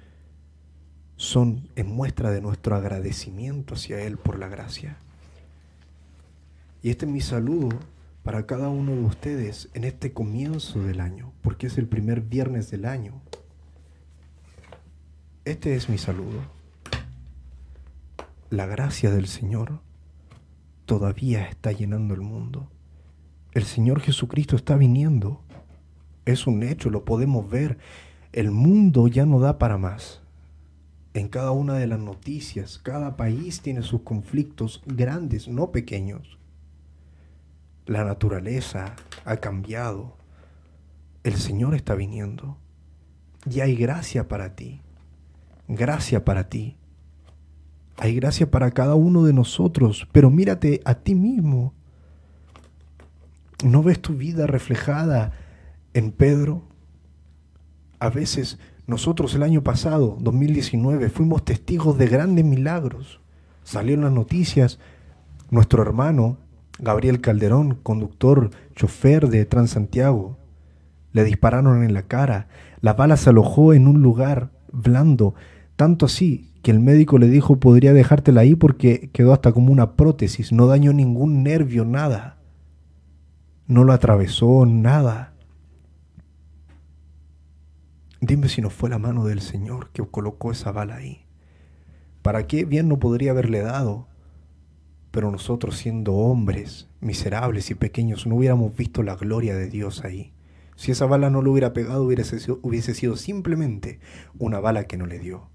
son 1.16 1.68
en 1.76 1.86
muestra 1.86 2.30
de 2.30 2.40
nuestro 2.40 2.74
agradecimiento 2.74 3.74
hacia 3.74 4.00
Él 4.00 4.16
por 4.16 4.38
la 4.38 4.48
gracia. 4.48 4.96
Y 6.82 6.90
este 6.90 7.04
es 7.04 7.12
mi 7.12 7.20
saludo 7.20 7.68
para 8.22 8.46
cada 8.46 8.68
uno 8.68 8.92
de 8.92 9.02
ustedes 9.02 9.68
en 9.74 9.84
este 9.84 10.12
comienzo 10.12 10.82
del 10.82 11.00
año, 11.00 11.32
porque 11.42 11.66
es 11.66 11.78
el 11.78 11.86
primer 11.86 12.22
viernes 12.22 12.70
del 12.70 12.86
año. 12.86 13.20
Este 15.44 15.74
es 15.74 15.88
mi 15.88 15.98
saludo. 15.98 16.40
La 18.50 18.66
gracia 18.66 19.10
del 19.10 19.26
Señor 19.26 19.80
todavía 20.86 21.48
está 21.48 21.72
llenando 21.72 22.14
el 22.14 22.20
mundo. 22.20 22.68
El 23.52 23.64
Señor 23.64 24.00
Jesucristo 24.00 24.54
está 24.54 24.76
viniendo. 24.76 25.40
Es 26.24 26.46
un 26.46 26.62
hecho, 26.62 26.88
lo 26.88 27.04
podemos 27.04 27.50
ver. 27.50 27.78
El 28.32 28.52
mundo 28.52 29.08
ya 29.08 29.26
no 29.26 29.40
da 29.40 29.58
para 29.58 29.76
más. 29.76 30.22
En 31.14 31.28
cada 31.28 31.50
una 31.50 31.74
de 31.74 31.88
las 31.88 31.98
noticias, 31.98 32.78
cada 32.78 33.16
país 33.16 33.60
tiene 33.60 33.82
sus 33.82 34.02
conflictos 34.02 34.82
grandes, 34.86 35.48
no 35.48 35.72
pequeños. 35.72 36.38
La 37.86 38.04
naturaleza 38.04 38.94
ha 39.24 39.38
cambiado. 39.38 40.16
El 41.24 41.34
Señor 41.34 41.74
está 41.74 41.96
viniendo. 41.96 42.56
Y 43.50 43.60
hay 43.60 43.74
gracia 43.74 44.28
para 44.28 44.54
ti. 44.54 44.80
Gracia 45.66 46.24
para 46.24 46.48
ti. 46.48 46.76
Hay 47.96 48.14
gracia 48.14 48.48
para 48.48 48.70
cada 48.70 48.94
uno 48.94 49.24
de 49.24 49.32
nosotros. 49.32 50.06
Pero 50.12 50.30
mírate 50.30 50.80
a 50.84 50.94
ti 50.94 51.16
mismo. 51.16 51.74
¿No 53.64 53.82
ves 53.82 54.00
tu 54.00 54.14
vida 54.14 54.46
reflejada 54.46 55.32
en 55.92 56.12
Pedro? 56.12 56.62
A 57.98 58.08
veces 58.08 58.58
nosotros 58.86 59.34
el 59.34 59.42
año 59.42 59.62
pasado, 59.62 60.16
2019, 60.20 61.10
fuimos 61.10 61.44
testigos 61.44 61.98
de 61.98 62.08
grandes 62.08 62.44
milagros. 62.44 63.20
Salieron 63.62 64.04
las 64.04 64.12
noticias, 64.12 64.78
nuestro 65.50 65.82
hermano 65.82 66.38
Gabriel 66.78 67.20
Calderón, 67.20 67.78
conductor, 67.82 68.50
chofer 68.74 69.28
de 69.28 69.44
Transantiago, 69.44 70.38
le 71.12 71.24
dispararon 71.24 71.84
en 71.84 71.92
la 71.92 72.02
cara, 72.02 72.48
la 72.80 72.94
bala 72.94 73.16
se 73.16 73.30
alojó 73.30 73.74
en 73.74 73.86
un 73.86 74.00
lugar 74.00 74.50
blando, 74.72 75.34
tanto 75.76 76.06
así 76.06 76.50
que 76.62 76.70
el 76.70 76.80
médico 76.80 77.18
le 77.18 77.28
dijo 77.28 77.56
podría 77.60 77.92
dejártela 77.92 78.42
ahí 78.42 78.54
porque 78.54 79.10
quedó 79.12 79.32
hasta 79.32 79.52
como 79.52 79.72
una 79.72 79.96
prótesis, 79.96 80.52
no 80.52 80.66
dañó 80.66 80.92
ningún 80.92 81.42
nervio, 81.42 81.84
nada. 81.84 82.39
No 83.70 83.84
lo 83.84 83.92
atravesó, 83.92 84.66
nada. 84.66 85.32
Dime 88.20 88.48
si 88.48 88.60
no 88.60 88.68
fue 88.68 88.90
la 88.90 88.98
mano 88.98 89.24
del 89.24 89.40
Señor 89.40 89.90
que 89.90 90.04
colocó 90.04 90.50
esa 90.50 90.72
bala 90.72 90.96
ahí. 90.96 91.24
¿Para 92.20 92.48
qué 92.48 92.64
bien 92.64 92.88
no 92.88 92.98
podría 92.98 93.30
haberle 93.30 93.60
dado? 93.60 94.08
Pero 95.12 95.30
nosotros 95.30 95.76
siendo 95.76 96.14
hombres 96.14 96.88
miserables 97.00 97.70
y 97.70 97.76
pequeños 97.76 98.26
no 98.26 98.34
hubiéramos 98.34 98.74
visto 98.74 99.04
la 99.04 99.14
gloria 99.14 99.54
de 99.54 99.68
Dios 99.68 100.04
ahí. 100.04 100.32
Si 100.74 100.90
esa 100.90 101.06
bala 101.06 101.30
no 101.30 101.40
lo 101.40 101.52
hubiera 101.52 101.72
pegado 101.72 102.02
hubiese 102.02 102.40
sido, 102.40 102.58
hubiese 102.62 102.92
sido 102.92 103.16
simplemente 103.16 104.00
una 104.36 104.58
bala 104.58 104.88
que 104.88 104.96
no 104.96 105.06
le 105.06 105.20
dio. 105.20 105.48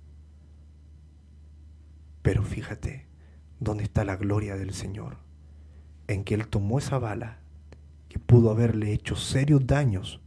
Pero 2.21 2.43
fíjate, 2.43 3.07
¿dónde 3.59 3.83
está 3.83 4.05
la 4.05 4.15
gloria 4.15 4.55
del 4.55 4.73
Señor? 4.73 5.17
En 6.07 6.23
que 6.23 6.35
Él 6.35 6.47
tomó 6.47 6.79
esa 6.79 6.97
bala 6.97 7.41
pudo 8.25 8.51
haberle 8.51 8.91
hecho 8.91 9.15
serios 9.15 9.65
daños 9.65 10.21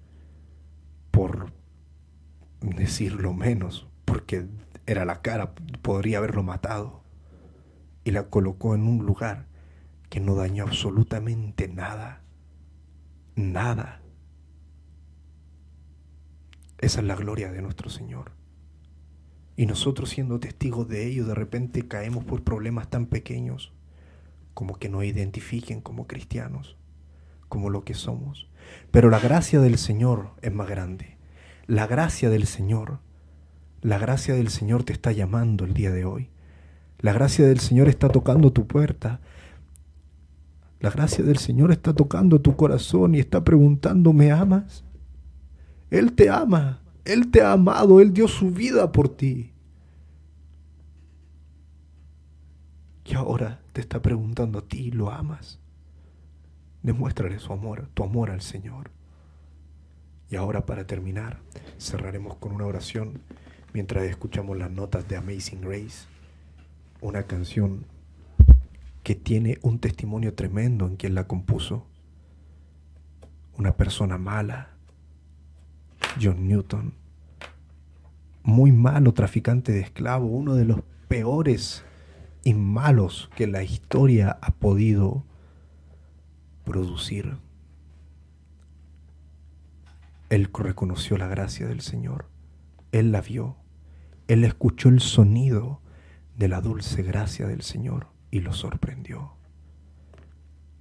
por 1.11 1.53
decirlo 2.61 3.33
menos, 3.35 3.89
porque 4.05 4.47
era 4.87 5.05
la 5.05 5.21
cara, 5.21 5.55
podría 5.83 6.19
haberlo 6.19 6.43
matado 6.43 7.03
y 8.05 8.11
la 8.13 8.29
colocó 8.31 8.75
en 8.75 8.85
un 8.85 9.05
lugar 9.05 9.47
que 10.09 10.21
no 10.21 10.35
dañó 10.35 10.65
absolutamente 10.65 11.69
nada. 11.69 12.23
Nada. 13.37 14.01
Esa 16.79 17.01
es 17.01 17.07
la 17.07 17.17
gloria 17.17 17.53
de 17.53 17.61
nuestro 17.61 17.91
Señor. 17.91 18.33
Y 19.57 19.67
nosotros 19.67 20.09
siendo 20.09 20.41
testigos 20.41 20.89
de 20.89 21.07
ello, 21.07 21.27
de 21.27 21.35
repente 21.35 21.87
caemos 21.87 22.25
por 22.25 22.45
problemas 22.45 22.89
tan 22.89 23.07
pequeños 23.07 23.75
como 24.55 24.79
que 24.79 24.89
nos 24.89 25.05
identifiquen 25.05 25.81
como 25.81 26.07
cristianos, 26.07 26.78
como 27.49 27.71
lo 27.71 27.85
que 27.85 27.95
somos. 27.95 28.49
Pero 28.91 29.11
la 29.11 29.19
gracia 29.19 29.61
del 29.61 29.79
Señor 29.79 30.31
es 30.43 30.53
más 30.53 30.69
grande. 30.69 31.17
La 31.67 31.87
gracia 31.87 32.31
del 32.31 32.47
Señor, 32.47 33.01
la 33.83 33.99
gracia 33.99 34.35
del 34.35 34.49
Señor 34.49 34.85
te 34.85 34.93
está 34.93 35.13
llamando 35.13 35.65
el 35.65 35.75
día 35.75 35.91
de 35.91 36.05
hoy. 36.05 36.31
La 36.99 37.13
gracia 37.13 37.47
del 37.47 37.61
Señor 37.61 37.89
está 37.89 38.09
tocando 38.09 38.53
tu 38.53 38.67
puerta. 38.67 39.21
La 40.81 40.91
gracia 40.91 41.25
del 41.25 41.39
Señor 41.39 41.71
está 41.73 41.93
tocando 41.93 42.41
tu 42.41 42.57
corazón 42.57 43.15
y 43.15 43.21
está 43.21 43.45
preguntando, 43.45 44.13
¿me 44.13 44.33
amas? 44.33 44.85
Él 45.91 46.13
te 46.13 46.29
ama, 46.29 46.81
Él 47.05 47.31
te 47.31 47.41
ha 47.43 47.53
amado, 47.53 48.01
Él 48.01 48.13
dio 48.13 48.29
su 48.29 48.51
vida 48.51 48.91
por 48.93 49.09
ti. 49.09 49.53
Y 53.05 53.15
ahora 53.15 53.61
te 53.73 53.81
está 53.81 54.03
preguntando 54.03 54.59
a 54.59 54.63
ti, 54.63 54.91
¿lo 54.91 55.11
amas? 55.11 55.59
Demuéstrale 56.89 57.39
su 57.39 57.53
amor, 57.53 57.91
tu 57.93 58.03
amor 58.03 58.31
al 58.31 58.41
Señor. 58.41 58.91
Y 60.31 60.37
ahora 60.37 60.65
para 60.65 60.87
terminar, 60.87 61.39
cerraremos 61.79 62.37
con 62.37 62.53
una 62.53 62.65
oración 62.65 63.21
mientras 63.75 64.05
escuchamos 64.05 64.57
las 64.57 64.71
notas 64.71 65.07
de 65.07 65.19
Amazing 65.19 65.61
Grace 65.61 66.07
una 67.03 67.25
canción 67.25 67.85
que 69.03 69.15
tiene 69.15 69.59
un 69.61 69.81
testimonio 69.81 70.33
tremendo 70.33 70.87
en 70.87 70.97
quien 70.97 71.15
la 71.15 71.27
compuso. 71.27 71.85
Una 73.59 73.77
persona 73.77 74.17
mala, 74.17 74.71
John 76.19 76.49
Newton, 76.49 76.95
muy 78.43 78.73
malo 78.73 79.13
traficante 79.13 79.73
de 79.73 79.81
esclavos, 79.81 80.31
uno 80.33 80.55
de 80.55 80.65
los 80.65 80.81
peores 81.07 81.85
y 82.45 82.55
malos 82.55 83.29
que 83.37 83.47
la 83.47 83.63
historia 83.63 84.39
ha 84.41 84.53
podido 84.53 85.28
producir. 86.69 87.39
Él 90.29 90.51
reconoció 90.53 91.17
la 91.17 91.27
gracia 91.27 91.67
del 91.67 91.81
Señor, 91.81 92.27
él 92.93 93.11
la 93.11 93.23
vio, 93.23 93.57
él 94.27 94.45
escuchó 94.45 94.91
el 94.91 95.01
sonido 95.01 95.81
de 96.37 96.49
la 96.49 96.61
dulce 96.61 97.03
gracia 97.03 97.47
del 97.47 97.63
Señor 97.63 98.09
y 98.31 98.41
lo 98.41 98.53
sorprendió. 98.53 99.33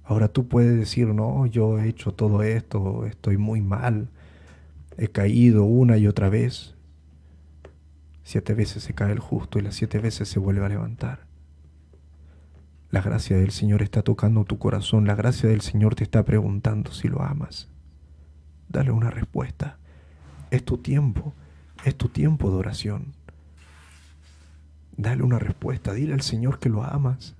Ahora 0.04 0.28
tú 0.28 0.46
puedes 0.46 0.76
decir, 0.76 1.08
no, 1.08 1.46
yo 1.46 1.78
he 1.78 1.88
hecho 1.88 2.12
todo 2.12 2.42
esto, 2.42 3.06
estoy 3.06 3.38
muy 3.38 3.62
mal, 3.62 4.10
he 4.98 5.08
caído 5.08 5.64
una 5.64 5.96
y 5.96 6.06
otra 6.06 6.28
vez. 6.28 6.74
Siete 8.24 8.52
veces 8.52 8.82
se 8.82 8.94
cae 8.94 9.12
el 9.12 9.20
justo 9.20 9.58
y 9.58 9.62
las 9.62 9.74
siete 9.74 10.00
veces 10.00 10.28
se 10.28 10.38
vuelve 10.38 10.66
a 10.66 10.68
levantar. 10.68 11.27
La 12.90 13.02
gracia 13.02 13.36
del 13.36 13.50
Señor 13.50 13.82
está 13.82 14.00
tocando 14.00 14.44
tu 14.44 14.58
corazón, 14.58 15.06
la 15.06 15.14
gracia 15.14 15.50
del 15.50 15.60
Señor 15.60 15.94
te 15.94 16.04
está 16.04 16.24
preguntando 16.24 16.90
si 16.90 17.08
lo 17.08 17.22
amas. 17.22 17.68
Dale 18.70 18.92
una 18.92 19.10
respuesta. 19.10 19.76
Es 20.50 20.64
tu 20.64 20.78
tiempo, 20.78 21.34
es 21.84 21.94
tu 21.96 22.08
tiempo 22.08 22.50
de 22.50 22.56
oración. 22.56 23.12
Dale 24.96 25.22
una 25.22 25.38
respuesta, 25.38 25.92
dile 25.92 26.14
al 26.14 26.22
Señor 26.22 26.58
que 26.58 26.70
lo 26.70 26.82
amas. 26.82 27.36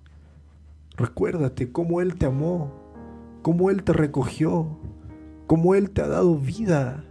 Recuérdate 0.98 1.72
cómo 1.72 2.02
Él 2.02 2.16
te 2.16 2.26
amó, 2.26 2.70
cómo 3.40 3.70
Él 3.70 3.84
te 3.84 3.94
recogió, 3.94 4.78
cómo 5.46 5.74
Él 5.74 5.90
te 5.90 6.02
ha 6.02 6.08
dado 6.08 6.36
vida. 6.36 7.04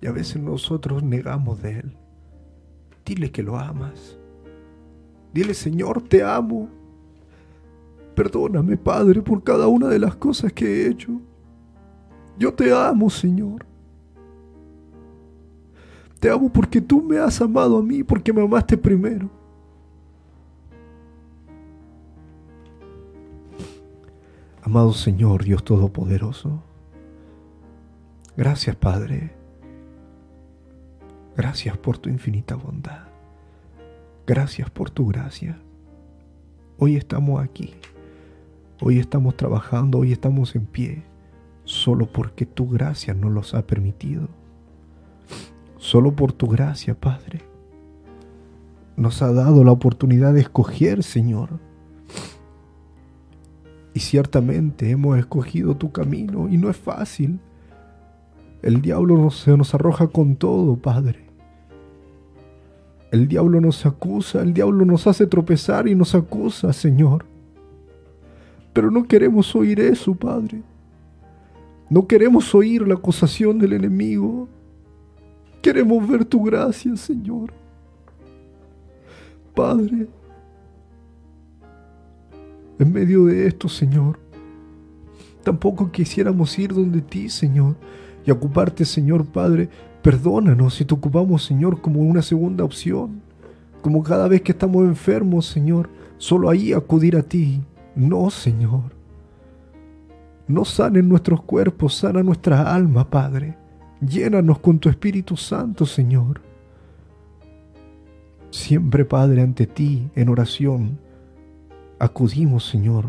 Y 0.00 0.08
a 0.08 0.12
veces 0.12 0.42
nosotros 0.42 1.04
negamos 1.04 1.62
de 1.62 1.78
Él. 1.78 1.96
Dile 3.04 3.30
que 3.30 3.44
lo 3.44 3.60
amas. 3.60 4.19
Dile, 5.32 5.54
Señor, 5.54 6.02
te 6.02 6.22
amo. 6.22 6.68
Perdóname, 8.14 8.76
Padre, 8.76 9.22
por 9.22 9.42
cada 9.42 9.66
una 9.68 9.88
de 9.88 9.98
las 9.98 10.16
cosas 10.16 10.52
que 10.52 10.66
he 10.66 10.88
hecho. 10.88 11.20
Yo 12.38 12.52
te 12.52 12.72
amo, 12.72 13.08
Señor. 13.10 13.66
Te 16.18 16.28
amo 16.28 16.52
porque 16.52 16.80
tú 16.80 17.02
me 17.02 17.18
has 17.18 17.40
amado 17.40 17.78
a 17.78 17.82
mí, 17.82 18.02
porque 18.02 18.32
me 18.32 18.42
amaste 18.42 18.76
primero. 18.76 19.30
Amado 24.62 24.92
Señor, 24.92 25.42
Dios 25.42 25.64
Todopoderoso, 25.64 26.62
gracias 28.36 28.76
Padre. 28.76 29.34
Gracias 31.36 31.76
por 31.78 31.98
tu 31.98 32.08
infinita 32.08 32.54
bondad. 32.54 33.09
Gracias 34.30 34.70
por 34.70 34.90
tu 34.90 35.08
gracia. 35.08 35.58
Hoy 36.78 36.94
estamos 36.94 37.42
aquí. 37.42 37.74
Hoy 38.80 39.00
estamos 39.00 39.36
trabajando, 39.36 39.98
hoy 39.98 40.12
estamos 40.12 40.54
en 40.54 40.66
pie, 40.66 41.02
solo 41.64 42.06
porque 42.06 42.46
tu 42.46 42.68
gracia 42.68 43.12
nos 43.12 43.32
los 43.32 43.54
ha 43.54 43.66
permitido 43.66 44.28
solo 45.78 46.14
por 46.14 46.32
tu 46.32 46.46
gracia, 46.46 46.94
Padre. 46.94 47.40
Nos 48.96 49.20
ha 49.20 49.32
dado 49.32 49.64
la 49.64 49.72
oportunidad 49.72 50.32
de 50.32 50.42
escoger, 50.42 51.02
Señor. 51.02 51.58
Y 53.94 53.98
ciertamente 53.98 54.90
hemos 54.90 55.18
escogido 55.18 55.76
tu 55.76 55.90
camino 55.90 56.48
y 56.48 56.56
no 56.56 56.70
es 56.70 56.76
fácil. 56.76 57.40
El 58.62 58.80
diablo 58.80 59.28
se 59.32 59.56
nos 59.56 59.74
arroja 59.74 60.06
con 60.06 60.36
todo, 60.36 60.76
Padre. 60.76 61.29
El 63.10 63.26
diablo 63.26 63.60
nos 63.60 63.84
acusa, 63.86 64.40
el 64.40 64.54
diablo 64.54 64.84
nos 64.84 65.06
hace 65.06 65.26
tropezar 65.26 65.88
y 65.88 65.94
nos 65.94 66.14
acusa, 66.14 66.72
Señor. 66.72 67.24
Pero 68.72 68.90
no 68.90 69.06
queremos 69.06 69.54
oír 69.56 69.80
eso, 69.80 70.14
Padre. 70.14 70.62
No 71.88 72.06
queremos 72.06 72.54
oír 72.54 72.86
la 72.86 72.94
acusación 72.94 73.58
del 73.58 73.72
enemigo. 73.72 74.48
Queremos 75.60 76.08
ver 76.08 76.24
tu 76.24 76.44
gracia, 76.44 76.96
Señor. 76.96 77.52
Padre, 79.56 80.06
en 82.78 82.92
medio 82.92 83.26
de 83.26 83.48
esto, 83.48 83.68
Señor, 83.68 84.20
tampoco 85.42 85.90
quisiéramos 85.90 86.56
ir 86.60 86.72
donde 86.72 87.02
ti, 87.02 87.28
Señor, 87.28 87.74
y 88.24 88.30
ocuparte, 88.30 88.84
Señor 88.84 89.26
Padre. 89.26 89.68
Perdónanos 90.02 90.74
si 90.74 90.84
te 90.84 90.94
ocupamos, 90.94 91.44
Señor, 91.44 91.80
como 91.82 92.00
una 92.00 92.22
segunda 92.22 92.64
opción, 92.64 93.20
como 93.82 94.02
cada 94.02 94.28
vez 94.28 94.40
que 94.40 94.52
estamos 94.52 94.84
enfermos, 94.84 95.46
Señor, 95.46 95.90
solo 96.16 96.48
ahí 96.48 96.72
acudir 96.72 97.16
a 97.16 97.22
ti. 97.22 97.60
No, 97.94 98.30
Señor. 98.30 98.92
No 100.48 100.64
sanen 100.64 101.08
nuestros 101.08 101.42
cuerpos, 101.42 101.94
sana 101.96 102.22
nuestra 102.22 102.74
alma, 102.74 103.08
Padre. 103.10 103.56
Llénanos 104.00 104.58
con 104.60 104.78
tu 104.78 104.88
Espíritu 104.88 105.36
Santo, 105.36 105.84
Señor. 105.84 106.40
Siempre, 108.50 109.04
Padre, 109.04 109.42
ante 109.42 109.66
ti, 109.66 110.08
en 110.14 110.28
oración, 110.30 110.98
acudimos, 111.98 112.66
Señor, 112.66 113.04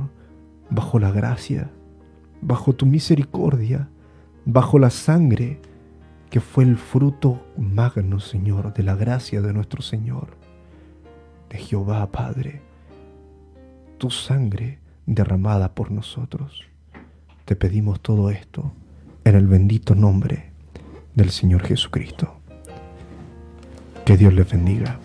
bajo 0.70 1.00
la 1.00 1.12
gracia, 1.12 1.72
bajo 2.42 2.74
tu 2.74 2.86
misericordia, 2.86 3.90
bajo 4.46 4.78
la 4.78 4.90
sangre 4.90 5.60
que 6.32 6.40
fue 6.40 6.64
el 6.64 6.78
fruto 6.78 7.46
magno, 7.58 8.22
Señor, 8.22 8.74
de 8.74 8.84
la 8.84 8.96
gracia 8.96 9.42
de 9.42 9.52
nuestro 9.52 9.82
Señor, 9.82 10.30
de 11.50 11.58
Jehová, 11.58 12.10
Padre, 12.10 12.62
tu 13.98 14.10
sangre 14.10 14.80
derramada 15.06 15.76
por 15.76 15.92
nosotros. 15.92 16.64
Te 17.44 17.58
pedimos 17.58 18.00
todo 18.00 18.30
esto 18.30 18.72
en 19.26 19.36
el 19.36 19.46
bendito 19.46 19.94
nombre 19.94 20.54
del 21.16 21.32
Señor 21.32 21.64
Jesucristo. 21.64 22.34
Que 24.06 24.16
Dios 24.16 24.34
les 24.34 24.50
bendiga. 24.50 24.98